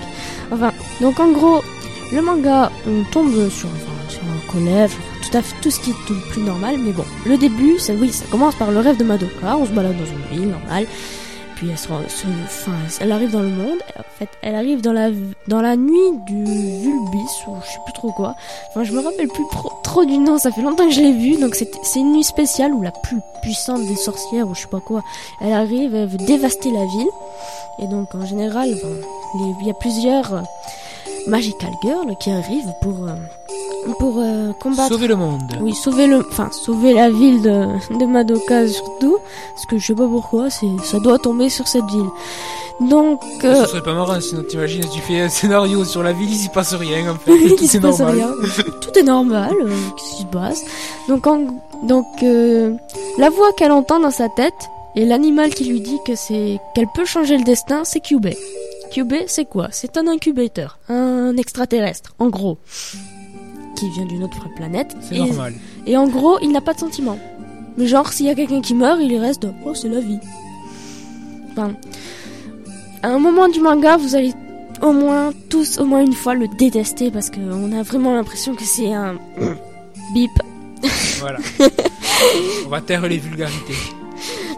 Enfin, 0.51 0.71
donc 0.99 1.19
en 1.19 1.31
gros, 1.31 1.61
le 2.11 2.21
manga, 2.21 2.71
on 2.87 3.03
tombe 3.11 3.49
sur, 3.49 3.69
enfin, 3.69 4.09
sur 4.09 4.21
un 4.23 4.51
collège, 4.51 4.91
tout 5.21 5.37
à 5.37 5.41
fait 5.43 5.55
tout 5.61 5.69
ce 5.69 5.79
qui 5.79 5.91
est 5.91 6.05
tout 6.07 6.15
le 6.15 6.21
plus 6.31 6.41
normal, 6.41 6.77
mais 6.79 6.91
bon, 6.91 7.05
le 7.25 7.37
début, 7.37 7.77
ça, 7.77 7.93
oui, 7.93 8.11
ça 8.11 8.25
commence 8.31 8.55
par 8.55 8.71
le 8.71 8.79
rêve 8.79 8.97
de 8.97 9.03
Madoka, 9.03 9.55
on 9.57 9.65
se 9.65 9.71
balade 9.71 9.95
dans 9.97 10.05
une 10.05 10.39
ville 10.39 10.49
normale, 10.49 10.87
elle, 13.01 13.11
arrive 13.11 13.31
dans 13.31 13.41
le 13.41 13.49
monde, 13.49 13.79
en 13.97 14.03
fait, 14.17 14.29
elle 14.41 14.55
arrive 14.55 14.81
dans 14.81 14.93
la, 14.93 15.09
dans 15.47 15.61
la 15.61 15.75
nuit 15.75 16.11
du 16.25 16.43
Vulbis, 16.43 17.45
ou 17.47 17.55
je 17.65 17.71
sais 17.71 17.79
plus 17.85 17.93
trop 17.93 18.11
quoi, 18.11 18.35
enfin, 18.69 18.83
je 18.83 18.93
me 18.93 18.99
rappelle 18.99 19.27
plus 19.27 19.43
trop, 19.83 20.05
du 20.05 20.17
nom, 20.17 20.37
ça 20.37 20.51
fait 20.51 20.61
longtemps 20.61 20.87
que 20.87 20.93
je 20.93 21.01
l'ai 21.01 21.13
vu, 21.13 21.37
donc 21.37 21.55
c'est 21.55 21.99
une 21.99 22.13
nuit 22.13 22.23
spéciale 22.23 22.71
où 22.73 22.81
la 22.81 22.91
plus 22.91 23.19
puissante 23.41 23.85
des 23.87 23.95
sorcières, 23.95 24.47
ou 24.47 24.55
je 24.55 24.61
sais 24.61 24.67
pas 24.67 24.79
quoi, 24.79 25.03
elle 25.41 25.53
arrive, 25.53 25.93
elle 25.95 26.07
veut 26.07 26.17
dévaster 26.17 26.71
la 26.71 26.85
ville, 26.85 27.09
et 27.79 27.87
donc 27.87 28.13
en 28.15 28.25
général, 28.25 28.69
il 29.35 29.67
y 29.67 29.69
a 29.69 29.73
plusieurs 29.73 30.33
euh, 30.33 30.41
Magical 31.27 31.71
Girls 31.83 32.15
qui 32.19 32.31
arrivent 32.31 32.73
pour, 32.81 33.05
euh, 33.07 33.15
pour 33.97 34.15
euh, 34.19 34.51
combattre. 34.53 34.89
Sauver 34.93 35.07
le 35.07 35.15
monde. 35.15 35.41
Oui, 35.61 35.73
sauver 35.73 36.07
le, 36.07 36.19
enfin 36.29 36.49
sauver 36.51 36.93
la 36.93 37.09
ville 37.09 37.41
de, 37.41 37.97
de 37.97 38.05
Madoka 38.05 38.67
surtout, 38.67 39.17
parce 39.53 39.65
que 39.67 39.77
je 39.77 39.85
sais 39.87 39.95
pas 39.95 40.07
pourquoi, 40.07 40.49
c'est, 40.49 40.67
ça 40.83 40.99
doit 40.99 41.17
tomber 41.19 41.49
sur 41.49 41.67
cette 41.67 41.85
ville. 41.85 42.09
Donc, 42.81 43.19
euh, 43.43 43.63
Ce 43.65 43.71
serait 43.71 43.83
pas 43.83 43.93
marrant 43.93 44.19
sinon 44.21 44.43
t'imagines 44.43 44.85
tu 44.93 45.01
fais 45.01 45.19
un 45.21 45.29
scénario 45.29 45.83
sur 45.83 46.01
la 46.01 46.13
ville, 46.13 46.29
il 46.29 46.35
s'y 46.37 46.49
passe 46.49 46.73
rien 46.73 47.11
en 47.11 47.15
fait. 47.15 47.31
il 47.35 47.55
Tout 47.55 47.63
est 47.75 47.79
passe 47.79 47.99
normal. 47.99 48.15
rien. 48.15 48.33
Tout 48.81 48.97
est 48.99 49.03
normal, 49.03 49.53
euh, 49.63 49.69
qu'est-ce 49.97 50.15
qui 50.17 50.21
se 50.21 50.27
passe? 50.27 50.61
Donc, 51.09 51.27
en- 51.27 51.61
donc 51.83 52.05
euh, 52.23 52.73
la 53.17 53.29
voix 53.29 53.51
qu'elle 53.57 53.71
entend 53.71 53.99
dans 53.99 54.11
sa 54.11 54.29
tête 54.29 54.53
et 54.95 55.05
l'animal 55.05 55.53
qui 55.53 55.65
lui 55.65 55.81
dit 55.81 55.97
que 56.05 56.15
c'est 56.15 56.59
qu'elle 56.73 56.87
peut 56.93 57.05
changer 57.05 57.37
le 57.37 57.43
destin, 57.43 57.81
c'est 57.83 57.99
Kyubey. 57.99 58.37
Kyubey, 58.91 59.25
c'est 59.27 59.45
quoi? 59.45 59.67
C'est 59.71 59.97
un 59.97 60.07
incubateur, 60.07 60.79
un 60.89 61.35
extraterrestre, 61.37 62.13
en 62.17 62.27
gros, 62.29 62.57
qui 63.79 63.89
vient 63.89 64.05
d'une 64.05 64.23
autre 64.23 64.47
planète. 64.55 64.95
C'est 65.01 65.15
Et- 65.15 65.19
normal. 65.19 65.53
Et 65.87 65.97
en 65.97 66.07
gros, 66.07 66.37
il 66.41 66.51
n'a 66.51 66.61
pas 66.61 66.73
de 66.73 66.79
sentiments. 66.79 67.19
Mais 67.77 67.87
genre, 67.87 68.11
s'il 68.11 68.25
y 68.25 68.29
a 68.29 68.35
quelqu'un 68.35 68.61
qui 68.61 68.73
meurt, 68.75 68.99
il 69.01 69.15
reste 69.17 69.47
oh, 69.65 69.73
c'est 69.73 69.89
la 69.89 69.99
vie. 70.01 70.19
Enfin, 71.51 71.71
à 73.03 73.07
un 73.09 73.19
moment 73.19 73.47
du 73.47 73.59
manga, 73.61 73.97
vous 73.97 74.15
allez 74.15 74.33
au 74.81 74.91
moins 74.91 75.31
tous, 75.49 75.77
au 75.79 75.85
moins 75.85 76.01
une 76.01 76.13
fois, 76.13 76.33
le 76.35 76.47
détester 76.47 77.11
parce 77.11 77.29
qu'on 77.29 77.71
a 77.71 77.83
vraiment 77.83 78.13
l'impression 78.15 78.55
que 78.55 78.63
c'est 78.63 78.93
un 78.93 79.15
bip. 80.13 80.31
Voilà. 81.19 81.39
On 82.65 82.69
va 82.69 82.81
taire 82.81 83.07
les 83.07 83.17
vulgarités. 83.17 83.75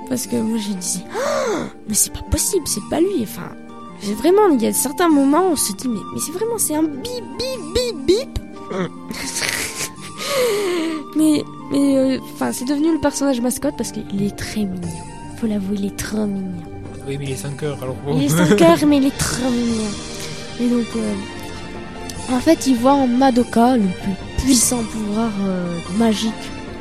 Parce 0.09 0.27
que 0.27 0.35
moi, 0.35 0.57
je 0.57 0.73
disais, 0.73 1.03
Ah, 1.13 1.65
mais 1.87 1.93
c'est 1.93 2.11
pas 2.13 2.23
possible, 2.29 2.63
c'est 2.67 2.87
pas 2.89 2.99
lui. 2.99 3.21
Enfin, 3.23 3.49
vraiment, 4.15 4.49
il 4.49 4.61
y 4.61 4.67
a 4.67 4.73
certains 4.73 5.09
moments 5.09 5.47
où 5.49 5.51
on 5.51 5.55
se 5.55 5.73
dit, 5.73 5.87
mais, 5.87 5.99
mais 6.13 6.19
c'est 6.19 6.31
vraiment, 6.31 6.57
c'est 6.57 6.75
un 6.75 6.83
bip, 6.83 7.23
bip, 7.37 7.73
bip, 7.75 8.05
bip. 8.05 8.39
mais, 11.15 11.43
mais, 11.71 11.97
euh, 11.97 12.19
enfin, 12.33 12.51
c'est 12.51 12.65
devenu 12.65 12.93
le 12.93 12.99
personnage 12.99 13.41
mascotte 13.41 13.75
parce 13.77 13.91
qu'il 13.91 14.23
est 14.23 14.35
très 14.35 14.61
mignon. 14.61 14.89
Faut 15.37 15.47
l'avouer, 15.47 15.77
il 15.79 15.85
est 15.85 15.97
trop 15.97 16.25
mignon. 16.25 16.51
Oui, 17.07 17.17
mais 17.17 17.25
il 17.25 17.31
est 17.31 17.35
5 17.35 17.63
heures 17.63 17.81
alors 17.81 17.95
bon. 18.05 18.17
Il 18.17 18.25
est 18.25 18.29
sans 18.29 18.55
cœur, 18.55 18.77
mais 18.87 18.97
il 18.97 19.07
est 19.07 19.17
trop 19.17 19.49
mignon. 19.49 19.89
Et 20.59 20.69
donc, 20.69 20.85
euh, 20.95 21.13
en 22.31 22.39
fait, 22.39 22.67
il 22.67 22.75
voit 22.75 22.93
en 22.93 23.07
Madoka 23.07 23.77
le 23.77 23.83
plus 23.83 24.43
puissant 24.43 24.83
pouvoir 24.83 25.31
euh, 25.43 25.77
magique 25.97 26.33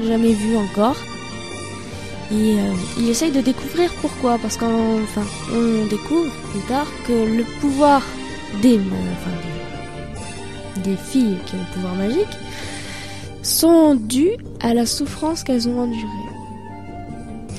jamais 0.06 0.32
vu 0.32 0.56
encore. 0.56 0.96
Et 2.32 2.58
euh, 2.58 2.72
il 2.98 3.08
essaye 3.08 3.32
de 3.32 3.40
découvrir 3.40 3.92
pourquoi, 4.00 4.38
parce 4.38 4.56
qu'on 4.56 5.02
enfin, 5.02 5.24
on 5.52 5.86
découvre 5.86 6.30
plus 6.52 6.60
tard 6.68 6.86
que 7.06 7.12
le 7.12 7.44
pouvoir 7.60 8.02
des, 8.62 8.76
enfin, 8.76 9.36
des, 10.82 10.96
filles 10.96 11.36
qui 11.46 11.54
ont 11.54 11.58
le 11.58 11.74
pouvoir 11.74 11.94
magique 11.94 12.38
sont 13.42 13.94
dus 13.94 14.32
à 14.60 14.74
la 14.74 14.86
souffrance 14.86 15.42
qu'elles 15.44 15.68
ont 15.68 15.80
endurée. 15.80 16.08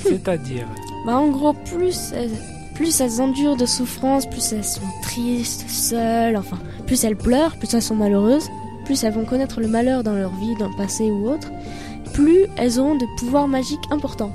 C'est-à-dire. 0.03 0.67
Bah 1.05 1.17
en 1.17 1.29
gros, 1.29 1.53
plus 1.53 2.11
elles, 2.15 2.31
plus 2.75 3.01
elles 3.01 3.21
endurent 3.21 3.57
de 3.57 3.65
souffrance, 3.65 4.27
plus 4.29 4.53
elles 4.53 4.63
sont 4.63 4.81
tristes, 5.01 5.69
seules, 5.69 6.37
enfin, 6.37 6.57
plus 6.85 7.03
elles 7.03 7.15
pleurent, 7.15 7.55
plus 7.57 7.73
elles 7.73 7.81
sont 7.81 7.95
malheureuses, 7.95 8.49
plus 8.85 9.03
elles 9.03 9.13
vont 9.13 9.25
connaître 9.25 9.59
le 9.59 9.67
malheur 9.67 10.03
dans 10.03 10.13
leur 10.13 10.33
vie, 10.35 10.55
dans 10.59 10.69
le 10.69 10.75
passé 10.75 11.09
ou 11.09 11.29
autre, 11.29 11.51
plus 12.13 12.45
elles 12.57 12.79
auront 12.79 12.95
de 12.95 13.05
pouvoirs 13.17 13.47
magiques 13.47 13.79
importants. 13.91 14.31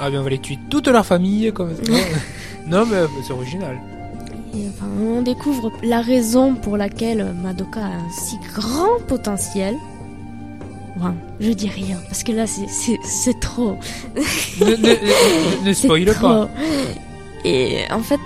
Ah 0.00 0.10
bien 0.10 0.20
on 0.20 0.24
va 0.24 0.30
les 0.30 0.38
tuer 0.38 0.58
toute 0.70 0.88
leur 0.88 1.04
famille 1.04 1.52
comme 1.52 1.74
ça. 1.74 1.92
non 2.66 2.86
mais 2.86 2.98
c'est 3.26 3.32
original. 3.32 3.78
Et, 4.54 4.66
enfin, 4.68 4.86
on 5.00 5.22
découvre 5.22 5.70
la 5.82 6.00
raison 6.00 6.54
pour 6.54 6.76
laquelle 6.76 7.34
Madoka 7.42 7.80
a 7.80 7.84
un 7.88 8.10
si 8.10 8.36
grand 8.54 8.98
potentiel. 9.06 9.74
Je 11.38 11.52
dis 11.52 11.68
rien, 11.68 11.96
parce 12.08 12.24
que 12.24 12.32
là, 12.32 12.46
c'est- 12.48 13.38
trop. 13.40 13.78
Ne, 14.60 14.64
ne, 14.64 14.70
ne- 14.76 15.68
ne 15.68 15.72
C'est 15.72 15.86
spoil 15.86 16.04
pas. 16.20 16.48
Et 17.44 17.82
en 17.92 18.00
fait, 18.00 18.18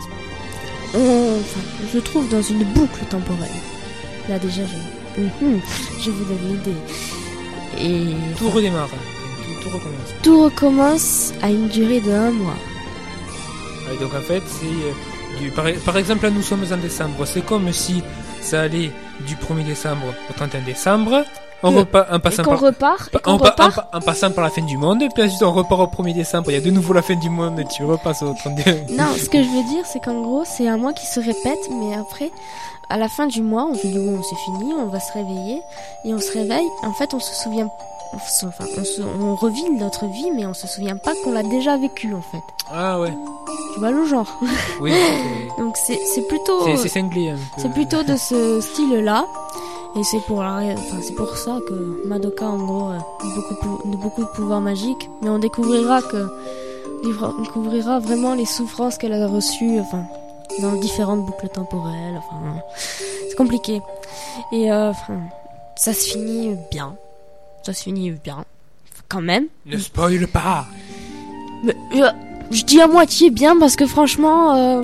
on, 0.95 1.37
enfin, 1.39 1.61
je 1.93 1.99
trouve 1.99 2.29
dans 2.31 2.41
une 2.41 2.65
boucle 2.65 3.05
temporelle. 3.11 3.51
Là 4.29 4.39
déjà, 4.39 4.63
je, 4.65 5.21
Mhm, 5.21 5.61
je 6.01 6.11
vous 6.11 6.25
donne 6.25 6.49
l'idée. 6.49 6.79
Et 7.79 8.15
Tout 8.39 8.49
redémarre. 8.49 8.89
Tout, 8.89 9.63
tout 9.63 9.69
recommence. 9.77 10.09
tout 10.23 10.45
recommence 10.45 11.33
à 11.43 11.51
une 11.51 11.69
durée 11.69 12.01
de 12.01 12.11
un 12.11 12.31
mois. 12.31 12.57
Ouais, 13.91 13.99
donc 14.01 14.15
en 14.15 14.23
fait 14.23 14.43
c'est 14.49 14.65
euh, 14.65 14.93
par, 15.51 15.65
par 15.85 15.97
exemple 15.97 16.25
là 16.25 16.31
nous 16.31 16.43
sommes 16.43 16.65
en 16.73 16.77
décembre. 16.77 17.27
C'est 17.27 17.43
comme 17.45 17.73
si 17.73 18.03
ça 18.41 18.63
allait 18.63 18.91
du 19.27 19.37
1er 19.37 19.65
décembre 19.65 20.03
au 20.31 20.33
31 20.33 20.61
décembre. 20.63 21.25
En, 21.65 21.71
Que- 21.71 21.77
repas, 21.79 22.07
en 22.11 22.19
passant 22.19 22.43
par 22.43 22.59
repart, 22.61 23.09
en, 23.15 23.19
pa- 23.21 23.31
en 23.31 23.37
repart. 23.37 23.75
pa- 23.77 23.89
en 23.97 24.01
passant 24.01 24.33
par 24.33 24.43
la 24.43 24.51
fin 24.51 24.63
du 24.63 24.77
monde, 24.77 25.05
puis 25.15 25.23
ensuite 25.23 25.45
on 25.45 25.53
repart 25.53 25.81
au 25.81 26.03
1er 26.03 26.13
décembre, 26.13 26.51
il 26.51 26.55
y 26.55 26.57
a 26.57 26.61
de 26.61 26.71
nouveau 26.73 26.93
la 26.93 27.03
fin 27.03 27.15
du 27.15 27.31
monde, 27.31 27.61
et 27.61 27.65
tu 27.67 27.85
repasses 27.85 28.23
au 28.23 28.35
31. 28.35 28.73
Non, 28.97 29.13
ce 29.17 29.29
que 29.29 29.39
je 29.41 29.49
veux 29.49 29.63
dire, 29.69 29.85
c'est 29.87 30.01
qu'en 30.03 30.21
gros, 30.23 30.43
c'est 30.45 30.67
un 30.67 30.77
mois 30.77 30.93
qui 30.93 31.07
se 31.07 31.21
répète, 31.21 31.61
mais 31.71 31.95
après, 31.95 32.33
à 32.91 32.97
la 32.97 33.09
fin 33.09 33.29
du 33.29 33.43
mois, 33.43 33.65
on 33.71 33.77
se 33.77 33.87
dit 33.87 33.97
bon, 33.97 34.21
c'est 34.29 34.35
fini, 34.45 34.73
on 34.77 34.87
va 34.87 34.99
se 34.99 35.13
réveiller, 35.13 35.63
et 36.05 36.13
on 36.13 36.19
se 36.19 36.33
réveille. 36.33 36.67
En 36.83 36.93
fait, 36.95 37.15
on 37.15 37.21
se 37.21 37.33
souvient, 37.33 37.71
on 38.15 38.19
se- 38.19 38.47
enfin, 38.47 38.65
on, 38.79 38.85
se, 38.85 39.03
on 39.03 39.35
revit 39.37 39.71
notre 39.71 40.07
vie, 40.07 40.31
mais 40.35 40.47
on 40.47 40.55
se 40.55 40.67
souvient 40.67 40.97
pas 40.97 41.13
qu'on 41.23 41.33
l'a 41.33 41.43
déjà 41.43 41.77
vécu, 41.77 42.13
en 42.15 42.23
fait. 42.23 42.43
Ah 42.71 43.01
ouais, 43.01 43.13
Tu 43.75 43.81
vois 43.81 43.91
le 43.91 44.05
genre. 44.07 44.27
oui, 44.81 44.93
Donc 45.59 45.77
c'est 45.77 46.23
plutôt, 46.29 46.65
c'est 46.77 46.89
cinglé 46.89 47.33
peu. 47.33 47.39
c'est 47.63 47.73
plutôt 47.73 48.03
de 48.03 48.17
ce 48.17 48.61
style-là. 48.61 49.27
Et 49.95 50.05
c'est 50.05 50.21
pour 50.21 50.43
la, 50.43 50.61
enfin, 50.73 50.97
pour 51.19 51.37
ça 51.37 51.59
que 51.69 52.07
Madoka, 52.09 52.47
en 52.47 52.57
gros, 52.57 52.89
euh, 52.89 52.97
a 52.99 53.25
beaucoup, 53.37 53.89
de 53.89 53.97
beaucoup 53.97 54.23
de 54.23 54.29
pouvoirs 54.29 54.63
magiques. 54.63 55.11
Mais 55.21 55.29
on 55.29 55.39
découvrira 55.39 56.01
que, 56.01 56.29
on 57.05 57.43
découvrira 57.43 57.99
vraiment 57.99 58.35
les 58.35 58.47
souffrances 58.47 58.97
qu'elle 58.97 59.13
a 59.13 59.27
reçues, 59.27 59.79
enfin, 59.81 60.05
dans 60.63 60.73
différentes 60.77 61.27
boucles 61.27 61.49
temporelles. 61.51 62.17
Enfin, 62.17 62.55
c'est 63.29 63.37
compliqué. 63.37 63.83
Et 64.53 64.73
euh, 64.73 64.91
enfin, 64.91 65.19
ça 65.75 65.93
se 65.93 66.13
finit 66.13 66.57
bien. 66.71 66.95
Ça 67.63 67.73
se 67.73 67.83
finit 67.85 68.11
bien, 68.11 68.45
quand 69.09 69.21
même. 69.23 69.47
Ne 69.67 69.77
spoil 69.79 70.27
pas 70.27 70.67
Mais, 71.65 71.77
euh, 71.97 72.11
je 72.51 72.65
dis 72.65 72.81
à 72.81 72.87
moitié 72.89 73.31
bien 73.31 73.57
parce 73.59 73.77
que 73.77 73.87
franchement, 73.87 74.57
euh, 74.57 74.83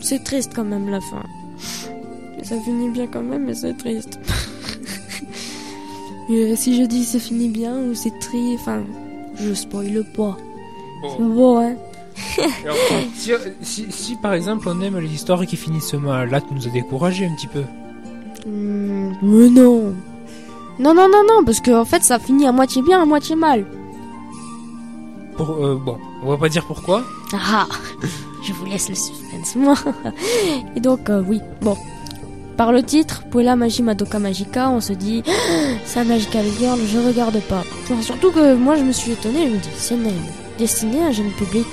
c'est 0.00 0.22
triste 0.24 0.52
quand 0.54 0.64
même 0.64 0.88
la 0.90 1.00
fin. 1.00 1.22
Ça 2.42 2.56
finit 2.60 2.90
bien 2.90 3.06
quand 3.06 3.22
même, 3.22 3.44
mais 3.46 3.54
c'est 3.54 3.74
triste. 3.74 4.18
Euh, 6.30 6.54
si 6.56 6.76
je 6.78 6.86
dis 6.86 7.06
c'est 7.06 7.18
fini 7.20 7.48
bien 7.48 7.74
ou 7.74 7.94
c'est 7.94 8.12
triste, 8.20 8.60
enfin, 8.60 8.82
je 9.40 9.54
spoil 9.54 10.04
pas. 10.14 10.36
C'est 11.00 11.22
Bon. 11.24 11.58
hein. 11.58 11.74
Alors, 12.64 12.76
si, 13.14 13.32
si, 13.62 13.86
si, 13.90 14.14
par 14.16 14.34
exemple 14.34 14.68
on 14.68 14.78
aime 14.82 14.98
les 14.98 15.08
histoires 15.10 15.46
qui 15.46 15.56
finissent 15.56 15.94
mal, 15.94 16.28
là 16.28 16.42
tu 16.42 16.52
nous 16.52 16.66
as 16.68 16.70
découragé 16.70 17.24
un 17.24 17.34
petit 17.34 17.46
peu. 17.46 17.62
Hmm, 18.46 19.12
mais 19.22 19.48
non. 19.48 19.94
Non, 20.78 20.94
non, 20.94 21.08
non, 21.08 21.24
non, 21.28 21.44
parce 21.44 21.60
que 21.60 21.70
en 21.72 21.84
fait, 21.84 22.02
ça 22.04 22.18
finit 22.18 22.46
à 22.46 22.52
moitié 22.52 22.82
bien, 22.82 23.02
à 23.02 23.04
moitié 23.04 23.34
mal. 23.34 23.66
Pour, 25.36 25.50
euh, 25.50 25.74
bon, 25.76 25.98
on 26.22 26.30
va 26.30 26.36
pas 26.36 26.48
dire 26.48 26.64
pourquoi. 26.64 27.02
Ah, 27.32 27.66
je 28.44 28.52
vous 28.52 28.64
laisse 28.64 28.88
le 28.88 28.94
suspense, 28.94 29.56
moi. 29.56 29.74
Et 30.76 30.80
donc, 30.80 31.10
euh, 31.10 31.22
oui, 31.26 31.40
bon. 31.60 31.76
Par 32.56 32.72
le 32.72 32.82
titre, 32.82 33.22
Puella 33.30 33.54
Magi 33.54 33.82
Madoka 33.82 34.18
Magica, 34.18 34.70
on 34.70 34.80
se 34.80 34.92
dit, 34.92 35.22
un 35.94 36.04
Magical 36.04 36.44
Girl, 36.58 36.78
je 36.86 36.98
regarde 36.98 37.40
pas. 37.42 37.62
Enfin, 37.84 38.02
surtout 38.02 38.30
que 38.32 38.54
moi, 38.54 38.76
je 38.76 38.82
me 38.82 38.92
suis 38.92 39.12
étonnée, 39.12 39.46
je 39.46 39.52
me 39.52 39.58
dis, 39.58 39.68
c'est 39.76 39.96
nul. 39.96 40.12
Destiné 40.58 41.02
à 41.02 41.06
un 41.06 41.12
jeune 41.12 41.30
public 41.32 41.66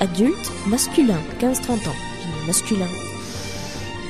adulte, 0.00 0.50
masculin, 0.66 1.18
15-30 1.40 1.72
ans. 1.72 1.96
Masculin. 2.46 2.88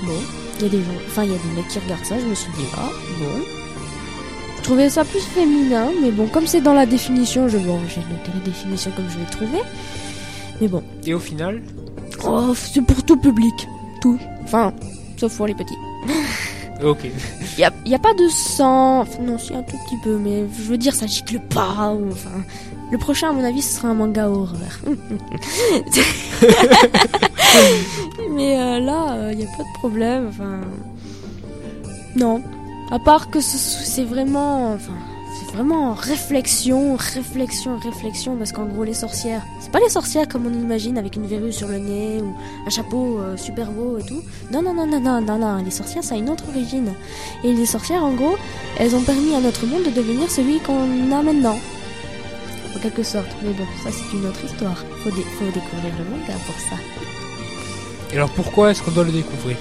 Bon, 0.05 0.13
il 0.59 0.63
y 0.63 0.67
a 0.67 0.69
des 0.69 0.79
gens, 0.79 0.91
enfin, 1.07 1.25
il 1.25 1.33
y 1.33 1.35
a 1.35 1.39
des 1.39 1.57
mecs 1.57 1.69
qui 1.69 1.79
regardent 1.81 2.05
ça, 2.05 2.19
je 2.19 2.27
me 2.27 2.35
suis 2.35 2.53
dit, 2.53 2.65
ah, 2.77 2.89
bon. 3.19 3.60
Je 4.61 4.65
trouvais 4.65 4.91
ça 4.91 5.05
plus 5.05 5.23
féminin, 5.23 5.89
mais 6.03 6.11
bon, 6.11 6.27
comme 6.27 6.47
c'est 6.47 6.61
dans 6.61 6.75
la 6.75 6.85
définition, 6.85 7.49
je, 7.49 7.57
bon, 7.57 7.81
j'ai 7.89 8.01
noté 8.03 8.31
la 8.35 8.45
définition 8.45 8.91
comme 8.95 9.09
je 9.09 9.19
l'ai 9.19 9.25
trouvée. 9.25 9.63
Mais 10.61 10.69
bon. 10.69 10.83
Et 11.07 11.15
au 11.15 11.19
final, 11.19 11.63
Oh, 12.25 12.55
c'est 12.55 12.83
pour 12.83 13.03
tout 13.05 13.17
public. 13.17 13.67
Tout. 14.01 14.19
Enfin, 14.45 14.73
sauf 15.17 15.35
pour 15.37 15.47
les 15.47 15.55
petits. 15.55 15.79
ok. 16.85 16.99
Il 17.57 17.61
y 17.61 17.65
a, 17.65 17.69
a 17.69 17.99
pas 17.99 18.13
de 18.15 18.29
sang. 18.29 19.01
Enfin, 19.01 19.23
non, 19.23 19.39
si, 19.39 19.55
un 19.55 19.63
tout 19.63 19.77
petit 19.87 19.97
peu, 20.05 20.19
mais 20.19 20.45
je 20.59 20.63
veux 20.65 20.77
dire, 20.77 20.95
ça 20.95 21.07
gicle 21.07 21.41
pas. 21.41 21.95
Ou, 21.95 22.11
enfin, 22.13 22.43
le 22.91 22.99
prochain, 22.99 23.31
à 23.31 23.33
mon 23.33 23.45
avis, 23.45 23.63
ce 23.63 23.77
sera 23.77 23.89
un 23.89 23.95
manga 23.95 24.29
horreur. 24.29 24.81
mais 28.35 28.61
euh, 28.61 28.81
là, 28.81 29.33
il 29.33 29.39
n'y 29.39 29.45
a 29.45 29.57
pas 29.57 29.63
de 29.63 29.79
problème. 29.79 30.27
Enfin, 30.29 30.61
non. 32.17 32.43
À 32.91 32.99
part 32.99 33.31
que 33.31 33.41
ce- 33.41 33.57
c'est 33.85 34.05
vraiment. 34.05 34.73
Enfin, 34.75 34.93
c'est 35.39 35.55
vraiment 35.57 35.95
réflexion, 35.95 36.97
réflexion, 36.97 37.79
réflexion. 37.79 38.37
Parce 38.37 38.51
qu'en 38.53 38.65
gros, 38.67 38.83
les 38.85 38.95
sorcières, 38.95 39.43
c'est 39.61 39.71
pas 39.71 39.79
les 39.79 39.89
sorcières 39.89 40.27
comme 40.29 40.47
on 40.47 40.53
imagine 40.53 40.99
avec 40.99 41.15
une 41.17 41.27
verrue 41.27 41.53
sur 41.53 41.69
le 41.69 41.79
nez 41.79 42.21
ou 42.21 42.35
un 42.67 42.71
chapeau 42.71 43.19
euh, 43.21 43.37
super 43.37 43.71
beau 43.71 43.99
et 43.99 44.03
tout. 44.03 44.23
Non, 44.53 44.61
non, 44.63 44.75
non, 44.75 44.87
non, 44.87 45.01
non, 45.01 45.21
non, 45.21 45.39
non. 45.39 45.63
Les 45.65 45.71
sorcières, 45.71 46.03
ça 46.03 46.15
a 46.15 46.19
une 46.19 46.31
autre 46.31 46.45
origine. 46.51 46.93
Et 47.45 47.53
les 47.53 47.67
sorcières, 47.67 48.05
en 48.05 48.13
gros, 48.13 48.37
elles 48.79 48.95
ont 48.97 49.03
permis 49.03 49.35
à 49.37 49.41
notre 49.41 49.67
monde 49.67 49.85
de 49.85 49.91
devenir 49.91 50.31
celui 50.31 50.59
qu'on 50.61 51.13
a 51.13 51.23
maintenant. 51.23 51.59
En 52.77 52.79
quelque 52.81 53.03
sorte. 53.05 53.29
Mais 53.43 53.53
bon, 53.53 53.65
ça, 53.85 53.91
c'est 53.93 54.17
une 54.17 54.27
autre 54.27 54.45
histoire. 54.45 54.77
Faut, 55.05 55.11
dé- 55.11 55.23
faut 55.39 55.45
découvrir 55.47 55.93
le 55.99 56.05
manga 56.11 56.35
pour 56.47 56.55
ça. 56.69 56.77
Et 58.13 58.17
alors 58.17 58.31
pourquoi 58.31 58.71
est-ce 58.73 58.83
qu'on 58.83 58.91
doit 58.91 59.05
le 59.05 59.13
découvrir? 59.13 59.57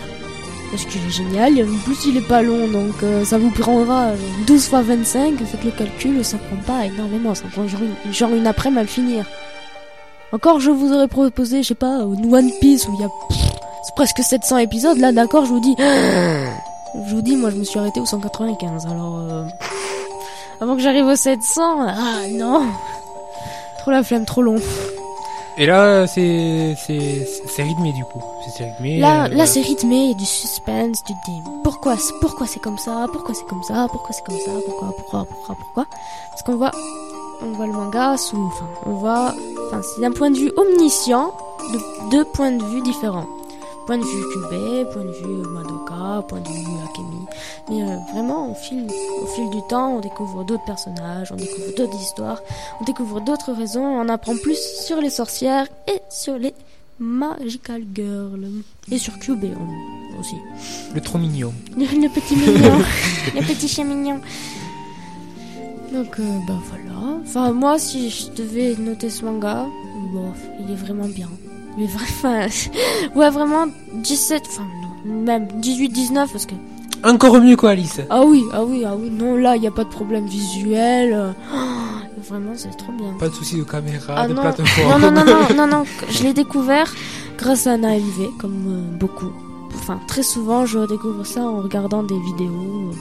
Parce 0.71 0.85
qu'il 0.85 1.03
est 1.05 1.09
génial, 1.09 1.53
en 1.53 1.77
plus 1.83 2.05
il 2.05 2.17
est 2.17 2.27
pas 2.27 2.43
long, 2.43 2.67
donc 2.67 3.01
euh, 3.01 3.25
ça 3.25 3.39
vous 3.39 3.49
prendra 3.49 4.09
euh, 4.09 4.15
12 4.45 4.67
fois 4.67 4.81
25, 4.83 5.37
faites 5.43 5.63
le 5.63 5.71
calcul, 5.71 6.23
ça 6.23 6.37
prend 6.37 6.57
pas 6.57 6.85
énormément, 6.85 7.33
ça 7.33 7.45
prend 7.51 7.67
genre 7.67 7.81
une, 7.81 8.13
genre 8.13 8.29
après-midi 8.45 8.79
à 8.79 8.83
le 8.83 8.87
finir. 8.87 9.25
Encore 10.31 10.59
je 10.59 10.69
vous 10.69 10.93
aurais 10.93 11.07
proposé, 11.07 11.63
je 11.63 11.69
sais 11.69 11.75
pas, 11.75 12.01
une 12.01 12.31
One 12.33 12.51
Piece 12.61 12.87
où 12.87 12.93
il 12.93 13.01
y 13.01 13.03
a 13.03 13.09
pff, 13.29 13.95
presque 13.95 14.19
700 14.19 14.57
épisodes, 14.57 14.97
là 14.99 15.11
d'accord, 15.11 15.45
je 15.45 15.51
vous 15.51 15.59
dis... 15.59 15.75
Je 17.07 17.13
vous 17.13 17.21
dis, 17.21 17.35
moi 17.35 17.51
je 17.51 17.55
me 17.55 17.63
suis 17.63 17.77
arrêté 17.77 17.99
au 17.99 18.05
195, 18.07 18.87
alors... 18.87 19.19
euh, 19.19 19.43
avant 20.59 20.75
que 20.75 20.81
j'arrive 20.81 21.05
au 21.05 21.15
700, 21.15 21.61
ah 21.87 22.27
non 22.31 22.63
Trop 23.77 23.91
la 23.91 24.03
flemme, 24.03 24.25
trop 24.25 24.41
long. 24.41 24.57
Et 25.59 25.65
là, 25.65 26.07
c'est 26.07 26.73
c'est 26.87 27.27
c'est 27.47 27.63
rythmé 27.63 27.91
du 27.91 28.03
coup. 28.05 28.21
C'est- 28.55 28.63
rythmé. 28.63 28.99
Là, 28.99 29.25
euh, 29.25 29.27
là 29.27 29.45
c'est 29.45 29.59
rythmé, 29.61 29.95
il 29.97 30.07
y 30.09 30.11
a 30.11 30.15
du 30.15 30.25
suspense, 30.25 31.03
tu 31.05 31.13
te 31.13 31.25
dis 31.25 31.41
pourquoi, 31.65 31.97
c'est- 31.97 32.13
pourquoi 32.21 32.47
c'est 32.47 32.61
comme 32.61 32.77
ça, 32.77 33.07
pourquoi 33.11 33.35
c'est 33.35 33.45
comme 33.45 33.63
ça, 33.63 33.87
pourquoi 33.91 34.11
c'est 34.15 34.23
comme 34.23 34.39
ça, 34.39 34.51
pourquoi, 34.65 34.87
pourquoi, 34.97 35.25
pourquoi, 35.25 35.55
pourquoi. 35.55 35.85
Parce 36.29 36.43
qu'on 36.43 36.55
voit, 36.55 36.71
on 37.41 37.51
voit 37.51 37.67
le 37.67 37.73
manga 37.73 38.15
sous, 38.17 38.37
enfin, 38.47 38.65
on 38.85 38.91
voit, 38.93 39.33
enfin, 39.67 39.81
c'est 39.83 39.99
d'un 40.01 40.11
point 40.11 40.31
de 40.31 40.37
vue 40.37 40.51
omniscient, 40.55 41.33
de 41.73 41.79
deux 42.11 42.23
points 42.23 42.51
de 42.51 42.63
vue 42.63 42.81
différents. 42.81 43.27
Point 43.89 43.97
de 43.97 44.03
vue 44.03 44.29
Cubé, 44.31 44.85
point 44.93 45.03
de 45.03 45.11
vue 45.11 45.49
Madoka, 45.49 46.23
point 46.27 46.41
de 46.41 46.47
vue 46.47 46.77
Akemi. 46.91 47.25
Mais 47.71 47.81
euh, 47.81 47.97
vraiment, 48.13 48.51
au 48.51 48.53
fil, 48.53 48.85
au 49.19 49.25
fil 49.25 49.49
du 49.49 49.65
temps, 49.67 49.95
on 49.95 49.99
découvre 49.99 50.43
d'autres 50.43 50.63
personnages, 50.63 51.31
on 51.31 51.35
découvre 51.35 51.75
d'autres 51.75 51.99
histoires, 51.99 52.39
on 52.79 52.83
découvre 52.83 53.19
d'autres 53.19 53.51
raisons, 53.51 53.83
on 53.83 54.07
apprend 54.07 54.37
plus 54.37 54.59
sur 54.85 55.01
les 55.01 55.09
sorcières 55.09 55.65
et 55.87 56.01
sur 56.07 56.37
les 56.37 56.53
Magical 56.99 57.81
Girl. 57.95 58.47
Et 58.91 58.99
sur 58.99 59.17
Cube 59.17 59.43
aussi. 60.19 60.35
Le 60.93 61.01
trop 61.01 61.17
mignon. 61.17 61.51
Le, 61.75 62.09
petit 62.09 62.35
mignon. 62.35 62.77
le 63.33 63.41
petit 63.41 63.67
chien 63.67 63.85
mignon. 63.85 64.21
Donc, 65.91 66.19
euh, 66.19 66.37
bah 66.47 66.59
voilà. 66.69 67.17
Enfin, 67.23 67.53
moi, 67.53 67.79
si 67.79 68.11
je 68.11 68.29
devais 68.33 68.75
noter 68.77 69.09
ce 69.09 69.25
manga, 69.25 69.65
bon, 70.13 70.31
il 70.59 70.71
est 70.71 70.77
vraiment 70.77 71.07
bien. 71.07 71.29
Mais 71.79 71.85
vraiment, 71.87 72.45
ouais, 73.15 73.29
vraiment 73.29 73.65
17, 73.93 74.43
enfin, 74.47 74.67
non, 75.05 75.21
même 75.21 75.47
18-19, 75.61 76.13
parce 76.31 76.45
que. 76.45 76.53
Encore 77.05 77.39
mieux 77.39 77.55
quoi, 77.55 77.69
Alice. 77.69 78.01
Ah 78.09 78.23
oui, 78.25 78.43
ah 78.51 78.63
oui, 78.65 78.83
ah 78.85 78.93
oui, 78.99 79.09
non, 79.09 79.37
là, 79.37 79.55
il 79.55 79.61
n'y 79.61 79.67
a 79.67 79.71
pas 79.71 79.85
de 79.85 79.89
problème 79.89 80.25
visuel. 80.25 81.13
euh, 81.13 81.31
vraiment, 82.29 82.51
c'est 82.55 82.75
trop 82.75 82.91
bien. 82.91 83.13
Pas 83.17 83.29
de 83.29 83.33
soucis 83.33 83.57
de 83.57 83.63
caméra, 83.63 84.15
Ah 84.17 84.27
de 84.27 84.33
non. 84.33 84.41
plateforme. 84.41 85.01
Non, 85.01 85.11
non, 85.11 85.23
non, 85.23 85.25
non, 85.25 85.55
non, 85.55 85.67
non. 85.67 85.83
Je 86.09 86.23
l'ai 86.23 86.33
découvert 86.33 86.93
grâce 87.37 87.67
à 87.67 87.71
un 87.71 87.83
AMV, 87.83 88.37
comme 88.37 88.65
euh, 88.67 88.97
beaucoup. 88.97 89.31
Enfin, 89.75 89.99
très 90.07 90.23
souvent, 90.23 90.65
je 90.65 90.79
découvre 90.87 91.25
ça 91.25 91.41
en 91.41 91.61
regardant 91.61 92.03
des 92.03 92.19
vidéos. 92.19 92.91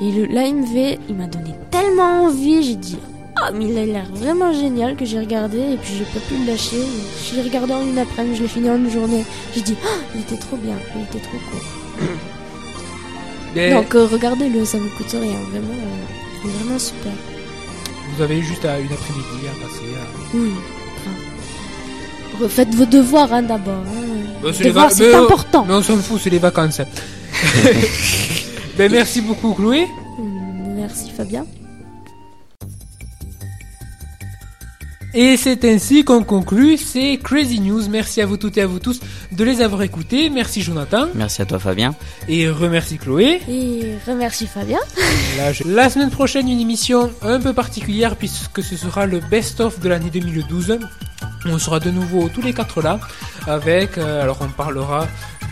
Et 0.00 0.12
le 0.12 0.24
l'AMV, 0.26 0.98
il 1.10 1.14
m'a 1.14 1.26
donné 1.26 1.54
tellement 1.70 2.24
envie, 2.24 2.62
j'ai 2.62 2.76
dit, 2.76 2.96
ah, 3.42 3.50
mais 3.54 3.66
il 3.66 3.78
a 3.78 3.84
l'air 3.84 4.06
vraiment 4.14 4.52
génial 4.52 4.96
que 4.96 5.04
j'ai 5.04 5.18
regardé 5.18 5.58
et 5.58 5.76
puis 5.76 5.92
j'ai 5.98 6.04
pas 6.04 6.20
pu 6.26 6.34
le 6.38 6.46
lâcher. 6.52 6.82
Je 7.30 7.36
l'ai 7.36 7.42
regardé 7.42 7.72
en 7.74 7.82
une 7.82 7.98
après-midi, 7.98 8.36
je 8.36 8.42
l'ai 8.42 8.48
fini 8.48 8.70
en 8.70 8.76
une 8.76 8.90
journée. 8.90 9.24
J'ai 9.54 9.60
dit, 9.62 9.74
ah, 9.84 9.88
il 10.14 10.20
était 10.22 10.36
trop 10.36 10.56
bien, 10.56 10.74
il 10.96 11.02
était 11.02 11.24
trop 11.26 11.38
court. 11.50 12.08
Mais 13.54 13.70
Donc, 13.72 13.94
euh, 13.94 14.06
regardez-le, 14.10 14.64
ça 14.64 14.78
vous 14.78 14.88
coûte 14.96 15.10
rien, 15.12 15.38
vraiment, 15.50 15.72
euh, 15.72 16.48
vraiment 16.48 16.78
super. 16.78 17.12
Vous 18.16 18.22
avez 18.22 18.40
juste 18.42 18.64
à 18.64 18.78
une 18.78 18.92
après-midi 18.92 19.46
à 19.48 19.64
passer. 19.66 19.84
à- 19.94 20.36
Oui. 20.36 20.50
Enfin, 20.98 22.44
refaites 22.44 22.74
vos 22.74 22.84
devoirs 22.86 23.32
hein, 23.32 23.42
d'abord. 23.42 23.82
Hein. 23.86 24.42
Bah, 24.42 24.50
c'est 24.52 24.70
va- 24.70 24.88
euh, 25.00 25.24
important. 25.24 25.64
Mais 25.66 25.74
on 25.74 25.82
s'en 25.82 25.96
fout, 25.96 26.20
c'est 26.22 26.30
les 26.30 26.38
vacances. 26.38 26.80
ben, 28.78 28.90
merci 28.92 29.20
beaucoup, 29.20 29.52
Chloé. 29.54 29.86
Merci 30.76 31.10
Fabien. 31.10 31.44
Et 35.18 35.38
c'est 35.38 35.64
ainsi 35.64 36.04
qu'on 36.04 36.22
conclut 36.22 36.76
ces 36.76 37.16
Crazy 37.16 37.60
News. 37.60 37.88
Merci 37.88 38.20
à 38.20 38.26
vous 38.26 38.36
toutes 38.36 38.58
et 38.58 38.60
à 38.60 38.66
vous 38.66 38.78
tous 38.80 39.00
de 39.32 39.44
les 39.44 39.62
avoir 39.62 39.80
écoutés. 39.82 40.28
Merci 40.28 40.60
Jonathan. 40.60 41.06
Merci 41.14 41.40
à 41.40 41.46
toi 41.46 41.58
Fabien. 41.58 41.94
Et 42.28 42.50
remercie 42.50 42.98
Chloé. 42.98 43.40
Et 43.48 43.94
remercie 44.06 44.46
Fabien. 44.46 44.78
Là, 45.38 45.54
je- 45.54 45.62
La 45.64 45.88
semaine 45.88 46.10
prochaine, 46.10 46.48
une 46.50 46.60
émission 46.60 47.10
un 47.22 47.40
peu 47.40 47.54
particulière 47.54 48.16
puisque 48.16 48.62
ce 48.62 48.76
sera 48.76 49.06
le 49.06 49.20
best-of 49.20 49.80
de 49.80 49.88
l'année 49.88 50.10
2012. 50.12 50.78
On 51.46 51.58
sera 51.58 51.80
de 51.80 51.90
nouveau 51.90 52.28
tous 52.28 52.42
les 52.42 52.52
quatre 52.52 52.82
là 52.82 53.00
avec, 53.46 53.96
euh, 53.96 54.22
alors 54.22 54.38
on 54.42 54.48
parlera 54.48 55.06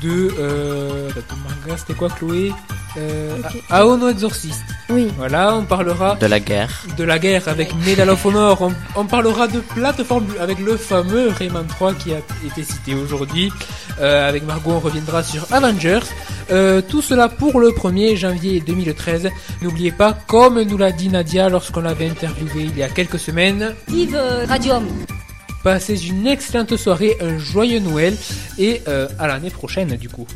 de, 0.05 0.31
euh, 0.39 1.09
de 1.09 1.23
manga, 1.43 1.77
c'était 1.79 1.95
quoi 1.95 2.09
Chloé 2.11 2.53
euh, 2.97 3.37
Aono 3.71 4.09
Exorcist. 4.09 4.63
Oui. 4.91 5.09
Voilà, 5.17 5.57
on 5.57 5.65
parlera 5.65 6.15
De 6.17 6.27
la 6.27 6.39
guerre. 6.39 6.85
de 6.97 7.03
la 7.03 7.19
guerre 7.19 7.49
avec 7.49 7.75
Medal 7.85 8.09
of 8.11 8.25
Honor. 8.25 8.61
On, 8.63 8.73
on 9.01 9.05
parlera 9.07 9.49
de 9.49 9.59
plateforme 9.61 10.27
avec 10.39 10.59
le 10.61 10.77
fameux 10.77 11.31
Rayman 11.31 11.67
3 11.67 11.95
qui 11.95 12.13
a 12.13 12.19
été 12.47 12.63
cité 12.63 12.95
aujourd'hui. 12.95 13.51
Euh, 14.01 14.29
avec 14.29 14.45
Margot, 14.47 14.73
on 14.73 14.81
reviendra 14.81 15.23
sur 15.25 15.47
Avengers. 15.53 16.01
Euh, 16.53 16.83
tout 16.87 17.03
cela 17.03 17.29
pour 17.29 17.59
le 17.59 17.71
1er 17.71 18.15
janvier 18.17 18.61
2013. 18.61 19.31
N'oubliez 19.63 19.91
pas, 19.93 20.13
comme 20.29 20.61
nous 20.63 20.77
l'a 20.79 20.93
dit 20.93 21.09
Nadia 21.09 21.49
lorsqu'on 21.49 21.81
l'avait 21.81 22.09
interviewé 22.09 22.65
il 22.65 22.77
y 22.79 22.83
a 22.83 22.89
quelques 22.89 23.19
semaines, 23.19 23.75
Vive 23.89 24.21
Radium 24.47 24.85
Passez 25.65 26.09
une 26.09 26.27
excellente 26.27 26.77
soirée, 26.77 27.17
un 27.23 27.39
joyeux 27.39 27.81
Noël 27.81 28.15
et 28.59 28.83
euh, 28.87 29.09
à 29.19 29.27
l'année 29.27 29.49
prochaine 29.49 29.97
du 29.97 30.11
coup. 30.11 30.27